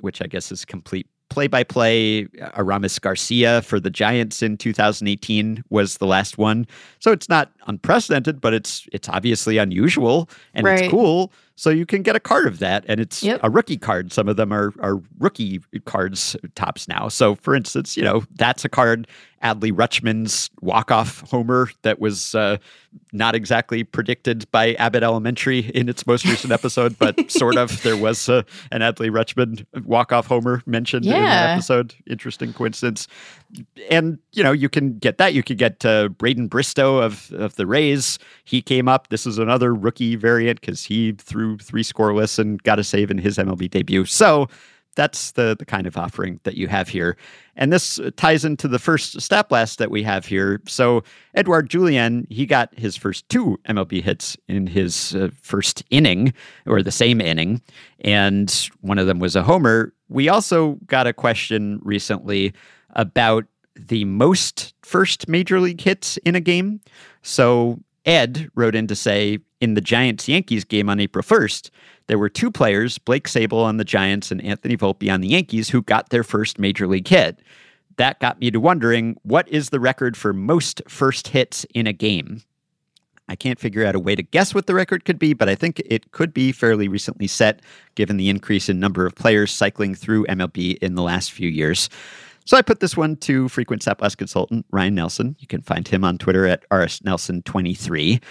[0.00, 2.26] which I guess is complete play by play.
[2.54, 6.66] Aramis Garcia for the Giants in 2018 was the last one.
[6.98, 10.80] So it's not unprecedented, but it's it's obviously unusual and Right.
[10.80, 11.32] it's cool.
[11.60, 13.40] So you can get a card of that, and it's Yep.
[13.42, 14.14] a rookie card.
[14.14, 17.08] Some of them are are rookie cards topps now.
[17.08, 19.06] So for instance, you know that's a card.
[19.42, 22.56] Adley Rutschman's walk off homer that was uh,
[23.12, 27.82] not exactly predicted by Abbott Elementary in its most recent episode, but sort of.
[27.82, 28.42] There was uh,
[28.72, 31.94] an Adley Rutschman walk off homer mentioned in that episode.
[32.06, 33.06] Interesting coincidence.
[33.90, 35.34] And you know you can get that.
[35.34, 38.18] You could get uh, Braden Bristo of of the Rays.
[38.44, 39.08] He came up.
[39.08, 43.18] This is another rookie variant because he threw three scoreless and got a save in
[43.18, 44.04] his MLB debut.
[44.04, 44.48] So
[44.96, 47.16] that's the the kind of offering that you have here.
[47.56, 50.60] And this ties into the first stat blast that we have here.
[50.66, 51.02] So
[51.34, 56.32] Edouard Julien, he got his first two MLB hits in his uh, first inning
[56.66, 57.60] or the same inning,
[58.00, 59.92] and one of them was a homer.
[60.08, 62.52] We also got a question recently
[62.94, 63.44] about
[63.74, 66.80] the most first major league hits in a game.
[67.22, 71.70] So Ed wrote in to say in the Giants Yankees game on April 1st,
[72.06, 75.68] there were two players, Blake Sabol on the Giants and Anthony Volpe on the Yankees,
[75.68, 77.40] who got their first major league hit.
[77.96, 81.92] That got me to wondering what is the record for most first hits in a
[81.92, 82.42] game?
[83.28, 85.54] I can't figure out a way to guess what the record could be, but I
[85.54, 87.60] think it could be fairly recently set
[87.94, 91.88] given the increase in number of players cycling through MLB in the last few years.
[92.44, 95.36] So I put this one to frequent Blast consultant Ryan Nelson.
[95.38, 98.22] You can find him on Twitter at rsnelson23.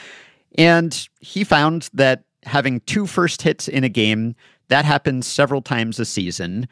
[0.57, 4.35] And he found that having two first hits in a game,
[4.69, 6.67] that happens several times a season.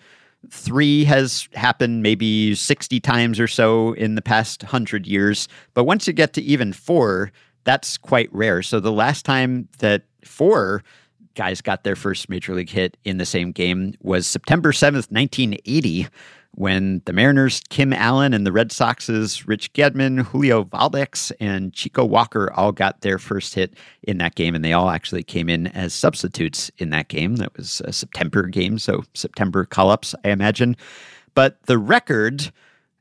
[0.49, 5.47] Three has happened maybe 60 times or so in the past 100 years.
[5.73, 7.31] But once you get to even four,
[7.63, 8.61] that's quite rare.
[8.61, 10.83] So the last time that four
[11.35, 16.07] guys got their first major league hit in the same game was September 7th, 1980,
[16.57, 22.03] when the Mariners' Kim Allen and the Red Sox's Rich Gedman, Julio Valdez, and Chico
[22.03, 24.55] Walker all got their first hit in that game.
[24.55, 27.35] And they all actually came in as substitutes in that game.
[27.35, 30.75] That was a September game, so September call ups, I imagine.
[31.35, 32.51] But the record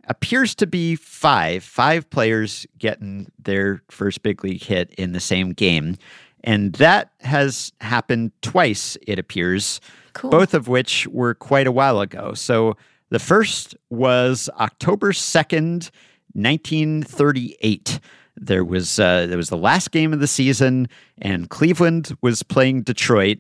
[0.06, 5.52] appears to be five, five players getting their first big league hit in the same
[5.54, 5.96] game.
[6.44, 9.80] And that has happened twice, it appears,
[10.12, 10.30] Cool.
[10.30, 12.34] both of which were quite a while ago.
[12.34, 12.76] So
[13.10, 15.90] the first was October 2nd,
[16.32, 18.00] 1938.
[18.36, 20.88] There was uh, there was the last game of the season,
[21.18, 23.38] and Cleveland was playing Detroit,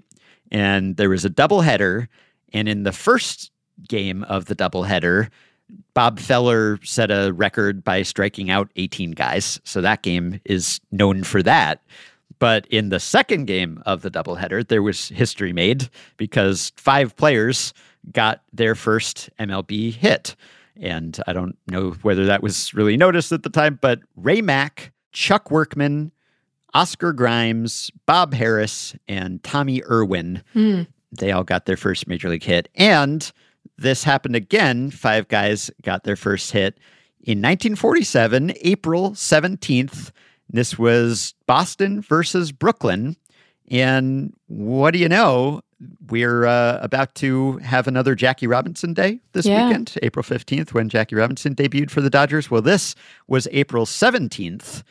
[0.50, 2.08] and there was a doubleheader.
[2.52, 3.50] And in the first
[3.88, 5.28] game of the doubleheader,
[5.94, 9.60] Bob Feller set a record by striking out 18 guys.
[9.64, 11.82] So that game is known for that.
[12.38, 17.72] But in the second game of the doubleheader, there was history made because five players
[18.12, 20.36] got their first MLB hit.
[20.78, 24.92] And I don't know whether that was really noticed at the time, but Ray Mack,
[25.12, 26.12] Chuck Workman,
[26.74, 30.42] Oscar Grimes, Bob Harris, and Tommy Irwin.
[30.52, 30.82] Hmm.
[31.18, 32.68] They all got their first major league hit.
[32.74, 33.30] And
[33.78, 34.90] this happened again.
[34.90, 36.78] Five guys got their first hit
[37.20, 40.10] in 1947, April 17th.
[40.48, 43.16] This was Boston versus Brooklyn.
[43.68, 45.60] And what do you know?
[46.08, 49.66] We're uh, about to have another Jackie Robinson Day this Yeah.
[49.68, 52.50] weekend, April 15th, when Jackie Robinson debuted for the Dodgers.
[52.50, 52.94] Well, this
[53.28, 54.82] was April 17th,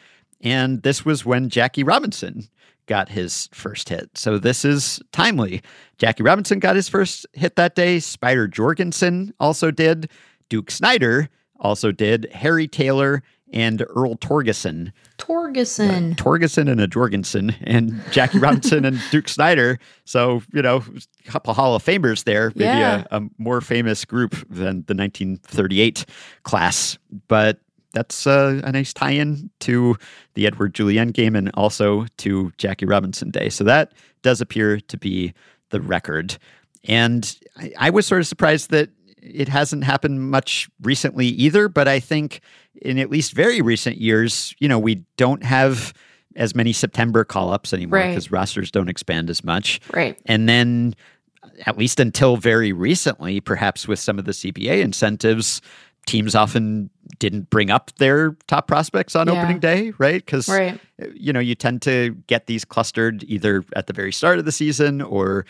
[0.42, 2.48] and this was when Jackie Robinson
[2.86, 4.12] got his first hit.
[4.16, 5.64] So this is timely.
[5.98, 8.00] Jackie Robinson got his first hit that day.
[8.00, 10.10] Spider Jorgensen also did.
[10.50, 11.30] Duke Snider
[11.60, 12.30] also did.
[12.32, 13.24] Harry Taylor
[13.54, 16.16] and Earl Torgeson Torgeson.
[16.16, 19.80] Torgeson and a Jorgensen and Jackie Robinson and Duke Snider.
[20.06, 20.84] So, you know,
[21.28, 23.06] a couple Hall of Famers there, maybe Yeah.
[23.12, 26.06] a, a more famous group than the 1938
[26.44, 26.98] class.
[27.28, 27.60] But
[27.94, 29.96] that's uh, a nice tie in to
[30.34, 33.50] the Edouard Julien game and also to Jackie Robinson Day.
[33.50, 35.34] So that does appear to be
[35.70, 36.38] the record.
[36.84, 38.90] And I, I was sort of surprised that
[39.22, 41.68] it hasn't happened much recently either.
[41.70, 42.42] But I think
[42.82, 45.94] in at least very recent years, you know, we don't have
[46.36, 48.10] as many September call ups anymore Right.
[48.10, 49.80] because rosters don't expand as much.
[49.94, 50.18] Right.
[50.26, 50.96] And then,
[51.44, 55.62] uh, at least until very recently, perhaps with some of the CBA incentives,
[56.06, 56.90] teams often
[57.20, 59.34] didn't bring up their top prospects on Yeah.
[59.42, 60.24] opening day, right?
[60.24, 60.80] Because Right.
[61.02, 64.46] Uh, you know you tend to get these clustered either at the very start of
[64.46, 65.46] the season or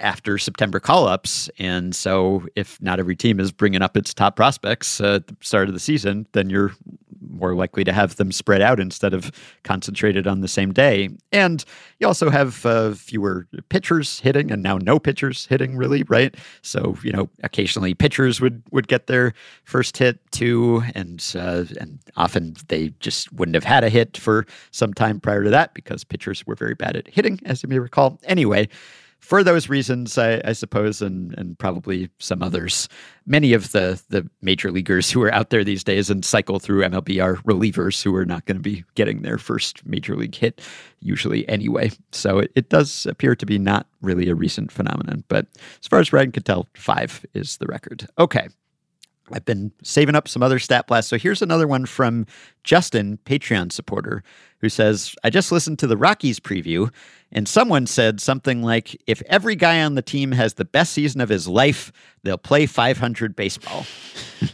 [0.00, 1.48] after September call ups.
[1.58, 5.36] And so, if not every team is bringing up its top prospects uh, at the
[5.40, 6.72] start of the season, then you're
[7.30, 9.30] more likely to have them spread out instead of
[9.62, 11.08] concentrated on the same day.
[11.32, 11.64] And
[11.98, 16.34] you also have uh, fewer pitchers hitting, and now no pitchers hitting, really, right?
[16.62, 21.98] So you know, occasionally pitchers would would get their first hit too, and uh, and
[22.16, 26.04] often they just wouldn't have had a hit for some time prior to that because
[26.04, 28.18] pitchers were very bad at hitting, as you may recall.
[28.24, 28.68] Anyway.
[29.20, 32.88] For those reasons, I, I suppose, and, and probably some others,
[33.26, 36.82] many of the, the major leaguers who are out there these days and cycle through
[36.82, 40.60] MLB are relievers who are not going to be getting their first major league hit
[41.00, 41.90] usually anyway.
[42.12, 45.22] So it, it does appear to be not really a recent phenomenon.
[45.28, 45.46] But
[45.80, 48.08] as far as Ryan can tell, five is the record.
[48.18, 48.48] Okay.
[49.32, 51.10] I've been saving up some other stat blasts.
[51.10, 52.26] So here's another one from
[52.64, 54.22] Justin, Patreon supporter,
[54.58, 56.92] who says, I just listened to the Rockies preview,
[57.32, 61.20] and someone said something like, if every guy on the team has the best season
[61.20, 61.92] of his life,
[62.22, 63.86] they'll play 500 baseball.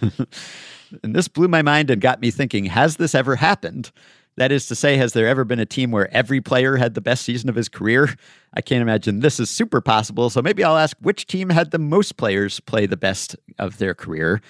[1.03, 3.91] and this blew my mind and got me thinking, has this ever happened?
[4.37, 7.01] That is to say, has there ever been a team where every player had the
[7.01, 8.15] best season of his career?
[8.53, 10.29] I can't imagine this is super possible.
[10.29, 13.95] So maybe I'll ask which team had the most players play the best of their
[13.95, 14.43] career.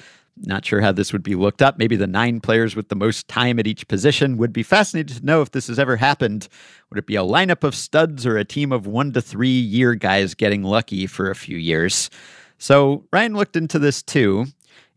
[0.45, 1.79] Not sure how this would be looked up.
[1.79, 5.25] Maybe the nine players with the most time at each position would be fascinated to
[5.25, 6.49] know if this has ever happened.
[6.91, 9.95] Would it be a lineup of studs or a team of one to three year
[9.95, 12.11] guys getting lucky for a few years?
[12.59, 14.47] So Ryan looked into this too.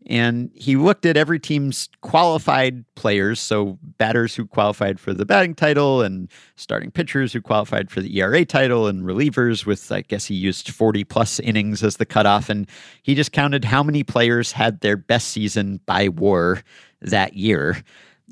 [0.06, 5.54] And he looked at every team's qualified players, so batters who qualified for the batting
[5.54, 10.24] title, and starting pitchers who qualified for the ERA title, and relievers with, I guess
[10.24, 12.48] he used 40 plus innings as the cutoff.
[12.48, 12.66] And
[13.02, 16.62] he just counted how many players had their best season by war
[17.02, 17.82] that year.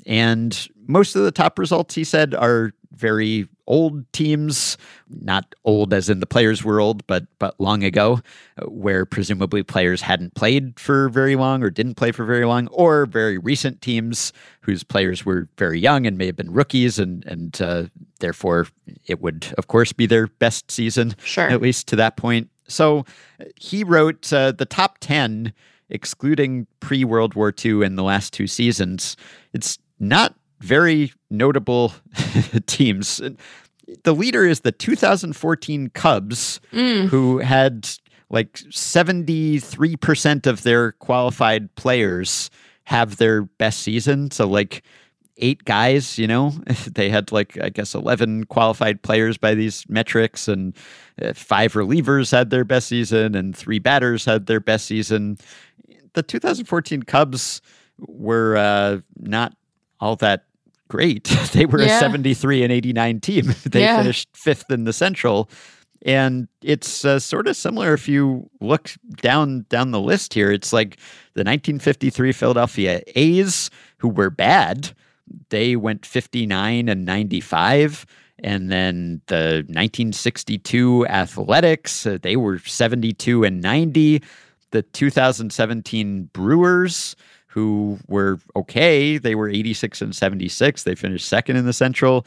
[0.05, 4.77] And most of the top results, he said, are very old teams,
[5.09, 8.19] not old as in the players were old, but but long ago,
[8.57, 12.67] uh, where presumably players hadn't played for very long or didn't play for very long,
[12.67, 17.23] or very recent teams whose players were very young and may have been rookies, and
[17.25, 17.83] and uh,
[18.19, 18.67] therefore
[19.07, 21.47] it would of course be their best season Sure.
[21.49, 22.49] at least to that point.
[22.67, 23.05] So
[23.39, 25.53] uh, he wrote uh, the top 10,
[25.89, 29.15] excluding pre World War II and the last two seasons.
[29.53, 31.93] It's not very notable
[32.65, 33.21] teams.
[34.03, 36.59] The leader is the 2014 Cubs,
[37.07, 37.89] who had
[38.29, 42.49] like 73% of their qualified players
[42.83, 44.31] have their best season.
[44.31, 44.83] So, like,
[45.37, 46.49] eight guys, you know,
[46.91, 50.75] they had like, I guess, 11 qualified players by these metrics, and
[51.21, 55.37] uh, five relievers had their best season, and three batters had their best season.
[56.13, 57.61] The 2014 Cubs
[57.99, 59.55] were uh, not
[59.99, 60.45] all that
[60.89, 61.23] great.
[61.53, 61.97] they were Yeah.
[61.97, 63.53] a 73 and 89 team.
[63.65, 64.01] they Yeah.
[64.01, 65.49] finished fifth in the Central.
[66.05, 68.91] And it's uh, sort of similar if you look
[69.21, 70.49] down down the list here.
[70.51, 70.95] It's like
[71.33, 74.91] the 1953 Philadelphia A's, who were bad.
[75.49, 78.05] They went 59 and 95.
[78.41, 84.23] And then the 1962 Athletics, uh, they were 72 and 90.
[84.71, 87.15] The 2017 Brewers,
[87.49, 90.83] who were okay, they were 86 and 76.
[90.83, 92.25] They finished second in the Central.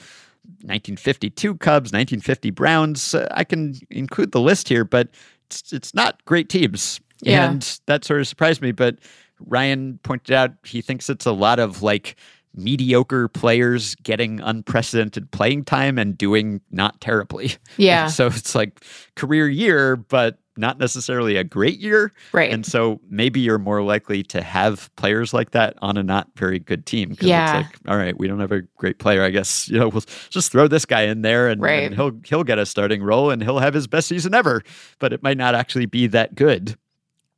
[0.63, 3.15] 1952 Cubs, 1950 Browns.
[3.15, 5.09] Uh, I can include the list here, but
[5.47, 7.01] it's, it's not great teams.
[7.21, 7.49] Yeah.
[7.49, 8.73] And that sort of surprised me.
[8.73, 8.99] But
[9.47, 12.17] Ryan pointed out he thinks it's a lot of like
[12.55, 17.55] mediocre players getting unprecedented playing time and doing not terribly.
[17.77, 18.07] Yeah.
[18.09, 18.85] so it's like
[19.15, 22.13] career year, but not necessarily a great year.
[22.33, 22.53] Right.
[22.53, 26.59] And so maybe you're more likely to have players like that on a not very
[26.59, 27.17] good team.
[27.17, 27.61] 'cause Yeah.
[27.61, 29.23] It's like, all right, we don't have a great player.
[29.23, 31.85] I guess, you know, we'll just throw this guy in there and, Right.
[31.85, 34.63] and he'll he'll get a starting role and he'll have his best season ever.
[34.99, 36.77] But it might not actually be that good.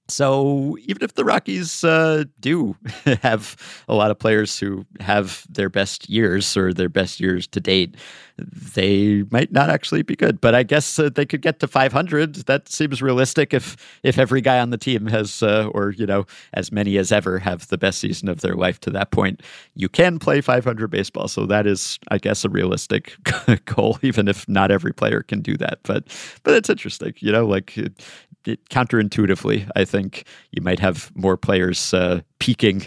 [0.09, 2.77] So even if the Rockies uh, do
[3.23, 3.57] have
[3.89, 7.97] a lot of players who have their best years or their best years to date,
[8.37, 10.41] they might not actually be good.
[10.41, 12.35] But I guess uh, they could get to 500.
[12.47, 16.27] That seems realistic if if every guy on the team has, uh, or you know,
[16.53, 19.43] as many as ever have the best season of their life to that point.
[19.75, 23.17] You can play 500 baseball, so that is, I guess, a realistic
[23.65, 25.79] goal, even if not every player can do that.
[25.85, 26.05] But
[26.43, 27.79] but it's interesting, you know, like.
[27.79, 28.03] It,
[28.47, 32.83] it, counterintuitively, I think you might have more players uh, peaking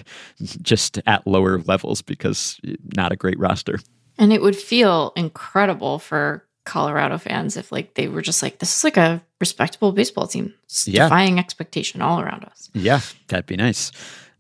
[0.61, 2.59] just at lower levels because
[2.95, 3.79] not a great roster.
[4.17, 8.75] And it would feel incredible for Colorado fans if like they were just like, this
[8.75, 10.53] is like a respectable baseball team.
[10.65, 11.05] It's Yeah.
[11.05, 12.69] defying expectation all around us.
[12.73, 13.91] Yeah, that'd be nice.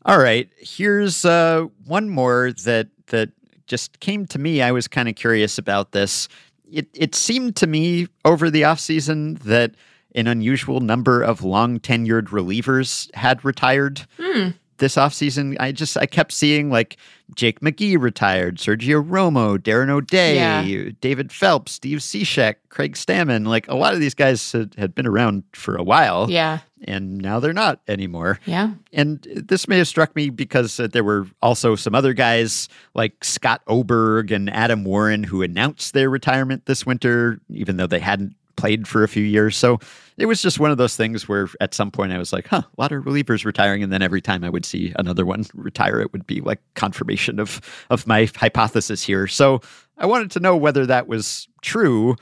[0.05, 3.29] All right, here's uh, one more that that
[3.67, 4.61] just came to me.
[4.61, 6.27] I was kind of curious about this.
[6.69, 9.75] It it seemed to me over the offseason that
[10.17, 14.05] an unusual number of long tenured relievers had retired.
[14.19, 14.49] Hmm.
[14.79, 16.97] this offseason, I just I kept seeing like
[17.35, 20.91] Jake McGee retired, Sergio Romo, Darren O'Day, Yeah.
[21.01, 23.47] David Phelps, Steve Cishek, Craig Stammen.
[23.47, 26.59] Like a lot of these guys had, had been around for a while, Yeah.
[26.83, 28.39] and now they're not anymore.
[28.45, 28.73] Yeah.
[28.93, 33.23] And this may have struck me because uh, there were also some other guys like
[33.23, 38.35] Scott Oberg and Adam Warren who announced their retirement this winter, even though they hadn't
[38.57, 39.55] played for a few years.
[39.55, 39.79] So
[40.17, 42.63] it was just one of those things where at some point I was like, huh,
[42.65, 43.83] a lot of relievers retiring.
[43.83, 47.39] And then every time I would see another one retire, it would be like confirmation
[47.39, 49.27] of, of my hypothesis here.
[49.27, 49.61] So
[49.97, 52.15] I wanted to know whether that was true.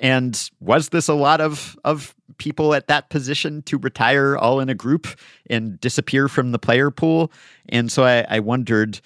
[0.00, 4.70] And was this a lot of, of people at that position to retire all in
[4.70, 5.06] a group
[5.50, 7.30] and disappear from the player pool?
[7.68, 9.00] And so I, I wondered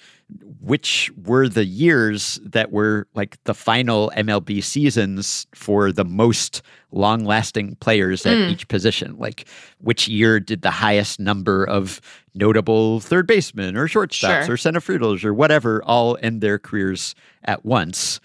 [0.59, 7.23] which were the years that were like the final MLB seasons for the most long
[7.23, 8.51] lasting players at Mm.
[8.51, 9.15] each position.
[9.17, 9.47] Like,
[9.79, 12.01] which year did the highest number of
[12.35, 14.53] notable third basemen or shortstops Sure.
[14.53, 18.19] or center fielders or whatever all end their careers at once?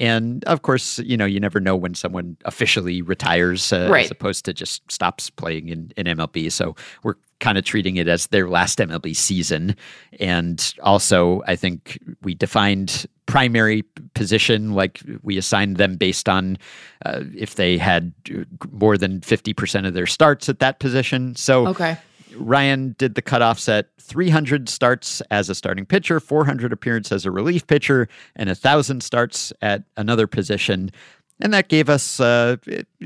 [0.00, 4.06] And of course, you know, you never know when someone officially retires uh, Right.
[4.06, 6.50] as opposed to just stops playing in, in MLB.
[6.50, 6.74] So
[7.04, 9.76] we're kind of treating it as their last MLB season.
[10.18, 13.82] And also, I think we defined primary
[14.14, 16.58] position like we assigned them based on
[17.06, 21.36] uh, if they had uh, more than 50% of their starts at that position.
[21.36, 21.96] So Okay.
[22.40, 27.30] Ryan did the cutoffs at 300 starts as a starting pitcher, 400 appearances as a
[27.30, 30.90] relief pitcher, and 1,000 starts at another position.
[31.40, 32.56] And that gave us uh,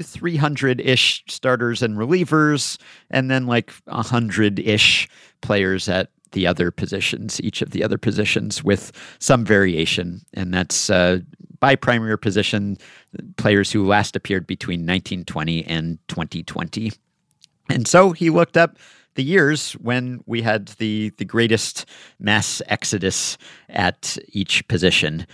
[0.00, 2.78] 300 ish starters and relievers,
[3.10, 5.08] and then like 100 ish
[5.40, 10.20] players at the other positions, each of the other positions with some variation.
[10.34, 11.20] And that's uh,
[11.60, 12.76] by primary position,
[13.36, 16.92] players who last appeared between 1920 and 2020.
[17.70, 18.78] And so he looked up
[19.14, 21.86] the years when we had the the greatest
[22.18, 23.38] mass exodus
[23.68, 25.26] at each position.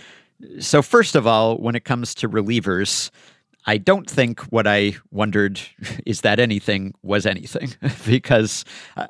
[0.59, 3.11] So first of all, when it comes to relievers,
[3.67, 5.59] I don't think what I wondered
[6.05, 7.69] is that anything was anything
[8.07, 8.65] because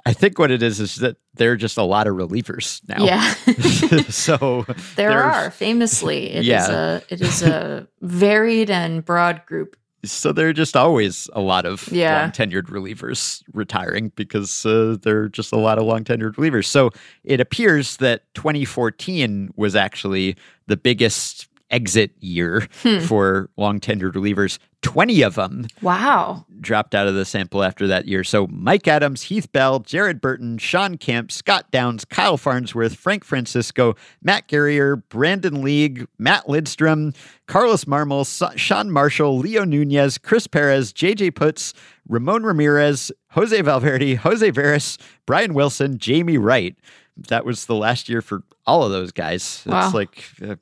[0.06, 3.06] I- think what it is is that there are just a lot of relievers now.
[3.06, 3.34] Yeah.
[4.10, 4.65] so
[4.98, 6.31] there are famously.
[6.31, 6.72] It is Yeah.
[6.72, 9.77] a it is a varied and broad group.
[10.03, 12.21] So there are just always a lot of Yeah.
[12.21, 16.65] long tenured relievers retiring because uh, there are just a lot of long tenured relievers.
[16.65, 16.89] So
[17.23, 20.35] it appears that 2014 was actually
[20.67, 22.99] the biggest exit year hmm.
[22.99, 24.60] for long tenured relievers.
[24.81, 26.45] 20 of them Wow.
[26.60, 28.23] dropped out of the sample after that year.
[28.23, 33.95] So Mike Adams, Heath Bell, Jared Burton, Sean Kemp, Scott Downs, Kyle Farnsworth, Frank Francisco,
[34.23, 37.14] Matt Guerrier, Brandon League, Matt Lindstrom,
[37.45, 41.73] Carlos Marmol, Sa- Sean Marshall, Leo Nunez, Chris Perez, JJ Putz,
[42.07, 46.76] Ramon Ramirez, Jose Valverde, Jose Veras, Brian Wilson, Jamey Wright.
[47.17, 49.63] That was the last year for all of those guys.
[49.65, 49.91] Wow.
[49.93, 50.55] like uh,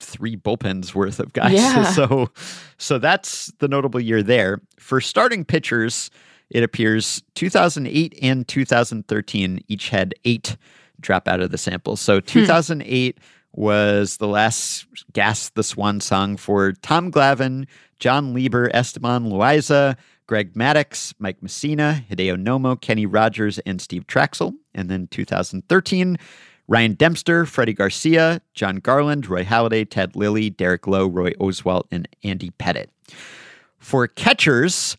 [0.00, 1.52] three bullpens worth of guys.
[1.54, 1.84] Yeah.
[1.84, 2.30] So,
[2.76, 4.60] so that's the notable year there.
[4.78, 6.10] For starting pitchers,
[6.50, 10.56] it appears 2008 and 2013 each had eight
[11.00, 11.96] drop out of the sample.
[11.96, 13.18] So 2008
[13.52, 17.66] was the last Gas the Swan song for Tom Glavine,
[17.98, 19.96] Jon Lieber, Esteban Loaiza,
[20.28, 24.54] Greg Maddux, Mike Mussina, Hideo Nomo, Kenny Rogers, and Steve Trachsel.
[24.74, 26.18] And then 2013,
[26.68, 32.06] Ryan Dempster, Freddie Garcia, Jon Garland, Roy Halladay, Ted Lilly, Derek Lowe, Roy Oswalt, and
[32.22, 32.90] Andy Pettitte.
[33.78, 34.98] For catchers,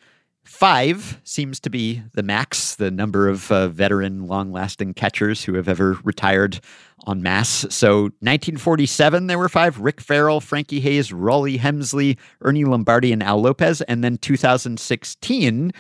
[0.50, 5.54] five seems to be the max, the number of uh, veteran, long lasting catchers who
[5.54, 6.60] have ever retired
[7.08, 7.68] en masse.
[7.70, 13.40] So 1947, there were five Rick Ferrell, Frankie Hayes, Rollie Hemsley, Ernie Lombardi, and Al
[13.40, 13.82] Lopez.
[13.84, 15.72] And then 2016,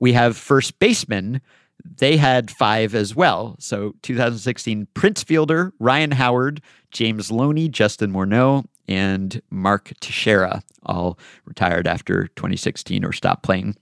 [0.00, 1.42] we have first baseman.
[1.98, 3.56] They had five as well.
[3.60, 11.86] So 2016, Prince Fielder, Ryan Howard, James Loney, Justin Morneau, and Mark Teixeira all retired
[11.86, 13.76] after 2016 or stopped playing.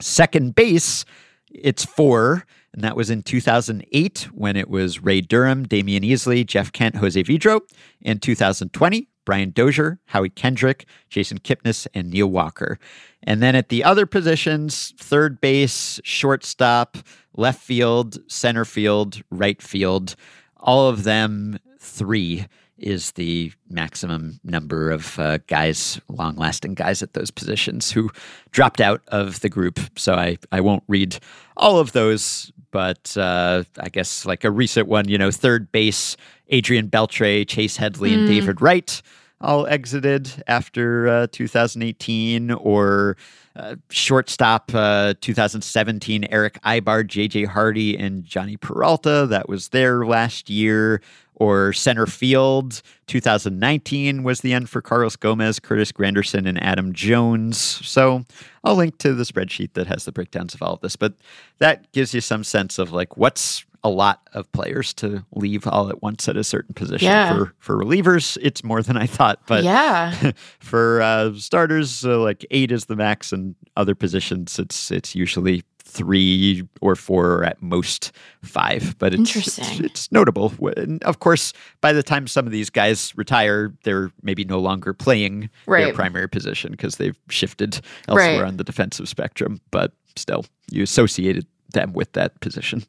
[0.00, 1.04] Second base,
[1.50, 6.72] it's four, and that was in 2008 when it was Ray Durham, Damion Easley, Jeff
[6.72, 7.60] Kent, Jose Vidro.
[8.02, 12.78] In 2020, Brian Dozier, Howie Kendrick, Jason Kipnis, and Neil Walker.
[13.24, 16.96] And then at the other positions, third base, shortstop,
[17.36, 20.14] left field, center field, right field,
[20.56, 22.46] all of them three
[22.78, 28.10] is the maximum number of uh, guys, long lasting guys at those positions who
[28.50, 29.80] dropped out of the group.
[29.96, 31.18] So I, I won't read
[31.56, 36.16] all of those, but uh, I guess like a recent one, you know, third base,
[36.48, 39.02] Adrian Beltre, Chase Headley, and David Wright
[39.40, 43.16] all exited after uh, 2018, or
[43.56, 49.26] uh, shortstop uh, 2017, Erick Aybar, JJ Hardy, and Jhonny Peralta.
[49.28, 51.00] That was there last year.
[51.40, 57.58] Or center field 2019 was the end for Carlos Gomez, Curtis Granderson, and Adam Jones.
[57.58, 58.24] So
[58.64, 60.96] I'll link to the spreadsheet that has the breakdowns of all of this.
[60.96, 61.14] But
[61.58, 65.88] that gives you some sense of like what's a lot of players to leave all
[65.88, 67.06] at once at a certain position.
[67.06, 67.32] Yeah.
[67.32, 69.40] For for relievers, it's more than I thought.
[69.46, 70.32] But yeah.
[70.58, 75.62] for uh, starters, uh, like eight is the max, and other positions, it's it's usually
[75.88, 78.12] three or four, or at most
[78.42, 78.94] five.
[78.98, 79.84] But it's it's, Interesting.
[79.84, 80.52] it's notable.
[80.76, 84.92] And of course, by the time some of these guys retire, they're maybe no longer
[84.92, 88.48] playing their primary position because they've shifted elsewhere Right.
[88.48, 89.60] on the defensive spectrum.
[89.70, 92.84] But still, you associated them with that position.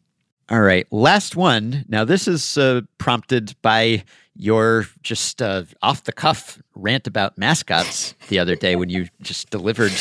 [0.50, 1.86] All right, last one.
[1.88, 4.04] Now, this is uh, prompted by
[4.36, 9.50] your just uh, off the cuff rant about mascots the other day when you just
[9.52, 9.92] delivered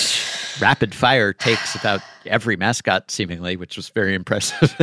[0.60, 4.76] rapid fire takes about every mascot, seemingly, which was very impressive.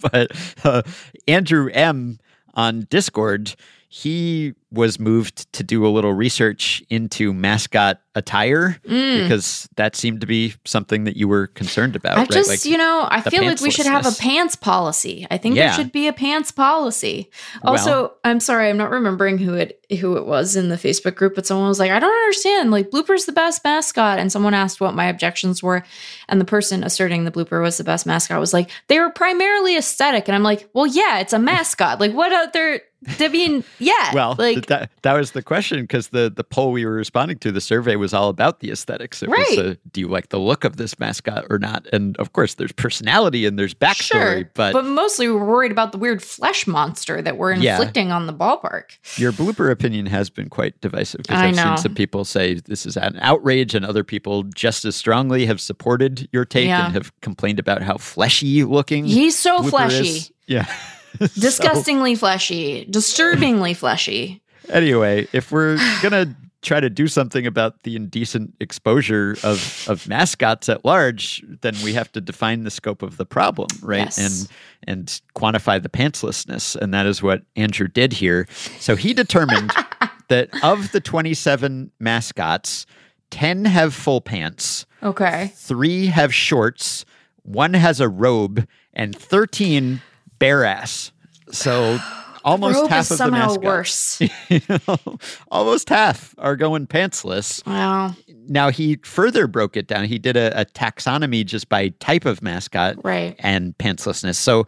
[0.12, 0.32] but
[0.64, 0.82] uh,
[1.26, 2.18] Andrew M
[2.54, 3.54] on Discord,
[3.88, 10.26] he was moved to do a little research into mascot attire because that seemed to
[10.26, 12.12] be something that you were concerned about.
[12.16, 12.18] Mm.
[12.18, 12.30] I right?
[12.30, 15.26] just, Like- you know, I feel like we should have a pants policy.
[15.30, 15.68] I think Yeah.
[15.68, 17.30] there should be a pants policy.
[17.62, 21.14] Also, Well- I'm sorry, I'm not remembering who it who it was in the Facebook
[21.16, 22.70] group, but someone was like, "I don't understand.
[22.70, 25.82] Like, Blooper's the best mascot." And someone asked what my objections were,
[26.30, 29.76] and the person asserting the Blooper was the best mascot was like, "They were primarily
[29.76, 32.00] aesthetic." And I'm like, "Well, yeah, it's a mascot.
[32.00, 32.80] like, what other?
[33.20, 36.84] I mean, yeah, Well, like." That that was the question because the the poll we
[36.84, 39.22] were responding to, the survey was all about the aesthetics.
[39.22, 39.58] It was, Right.
[39.58, 41.86] uh, do you like the look of this mascot or not?
[41.92, 44.02] And of course, there's personality and there's backstory,
[44.42, 47.72] Sure, but, but mostly we're worried about the weird flesh monster that we're Yeah.
[47.76, 48.84] inflicting on the ballpark.
[49.16, 51.74] your blooper opinion has been quite divisive because I've know.
[51.76, 55.60] seen some people say this is an outrage, and other people just as strongly have
[55.60, 56.86] supported your take Yeah.
[56.86, 60.08] and have complained about how fleshy looking He's so fleshy.
[60.08, 60.32] is.
[60.46, 60.66] Yeah.
[61.20, 64.41] So- disgustingly fleshy, disturbingly fleshy.
[64.68, 70.68] Anyway, if we're gonna try to do something about the indecent exposure of of mascots
[70.68, 74.04] at large, then we have to define the scope of the problem, right?
[74.16, 74.18] Yes.
[74.18, 74.48] And
[74.88, 78.46] and quantify the pantslessness, and that is what Andrew did here.
[78.78, 79.72] So he determined
[80.28, 82.86] that of the twenty seven mascots,
[83.30, 85.52] ten have full pants, Okay.
[85.56, 87.04] three have shorts,
[87.42, 90.00] one has a robe, and thirteen
[90.38, 91.10] bare ass.
[91.50, 91.98] So
[92.44, 93.64] almost Robe half is of the somehow mascots.
[93.64, 94.20] worse.
[94.48, 95.18] You know,
[95.50, 97.64] almost half are going pantsless.
[97.66, 98.14] Wow.
[98.48, 100.04] Now he further broke it down.
[100.04, 103.34] He did a, a taxonomy just by type of mascot Right.
[103.38, 104.34] and pantslessness.
[104.36, 104.66] So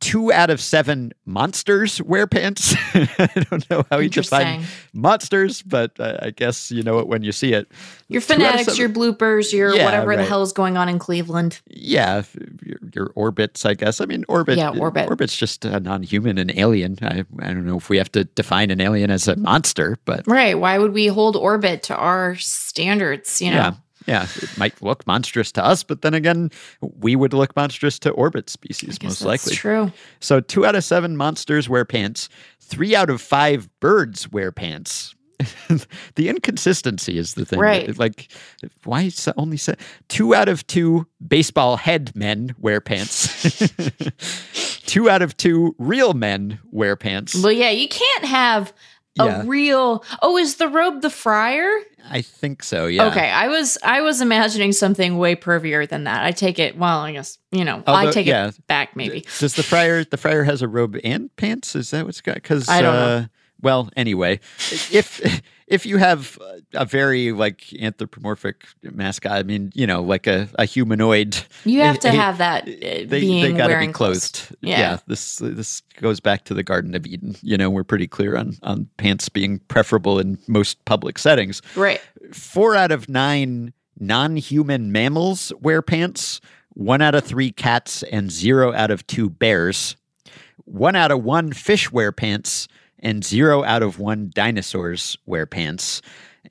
[0.00, 2.74] two out of seven monsters wear pants.
[2.94, 4.64] I don't know how he defined Interesting.
[4.92, 7.70] monsters, but uh, I guess you know it when you see it.
[8.08, 10.88] Your Two out of fanatics, your bloopers, your Yeah, whatever the hell is going on
[10.88, 11.60] in Cleveland.
[11.66, 12.22] Yeah,
[12.62, 14.00] your, your orbits, I guess.
[14.00, 14.58] I mean, orbit.
[14.58, 15.08] Yeah, orbit.
[15.08, 16.98] Orbit's just a non-human, an alien.
[17.02, 20.26] I, I don't know if we have to define an alien as a monster, but
[20.26, 20.58] Right.
[20.58, 23.40] Why would we hold orbit to our standards?
[23.40, 23.56] You know?
[23.56, 23.74] yeah,
[24.06, 26.50] yeah, it might look monstrous to us, but then again,
[26.80, 29.54] we would look monstrous to orbit species most that's likely.
[29.54, 29.92] true.
[30.20, 32.28] So two out of seven monsters wear pants.
[32.60, 35.14] Three out of five birds wear pants.
[36.14, 37.58] the inconsistency is the thing.
[37.58, 37.98] Right.
[37.98, 38.28] Like,
[38.84, 39.76] why is only se-
[40.08, 43.70] two out of two baseball head men wear pants?
[44.86, 47.34] two out of two real men wear pants.
[47.34, 48.72] Well, yeah, you can't have
[49.18, 49.42] a Yeah.
[49.46, 50.04] real.
[50.22, 51.70] Oh, is the robe the friar?
[52.10, 52.86] I think so.
[52.86, 53.06] Yeah.
[53.06, 56.24] Okay, I was I was imagining something way pervier than that.
[56.24, 56.76] I take it.
[56.76, 57.82] Well, I guess you know.
[57.86, 58.48] I take yeah.
[58.48, 58.96] it back.
[58.96, 59.24] Maybe.
[59.38, 61.74] Does the friar the friar has a robe and pants?
[61.74, 62.34] Is that what's got?
[62.36, 63.16] Because I don't know.
[63.16, 63.24] uh,
[63.60, 64.40] Well, anyway,
[64.92, 66.38] if if you have
[66.74, 71.98] a very like anthropomorphic mascot, I mean, you know, like a, a humanoid, You have
[72.00, 74.30] to have that uh, they being they got to wearing be clothes.
[74.30, 74.56] clothed.
[74.60, 74.98] Yeah.
[75.06, 77.36] this this goes back to the Garden of Eden.
[77.42, 81.62] You know, we're pretty clear on on pants being preferable in most public settings.
[81.74, 82.00] Right.
[82.32, 86.40] Four out of nine non-human mammals wear pants.
[86.74, 89.96] One out of three cats and zero out of two bears.
[90.64, 92.68] One out of one fish wear pants,
[93.06, 96.02] and zero out of one dinosaurs wear pants.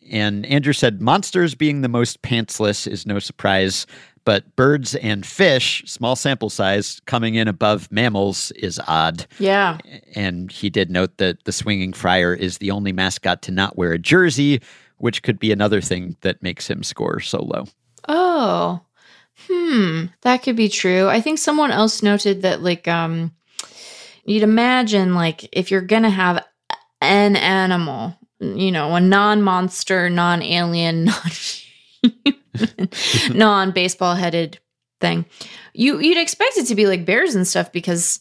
[0.10, 3.86] And Andrew said monsters being the most pantsless is no surprise,
[4.24, 9.28] but birds and fish, small sample size, coming in above mammals is odd.
[9.38, 9.80] Yeah.
[10.16, 13.92] And he did note that the swinging friar is the only mascot to not wear
[13.92, 14.62] a jersey,
[15.00, 17.66] which could be another thing that makes him score so low.
[18.08, 18.80] Oh.
[19.50, 20.06] Hmm.
[20.22, 21.10] That could be true.
[21.10, 23.34] I think someone else noted that like um
[24.26, 26.46] you'd imagine like if you're gonna have
[27.02, 31.06] an animal, you know, a non-monster, non-alien,
[32.04, 32.12] non
[33.34, 34.60] non-baseball headed
[35.02, 35.26] thing,
[35.74, 38.20] you you'd expect it to be like bears and stuff because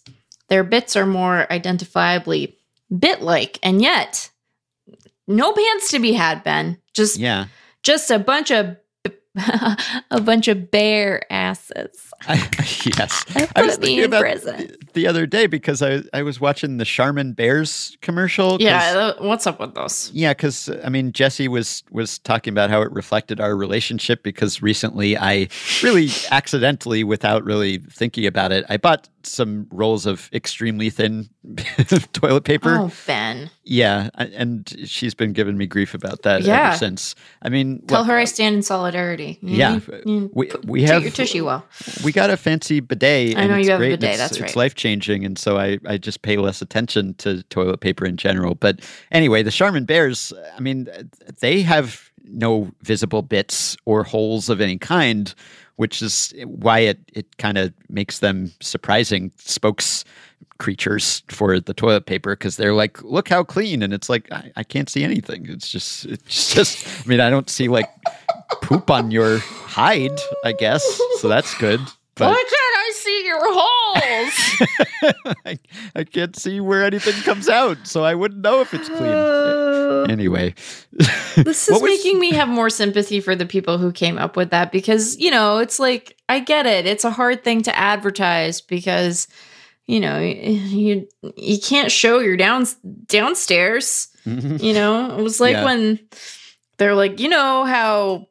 [0.48, 2.54] their bits are more identifiably
[2.96, 4.30] bit-like, and yet
[5.26, 6.78] no pants to be had, Ben.
[6.94, 7.46] Just Yeah.
[7.82, 8.76] just a bunch of
[10.10, 12.12] a bunch of bare asses.
[12.28, 12.36] I,
[12.98, 13.24] yes.
[13.34, 14.76] I I was thinking in about prison.
[14.94, 18.56] Th- the other day because I, I was watching the Charmin Bears commercial.
[18.60, 20.10] Yeah, what's up with those?
[20.14, 24.62] Yeah, because I mean, Jesse was was talking about how it reflected our relationship because
[24.62, 25.48] recently I
[25.82, 31.28] really accidentally, without really thinking about it, I bought some rolls of extremely thin
[32.12, 32.76] toilet paper.
[32.78, 33.50] Oh, Ben.
[33.64, 36.68] Yeah, and she's been giving me grief about that Yeah.
[36.68, 37.14] ever since.
[37.42, 39.38] I mean, Tell look, her I stand in solidarity.
[39.40, 41.64] You Yeah, you we we have your tissue well.
[42.04, 43.36] we got a fancy bidet.
[43.36, 44.56] I and know you have a great, and bidet, It's, that's It's right.
[44.56, 48.54] life changing, and so I I just pay less attention to toilet paper in general.
[48.54, 48.80] But
[49.12, 50.32] anyway, the Charmin Bears.
[50.56, 50.88] I mean,
[51.40, 55.34] they have no visible bits or holes of any kind,
[55.76, 60.04] which is why it it kind of makes them surprising spokes
[60.58, 64.52] creatures for the toilet paper because they're like look how clean and it's like I,
[64.56, 67.90] I can't see anything it's just it's just i mean i don't see like
[68.62, 70.84] poop on your hide i guess
[71.18, 71.80] so that's good
[72.16, 75.34] but Why can't I see your holes?
[75.46, 75.58] I,
[75.96, 79.02] I can't see where anything comes out, so I wouldn't know if it's clean.
[79.02, 80.54] Uh, Anyway,
[81.36, 84.70] this is making me have more sympathy for the people who came up with that
[84.70, 86.86] because, you know, it's like, I get it.
[86.86, 89.26] It's a hard thing to advertise because,
[89.86, 92.66] you know, you you can't show your down
[93.06, 94.08] downstairs.
[94.26, 95.64] You know, it was like Yeah.
[95.64, 95.98] when
[96.78, 98.26] they're like, you know how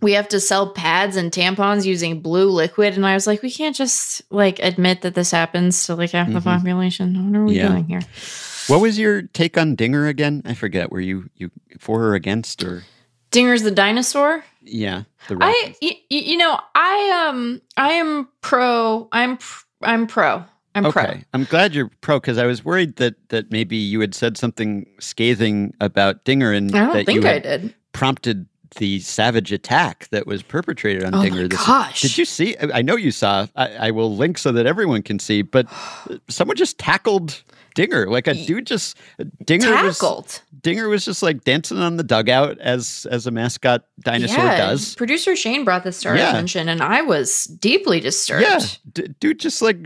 [0.00, 3.50] we have to sell pads and tampons using blue liquid, and I was like, we
[3.50, 6.44] can't just like admit that this happens to like half the Mhm.
[6.44, 7.30] population.
[7.32, 7.68] What are we Yeah.
[7.68, 8.00] doing here?
[8.68, 10.42] what was your take on Dinger again?
[10.44, 10.92] I forget.
[10.92, 12.84] Were you you for or against or
[13.30, 14.44] Dinger's the dinosaur.
[14.62, 15.02] yeah?
[15.28, 19.08] The I, y- you know, I um, I am pro.
[19.12, 20.44] I'm pr- I'm pro.
[20.74, 21.14] I'm okay, pro.
[21.34, 24.86] I'm glad you're pro because I was worried that that maybe you had said something
[25.00, 27.74] scathing about Dinger and I don't that think I did.
[27.92, 28.46] prompted
[28.76, 31.48] the savage attack that was perpetrated on Oh Dinger.
[31.48, 32.02] this gosh.
[32.02, 32.56] Did you see?
[32.58, 33.46] I know you saw.
[33.56, 35.42] I, I will link so that everyone can see.
[35.42, 35.66] But
[36.10, 37.42] uh, someone just tackled
[37.74, 38.06] Dinger.
[38.08, 38.96] Like a dude just
[39.44, 40.42] Dinger was Tackled.
[40.62, 44.94] Dinger was just like dancing on the dugout as as a mascot dinosaur yeah, does.
[44.96, 46.30] Producer Shane brought this to our Yeah.
[46.30, 48.42] attention, and I was deeply disturbed.
[48.42, 48.60] Yeah,
[48.92, 49.78] D- dude just like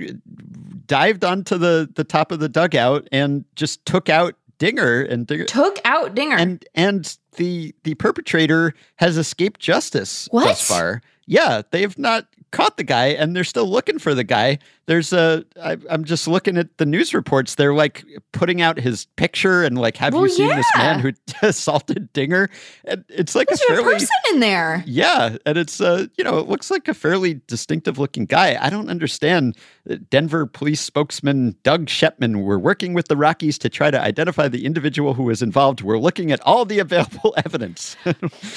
[0.86, 5.44] dived onto the the top of the dugout and just took out Dinger and Dinger
[5.46, 6.36] Took out Dinger.
[6.36, 10.44] and and the the perpetrator has escaped justice What?
[10.44, 11.02] thus far.
[11.26, 14.58] Yeah, they've not caught the guy and they're still looking for the guy.
[14.86, 17.54] There's a I, I'm just looking at the news reports.
[17.54, 21.12] They're like putting out his picture and like, have Well, you seen this man who
[21.42, 22.48] assaulted Dinger?
[22.84, 24.82] And it's like There's a a fairly person in there.
[24.86, 28.58] yeah, and it's uh, you know, it looks like a fairly distinctive looking guy.
[28.60, 29.56] I don't understand.
[29.88, 34.48] Uh, Denver police spokesman Doug Shepman, we're working with the Rockies to try to identify
[34.48, 35.80] the individual who was involved.
[35.80, 37.96] We're looking at all the available evidence.
[38.04, 38.12] I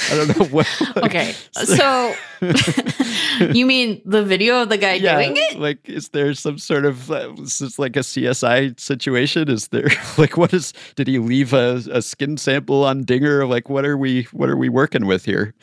[0.10, 0.68] don't know what.
[0.98, 1.34] Okay.
[1.54, 2.14] So
[3.54, 5.60] you mean the video of the guy yeah, doing it?
[5.60, 9.50] like, is there some sort of uh, is this like a CSI situation?
[9.50, 9.88] Is there
[10.18, 10.74] like what is?
[10.96, 13.46] Did he leave a, a skin sample on Dinger?
[13.46, 15.54] Like, what are we what are we working with here?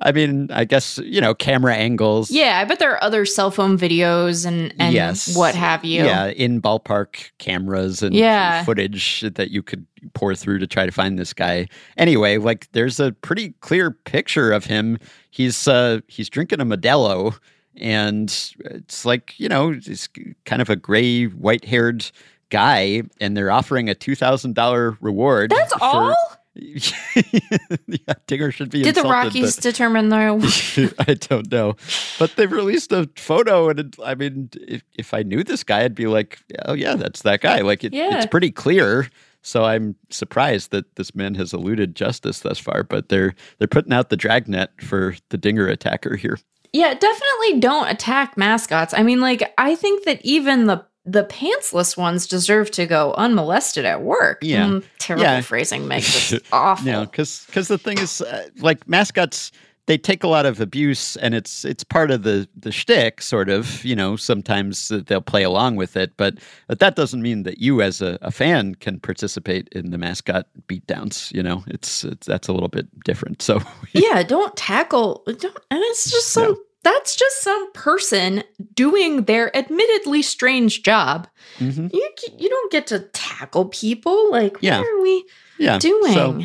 [0.00, 2.28] I mean, I guess you know, camera angles.
[2.30, 5.36] Yeah, I bet there are other cell phone videos and, and Yes.
[5.36, 6.04] what have you.
[6.04, 8.64] Yeah, in ballpark cameras and Yeah.
[8.64, 11.68] footage that you could pour through to try to find this guy.
[11.96, 14.98] Anyway, like there's a pretty clear picture of him.
[15.30, 17.38] He's uh he's drinking a Modelo
[17.76, 18.28] and
[18.64, 20.08] it's like, you know, he's
[20.44, 22.10] kind of a gray white-haired
[22.50, 25.50] guy and they're offering a $2000 reward.
[25.50, 26.16] That's for- all?
[26.56, 31.74] yeah, Digger should be Did the Rockies determine the I don't know,
[32.18, 35.82] but they've released a photo, and it, I mean, if, if I knew this guy,
[35.82, 37.60] I'd be like, oh yeah, that's that guy.
[37.62, 38.16] Like it, Yeah.
[38.18, 39.08] it's pretty clear.
[39.42, 42.84] So I'm surprised that this man has eluded justice thus far.
[42.84, 46.38] But they're they're putting out the dragnet for the Dinger attacker here.
[46.74, 48.92] Yeah, definitely don't attack mascots.
[48.92, 53.84] I mean, like, I think that even the the pantsless ones deserve to go unmolested
[53.84, 54.38] at work.
[54.40, 54.66] Yeah.
[54.66, 55.40] Mm, terrible Yeah.
[55.42, 56.86] phrasing makes this awful.
[56.86, 59.52] No, because the thing is, uh, like mascots,
[59.86, 63.48] they take a lot of abuse, and it's it's part of the the shtick, sort
[63.48, 63.84] of.
[63.84, 66.38] You know, sometimes they'll play along with it, but
[66.68, 70.46] but that doesn't mean that you, as a, a fan, can participate in the mascot
[70.68, 71.32] beatdowns.
[71.34, 73.42] You know, it's, it's that's a little bit different.
[73.42, 73.60] So
[73.92, 75.22] yeah, don't tackle.
[75.26, 76.52] Don't, and it's just some.
[76.52, 76.56] No.
[76.82, 78.42] That's just some person
[78.74, 81.26] doing their admittedly strange job.
[81.58, 81.90] Mhm.
[81.94, 84.30] You you don't get to tackle people.
[84.30, 84.80] Like, Yeah.
[84.80, 85.24] what are we
[85.58, 86.12] yeah, doing?
[86.12, 86.42] So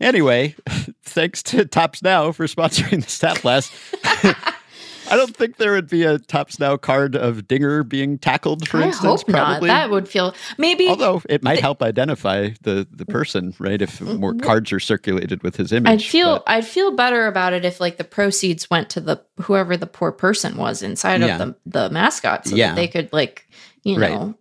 [0.00, 0.54] anyway,
[1.02, 3.72] thanks to Topps Now for sponsoring the Stat Blast.
[5.12, 8.78] I don't think there would be a Topps Now card of Dinger being tackled, for
[8.78, 9.22] I instance.
[9.22, 9.46] hope not.
[9.48, 9.66] probably.
[9.68, 10.86] That would feel maybe.
[10.88, 13.82] Although it might help identify the the person, right?
[13.82, 15.84] If more cards are circulated with his image.
[15.84, 15.92] Mm-hmm.
[15.94, 19.20] I'd feel but- I'd feel better about it if like the proceeds went to the
[19.40, 21.32] whoever the poor person was inside Yeah.
[21.32, 22.68] of the the mascot, so Yeah.
[22.68, 23.48] that they could like
[23.82, 24.12] you Right.
[24.12, 24.36] know.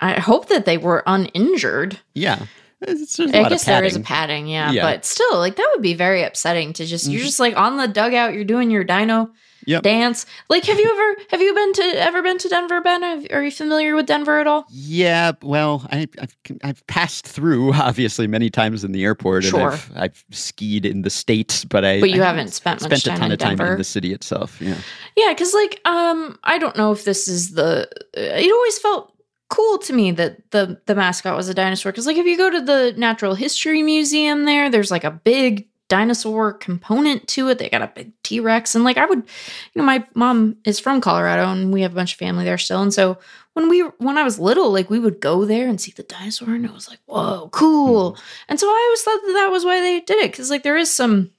[0.00, 1.98] I hope that they were uninjured.
[2.14, 2.44] yeah.
[2.82, 4.46] It's, I lot of guess there is a padding.
[4.46, 4.82] yeah, Yeah.
[4.82, 7.24] but still, like that would be very upsetting to just you're Mhm.
[7.26, 9.30] just like on the dugout, you're doing your dino
[9.66, 9.82] Yep.
[9.82, 10.26] dance.
[10.50, 13.00] Like, have you ever have you been to ever been to Denver, Ben?
[13.00, 14.66] Have- Are you familiar with Denver at all?
[14.70, 19.60] Yeah, well, I, I've I've passed through obviously many times in the airport, Sure.
[19.60, 22.90] and I've, I've skied in the states, but I But you I haven't spent much
[23.00, 23.72] spent a ton of time Denver.
[23.72, 24.60] in the city itself.
[24.60, 24.76] Yeah,
[25.16, 27.88] Yeah, because like um, I don't know if this is the.
[28.12, 29.13] It always felt
[29.54, 31.92] cool to me that the the mascot was a dinosaur.
[31.92, 35.68] Because like if you go to the Natural History Museum there, there's like a big
[35.88, 37.58] dinosaur component to it.
[37.58, 40.80] They got a big T Rex, and like I would, you know, my mom is
[40.80, 43.18] from Colorado, and we have a bunch of family there still, and so.
[43.56, 46.56] When we when I was little, like we would go there and see the dinosaur,
[46.56, 48.20] and it was like, "Whoa, cool!" Hmm.
[48.48, 50.76] And so I always thought that that was why they did it, because like there
[50.76, 51.30] is some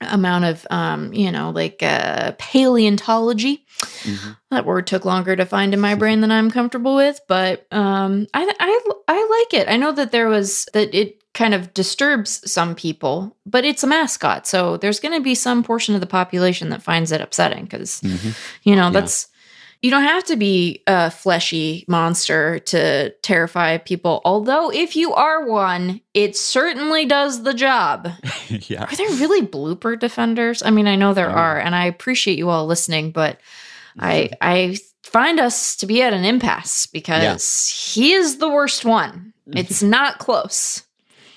[0.00, 3.64] amount of um you know like uh paleontology
[4.02, 4.36] Mhm.
[4.50, 8.26] that word took longer to find in my brain than i'm comfortable with but um
[8.34, 12.42] i i i like it i know that there was that it kind of disturbs
[12.50, 16.06] some people but it's a mascot so there's going to be some portion of the
[16.06, 18.34] population that finds it upsetting because Mhm.
[18.64, 18.90] you know Yeah.
[19.00, 19.28] that's
[19.82, 25.46] you don't have to be a fleshy monster to terrify people although if you are
[25.46, 28.08] one it certainly does the job
[28.48, 28.84] yeah.
[28.84, 30.62] are there really blooper defenders?
[30.62, 31.34] I mean, I know there Oh.
[31.34, 33.40] are, and I appreciate you all listening, but
[33.98, 39.32] I I find us to be at an impasse because he is the worst one.
[39.52, 40.82] It's not close.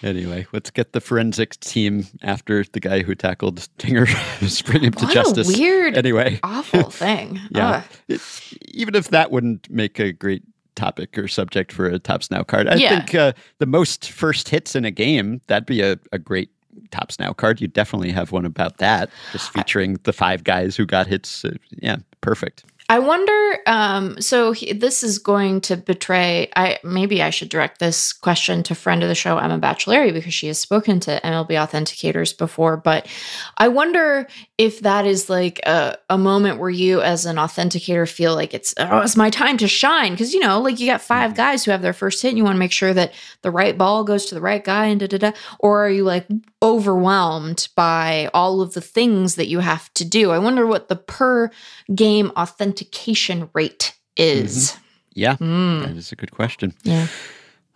[0.03, 4.05] Anyway, let's get the forensics team after the guy who tackled Dinger,
[4.39, 5.49] just bring him to justice.
[5.55, 7.39] a weird, Anyway, awful thing.
[7.51, 7.83] Yeah.
[8.09, 8.21] It,
[8.67, 10.43] even if that wouldn't make a great
[10.75, 12.97] topic or subject for a Topps Now card, I Yeah.
[12.97, 16.49] think uh, the most first hits in a game, that'd be a, a great
[16.91, 17.61] Topps Now card.
[17.61, 21.45] You definitely have one about that, just featuring the five guys who got hits.
[21.45, 21.51] Uh,
[21.81, 22.65] yeah, perfect.
[22.89, 23.59] I wonder.
[23.65, 26.51] Um, so he, this is going to betray.
[26.55, 30.33] I maybe I should direct this question to friend of the show Emma Baccellieri because
[30.33, 32.77] she has spoken to MLB authenticators before.
[32.77, 33.07] But
[33.57, 34.27] I wonder
[34.63, 38.73] if that is like a, a moment where you as an authenticator feel like it's
[38.77, 41.35] oh it's my time to shine because you know like you got 5 Mhm.
[41.35, 43.11] guys who have their first hit and you want to make sure that
[43.41, 46.03] the right ball goes to the right guy and da da da or are you
[46.05, 46.25] like
[46.61, 50.31] overwhelmed by all of the things that you have to do?
[50.31, 51.49] I wonder what the per
[51.93, 54.77] game authentication rate is.
[55.15, 56.73] Yeah, Mm, that is a good question.
[56.83, 57.07] yeah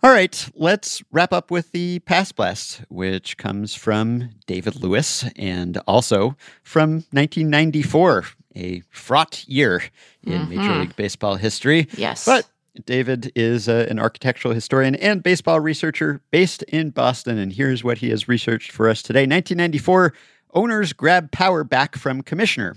[0.00, 5.76] All right, let's wrap up with the Past Blast, which comes from David Lewis and
[5.88, 9.82] also from 1994, a fraught year
[10.22, 10.80] in Major Mhm.
[10.82, 11.88] League Baseball history.
[11.96, 12.48] yes But
[12.86, 17.98] David is uh, an architectural historian and baseball researcher based in Boston, and here's what
[17.98, 19.22] he has researched for us today.
[19.26, 20.12] 1994,
[20.54, 22.76] owners grab power back from commissioner.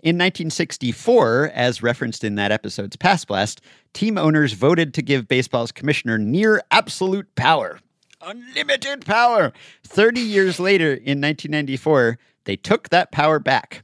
[0.00, 3.60] In 1964, as referenced in that episode's Past Blast,
[3.94, 7.80] team owners voted to give baseball's commissioner near absolute power.
[8.22, 9.52] Unlimited power.
[9.82, 13.82] 30 years later, in 1994, they took that power back.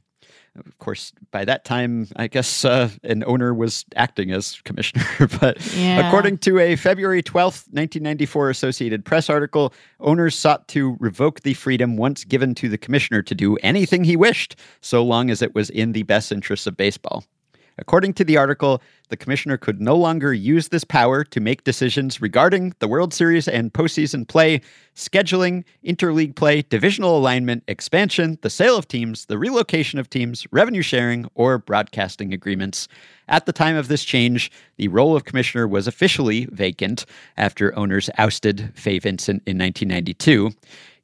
[0.57, 5.03] Of course, by that time, I guess uh, an owner was acting as commissioner.
[5.41, 6.07] but Yeah.
[6.07, 11.97] according to a February 12th, 1994 Associated Press article, owners sought to revoke the freedom
[11.97, 15.69] once given to the commissioner to do anything he wished, so long as it was
[15.69, 17.25] in the best interests of baseball.
[17.77, 22.21] According to the article, the commissioner could no longer use this power to make decisions
[22.21, 24.61] regarding the World Series and postseason play,
[24.95, 30.81] scheduling, interleague play, divisional alignment, expansion, the sale of teams, the relocation of teams, revenue
[30.81, 32.87] sharing, or broadcasting agreements.
[33.27, 38.09] At the time of this change, the role of commissioner was officially vacant after owners
[38.17, 40.51] ousted Fay Vincent in 1992.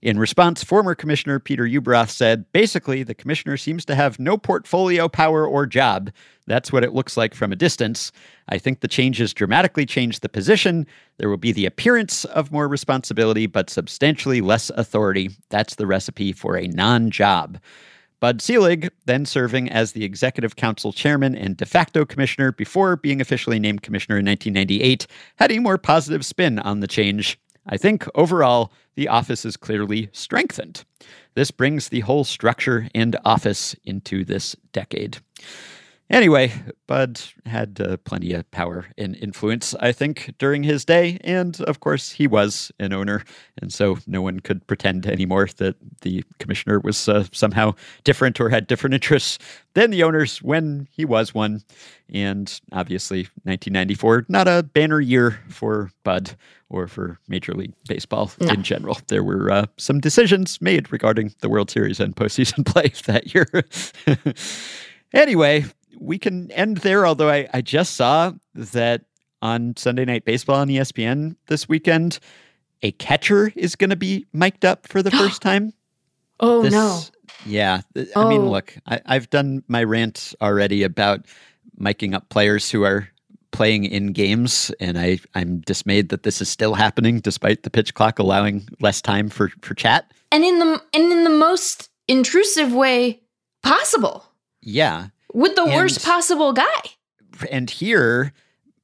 [0.01, 5.07] In response, former Commissioner Peter Ueberroth said basically, the commissioner seems to have no portfolio
[5.07, 6.09] power or job.
[6.47, 8.11] That's what it looks like from a distance.
[8.49, 10.87] I think the changes dramatically change the position.
[11.17, 15.29] There will be the appearance of more responsibility, but substantially less authority.
[15.49, 17.59] That's the recipe for a non job.
[18.19, 23.21] Bud Selig, then serving as the Executive Council Chairman and de facto Commissioner before being
[23.21, 25.05] officially named Commissioner in 1998,
[25.37, 27.39] had a more positive spin on the change.
[27.65, 30.83] I think overall, the office is clearly strengthened.
[31.35, 35.19] This brings the whole structure and office into this decade.
[36.11, 36.51] Anyway,
[36.87, 41.17] Bud had uh, plenty of power and influence, I think, during his day.
[41.23, 43.23] And of course, he was an owner.
[43.61, 48.49] And so no one could pretend anymore that the commissioner was uh, somehow different or
[48.49, 49.39] had different interests
[49.73, 51.61] than the owners when he was one.
[52.13, 56.35] And obviously, 1994, not a banner year for Bud
[56.69, 58.49] or for Major League Baseball No.
[58.51, 58.99] in general.
[59.07, 63.47] There were uh, some decisions made regarding the World Series and postseason play that year.
[65.13, 65.63] anyway,
[66.01, 69.03] we can end there, although I, I just saw that
[69.41, 72.19] on Sunday Night Baseball on ESPN this weekend,
[72.81, 75.73] a catcher is going to be mic'd up for the first time.
[76.39, 77.01] oh This- no
[77.45, 77.81] Yeah.
[77.93, 78.49] th- I mean, Oh.
[78.51, 81.25] look, I, I've done my rant already about
[81.79, 83.07] miking up players who are
[83.51, 87.93] playing in games, and I, I'm dismayed that this is still happening despite the pitch
[87.93, 90.11] clock allowing less time for, for chat.
[90.31, 93.19] and in the and in the most intrusive way
[93.63, 94.25] possible
[94.61, 95.07] Yeah.
[95.33, 96.65] With the worst possible guy
[97.51, 98.33] And here,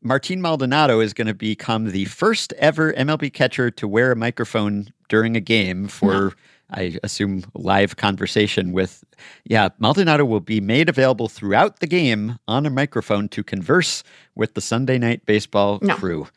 [0.02, 4.88] Martin Maldonado is going to become the first ever MLB catcher to wear a microphone
[5.10, 6.34] during a game for,
[6.72, 9.04] I assume, live conversation with.
[9.46, 14.04] Yeah, Maldonado will be made available throughout the game on a microphone to converse
[14.36, 15.96] with the Sunday night baseball No.
[15.96, 16.28] crew.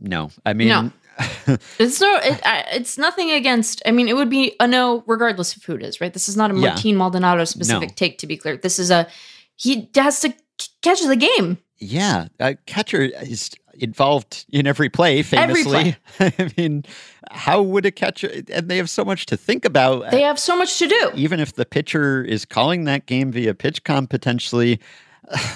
[0.00, 0.90] No, I mean, No.
[1.78, 3.82] It's no, it, I, it's nothing against.
[3.86, 6.12] I mean, it would be a no, regardless of who it is, right?
[6.12, 6.60] This is not a Yeah.
[6.70, 7.94] Martin Maldonado specific No.
[7.94, 8.18] take.
[8.18, 9.06] To be clear, this is a
[9.56, 11.58] he has to c- catch the game.
[11.78, 15.24] yeah, a catcher is involved in every play, Every
[15.64, 15.96] famously.
[16.20, 16.84] I mean,
[17.30, 20.10] how would a catcher, and they have so much to think about.
[20.10, 21.10] They have so much to do.
[21.14, 24.80] even if the pitcher is calling that game via PitchCom potentially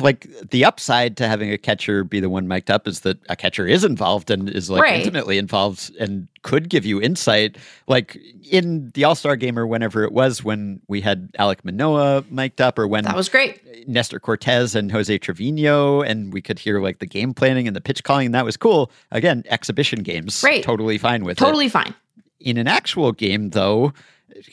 [0.01, 3.37] like the upside to having a catcher be the one mic'd up is that a
[3.37, 5.01] catcher is involved and is like Right.
[5.01, 7.57] intimately involved and could give you insight
[7.89, 8.17] like
[8.51, 12.79] in the all-star game or whenever it was when we had alek manoah mic'd up
[12.79, 13.61] or when That was great.
[13.89, 17.81] nestor cortes and jose trevino and we could hear like the game planning and the
[17.81, 20.63] pitch calling and that was cool again exhibition games Right.
[20.63, 21.95] totally fine with it Totally fine.
[22.41, 23.93] in an actual game, though,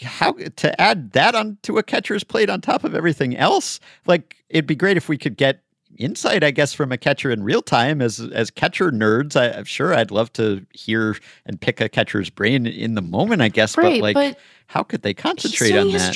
[0.02, 3.80] how to add that onto a catcher's plate on top of everything else?
[4.06, 5.62] Like, it'd be great if we could get
[5.98, 8.02] insight, I guess, from a catcher in real time.
[8.02, 12.30] As as catcher nerds, I, I'm sure I'd love to hear and pick a catcher's
[12.30, 13.42] brain in the moment.
[13.42, 16.02] I guess, Right, but like, but how could they He's concentrate doing on his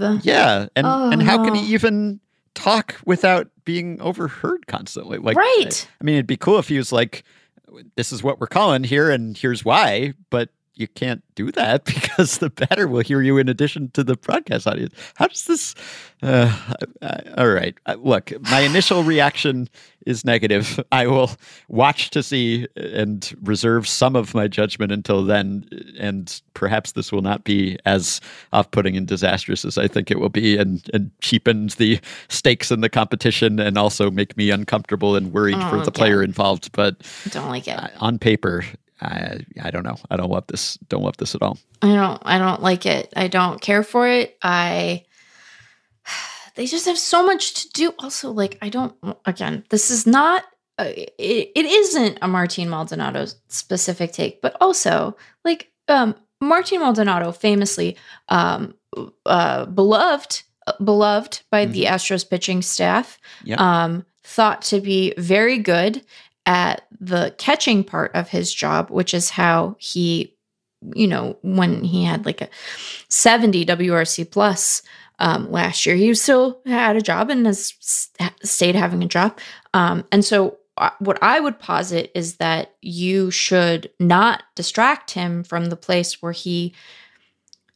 [0.00, 0.20] job.
[0.22, 2.20] Yeah, and Oh, and how can he even
[2.54, 5.18] talk without being overheard constantly?
[5.18, 5.88] Like, Right.
[5.90, 7.24] I, I mean, it'd be cool if he was like,
[7.96, 12.38] "This is what we're calling here, and here's why." But you can't do that because
[12.38, 14.94] the batter will hear you in addition to the broadcast audience.
[15.16, 15.74] How does this?
[16.22, 16.56] Uh,
[17.02, 17.76] uh, all right.
[17.86, 19.68] Uh, look, my initial reaction
[20.06, 20.80] is negative.
[20.90, 21.30] I will
[21.68, 25.68] watch to see and reserve some of my judgment until then.
[25.98, 28.20] And perhaps this will not be as
[28.52, 32.70] off putting and disastrous as I think it will be and, and cheapens the stakes
[32.70, 36.72] in the competition and also make me uncomfortable and worried Oh, for the player involved.
[36.72, 36.96] But
[37.30, 37.78] Don't like it.
[38.00, 38.64] on paper,
[39.00, 39.96] I, I don't know.
[40.10, 40.76] I don't love this.
[40.88, 41.58] Don't love this at all.
[41.82, 43.12] I don't I don't like it.
[43.16, 44.36] I don't care for it.
[44.42, 45.04] I
[46.54, 47.94] they just have so much to do.
[47.98, 48.94] Also, like I don't
[49.24, 50.44] again, this is not
[50.78, 57.32] uh, it, it isn't a Martin Maldonado specific take, but also like um Martin Maldonado
[57.32, 57.96] famously
[58.28, 58.74] um
[59.26, 63.60] uh beloved uh, beloved by the Astros pitching staff Yep.
[63.60, 66.04] um thought to be very good
[66.48, 70.34] at the catching part of his job, which is how he
[70.94, 72.48] you know, when he had like a
[73.08, 74.80] 70 WRC plus
[75.18, 77.74] um, last year, he still had a job and has
[78.44, 79.36] stayed having a job.
[79.74, 85.42] Um, and so, uh, what I would posit is that you should not distract him
[85.42, 86.72] from the place where he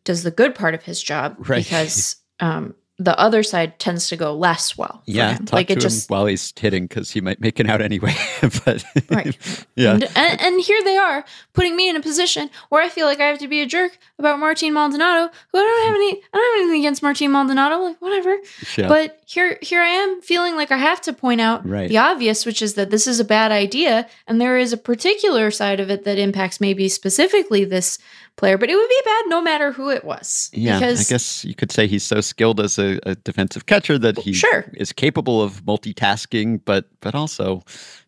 [0.04, 1.64] does the good part of his job Right.
[1.64, 5.02] because um, the other side tends to go less well.
[5.06, 7.80] Yeah, like to it him just while he's hitting because he might make it out
[7.80, 8.14] anyway.
[8.64, 9.36] but Right.
[9.76, 13.06] yeah, And, and, and here they are putting me in a position where I feel
[13.06, 16.22] like I have to be a jerk about Martin Maldonado, who I don't have any,
[16.32, 18.36] I don't have anything against Martin Maldonado, like whatever.
[18.76, 18.88] yeah.
[18.88, 21.88] But here, here I am feeling like I have to point out Right.
[21.88, 25.50] the obvious, which is that this is a bad idea, and there is a particular
[25.50, 27.98] side of it that impacts maybe specifically this
[28.36, 30.50] player, but it would be bad no matter who it was.
[30.52, 30.78] yeah.
[30.78, 34.18] because I guess you could say he's so skilled as a, a defensive catcher that
[34.18, 34.64] he Sure.
[34.74, 37.62] is capable of multitasking, but but also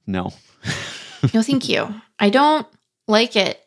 [0.07, 0.33] no.
[1.33, 1.89] No, thank you.
[2.19, 2.67] I don't
[3.09, 3.59] like it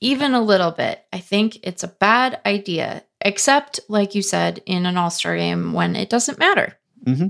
[0.00, 1.04] even a little bit.
[1.12, 5.72] I think it's a bad idea, except, like you said, in an all star game
[5.72, 7.28] when it doesn't matter, Mm-hmm.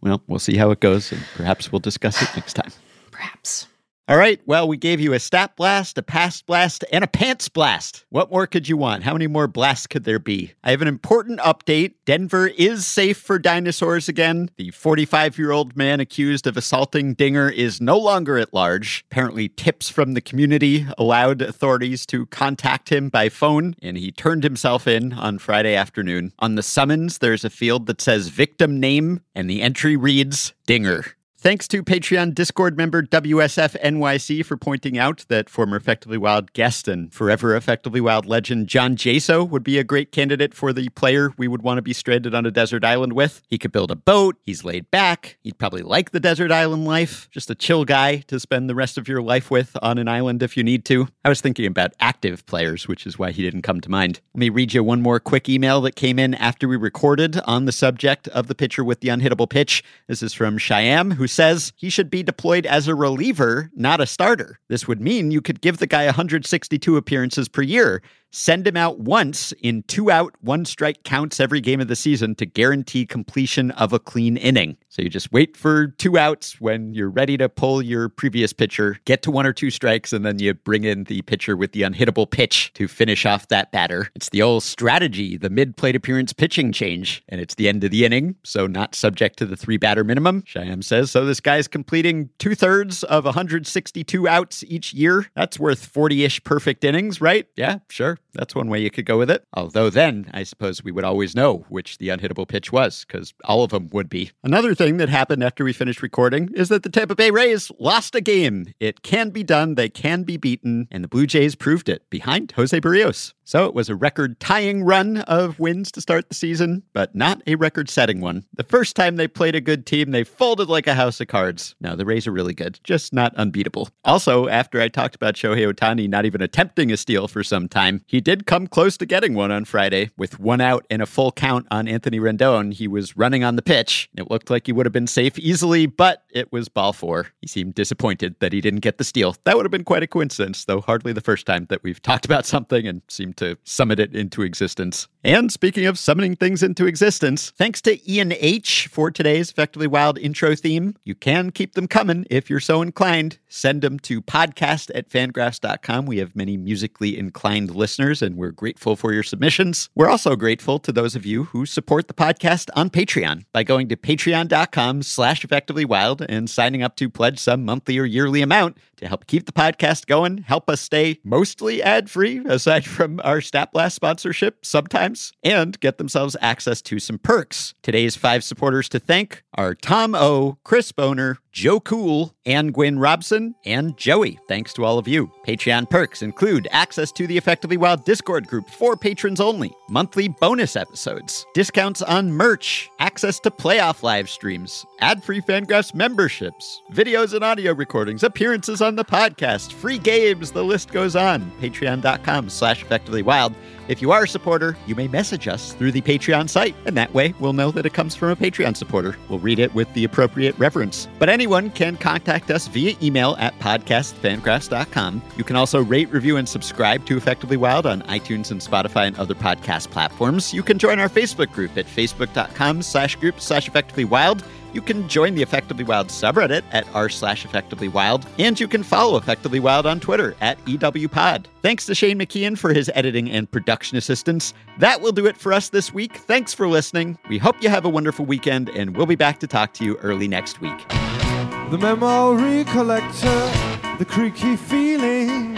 [0.00, 2.70] Well, we'll see how it goes, and perhaps we'll discuss it next time.
[3.10, 3.66] perhaps.
[4.08, 4.40] All right.
[4.46, 8.06] Well, we gave you a stat blast, a past blast, and a pants blast.
[8.08, 9.02] What more could you want?
[9.02, 10.54] How many more blasts could there be?
[10.64, 11.92] I have an important update.
[12.06, 14.48] Denver is safe for dinosaurs again.
[14.56, 19.04] The 45 year old man accused of assaulting Dinger is no longer at large.
[19.10, 24.42] Apparently, tips from the community allowed authorities to contact him by phone, and he turned
[24.42, 26.32] himself in on Friday afternoon.
[26.38, 31.04] On the summons, there's a field that says victim name, and the entry reads Dinger.
[31.40, 36.88] Thanks to Patreon Discord member WSF NYC for pointing out that former Effectively Wild guest
[36.88, 41.30] and forever Effectively Wild legend John Jaso would be a great candidate for the player
[41.38, 43.40] we would want to be stranded on a desert island with.
[43.46, 47.28] He could build a boat, he's laid back, he'd probably like the desert island life,
[47.30, 50.42] just a chill guy to spend the rest of your life with on an island
[50.42, 51.06] if you need to.
[51.24, 54.20] I was thinking about active players, which is why he didn't come to mind.
[54.34, 57.64] Let me read you one more quick email that came in after we recorded on
[57.64, 59.84] the subject of the pitcher with the unhittable pitch.
[60.08, 64.06] This is from Shyam, who says he should be deployed as a reliever, not a
[64.06, 64.58] starter.
[64.68, 68.02] This would mean you could give the guy 162 appearances per year.
[68.30, 72.34] Send him out once in two out, one strike counts every game of the season
[72.36, 74.76] to guarantee completion of a clean inning.
[74.98, 78.98] So you just wait for two outs when you're ready to pull your previous pitcher,
[79.04, 81.82] get to one or two strikes, and then you bring in the pitcher with the
[81.82, 84.08] unhittable pitch to finish off that batter.
[84.16, 87.92] It's the old strategy, the mid plate appearance pitching change, and it's the end of
[87.92, 90.42] the inning, so not subject to the three batter minimum.
[90.42, 91.24] Shyam says so.
[91.24, 95.26] This guy's completing two thirds of 162 outs each year.
[95.36, 97.46] That's worth 40 ish perfect innings, right?
[97.54, 98.18] Yeah, sure.
[98.34, 99.44] That's one way you could go with it.
[99.54, 103.62] Although then, I suppose we would always know which the unhittable pitch was, because all
[103.62, 104.32] of them would be.
[104.42, 108.14] Another thing that happened after we finished recording is that the Tampa Bay Rays lost
[108.14, 108.72] a game.
[108.80, 112.52] It can be done, they can be beaten, and the Blue Jays proved it behind
[112.52, 113.34] Jose Berrios.
[113.48, 117.40] So it was a record tying run of wins to start the season, but not
[117.46, 118.44] a record setting one.
[118.52, 121.74] The first time they played a good team, they folded like a house of cards.
[121.80, 123.88] No, the Rays are really good, just not unbeatable.
[124.04, 128.04] Also, after I talked about Shohei Ohtani not even attempting a steal for some time,
[128.06, 130.10] he did come close to getting one on Friday.
[130.18, 133.62] With one out and a full count on Anthony Rendon, he was running on the
[133.62, 134.10] pitch.
[134.14, 137.28] It looked like he would have been safe easily, but it was ball four.
[137.40, 139.36] He seemed disappointed that he didn't get the steal.
[139.44, 142.26] That would have been quite a coincidence, though hardly the first time that we've talked
[142.26, 145.08] about something and seemed to summon it into existence.
[145.24, 150.16] And speaking of summoning things into existence, thanks to Ian H for today's Effectively Wild
[150.18, 150.94] intro theme.
[151.04, 153.38] You can keep them coming if you're so inclined.
[153.48, 156.06] Send them to podcast at fangraphs.com.
[156.06, 159.88] We have many musically inclined listeners, and we're grateful for your submissions.
[159.94, 163.88] We're also grateful to those of you who support the podcast on Patreon by going
[163.88, 168.78] to patreon.com slash effectively wild and signing up to pledge some monthly or yearly amount
[168.98, 173.42] to help keep the podcast going, help us stay mostly ad free, aside from our
[173.42, 177.74] Stat Blast sponsorship sometimes, and get themselves access to some perks.
[177.82, 183.54] Today's five supporters to thank are Tom O, Chris Boner, Joe Cool, Anne Gwyn Robson,
[183.64, 184.38] and Joey.
[184.48, 185.30] Thanks to all of you.
[185.46, 190.76] Patreon perks include access to the Effectively Wild Discord group for patrons only, monthly bonus
[190.76, 197.44] episodes, discounts on merch, access to playoff live streams, ad free Fangraphs memberships, videos and
[197.44, 201.50] audio recordings, appearances on the podcast, free games, the list goes on.
[201.60, 203.54] Patreon.com slash effectively wild.
[203.88, 207.14] If you are a supporter, you may message us through the Patreon site, and that
[207.14, 209.16] way we'll know that it comes from a Patreon supporter.
[209.30, 211.08] We'll read it with the appropriate reverence.
[211.18, 215.22] But anyone can contact us via email at podcastfangraphs.com.
[215.38, 219.18] You can also rate, review, and subscribe to Effectively Wild on iTunes and Spotify and
[219.18, 220.52] other podcast platforms.
[220.52, 224.44] You can join our Facebook group at facebook.com slash group slash effectively wild.
[224.72, 228.82] You can join the Effectively Wild subreddit at r slash effectively wild, and you can
[228.82, 231.46] follow Effectively Wild on Twitter at EWPod.
[231.62, 234.52] Thanks to Shane McKeon for his editing and production assistance.
[234.78, 236.16] That will do it for us this week.
[236.16, 237.18] Thanks for listening.
[237.28, 239.96] We hope you have a wonderful weekend, and we'll be back to talk to you
[239.98, 240.88] early next week.
[240.88, 243.50] The memory collector,
[243.98, 245.56] the creaky feeling,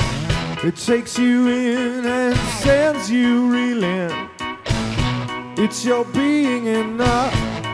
[0.63, 4.29] it takes you in and sends you reeling.
[5.57, 6.97] It's your being in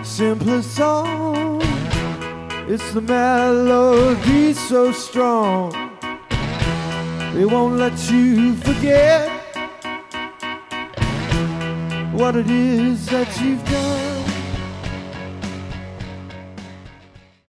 [0.07, 1.61] a simple song.
[2.69, 5.73] It's the melody so strong.
[7.35, 9.31] It won't let you forget
[12.12, 14.15] what it is that you've done.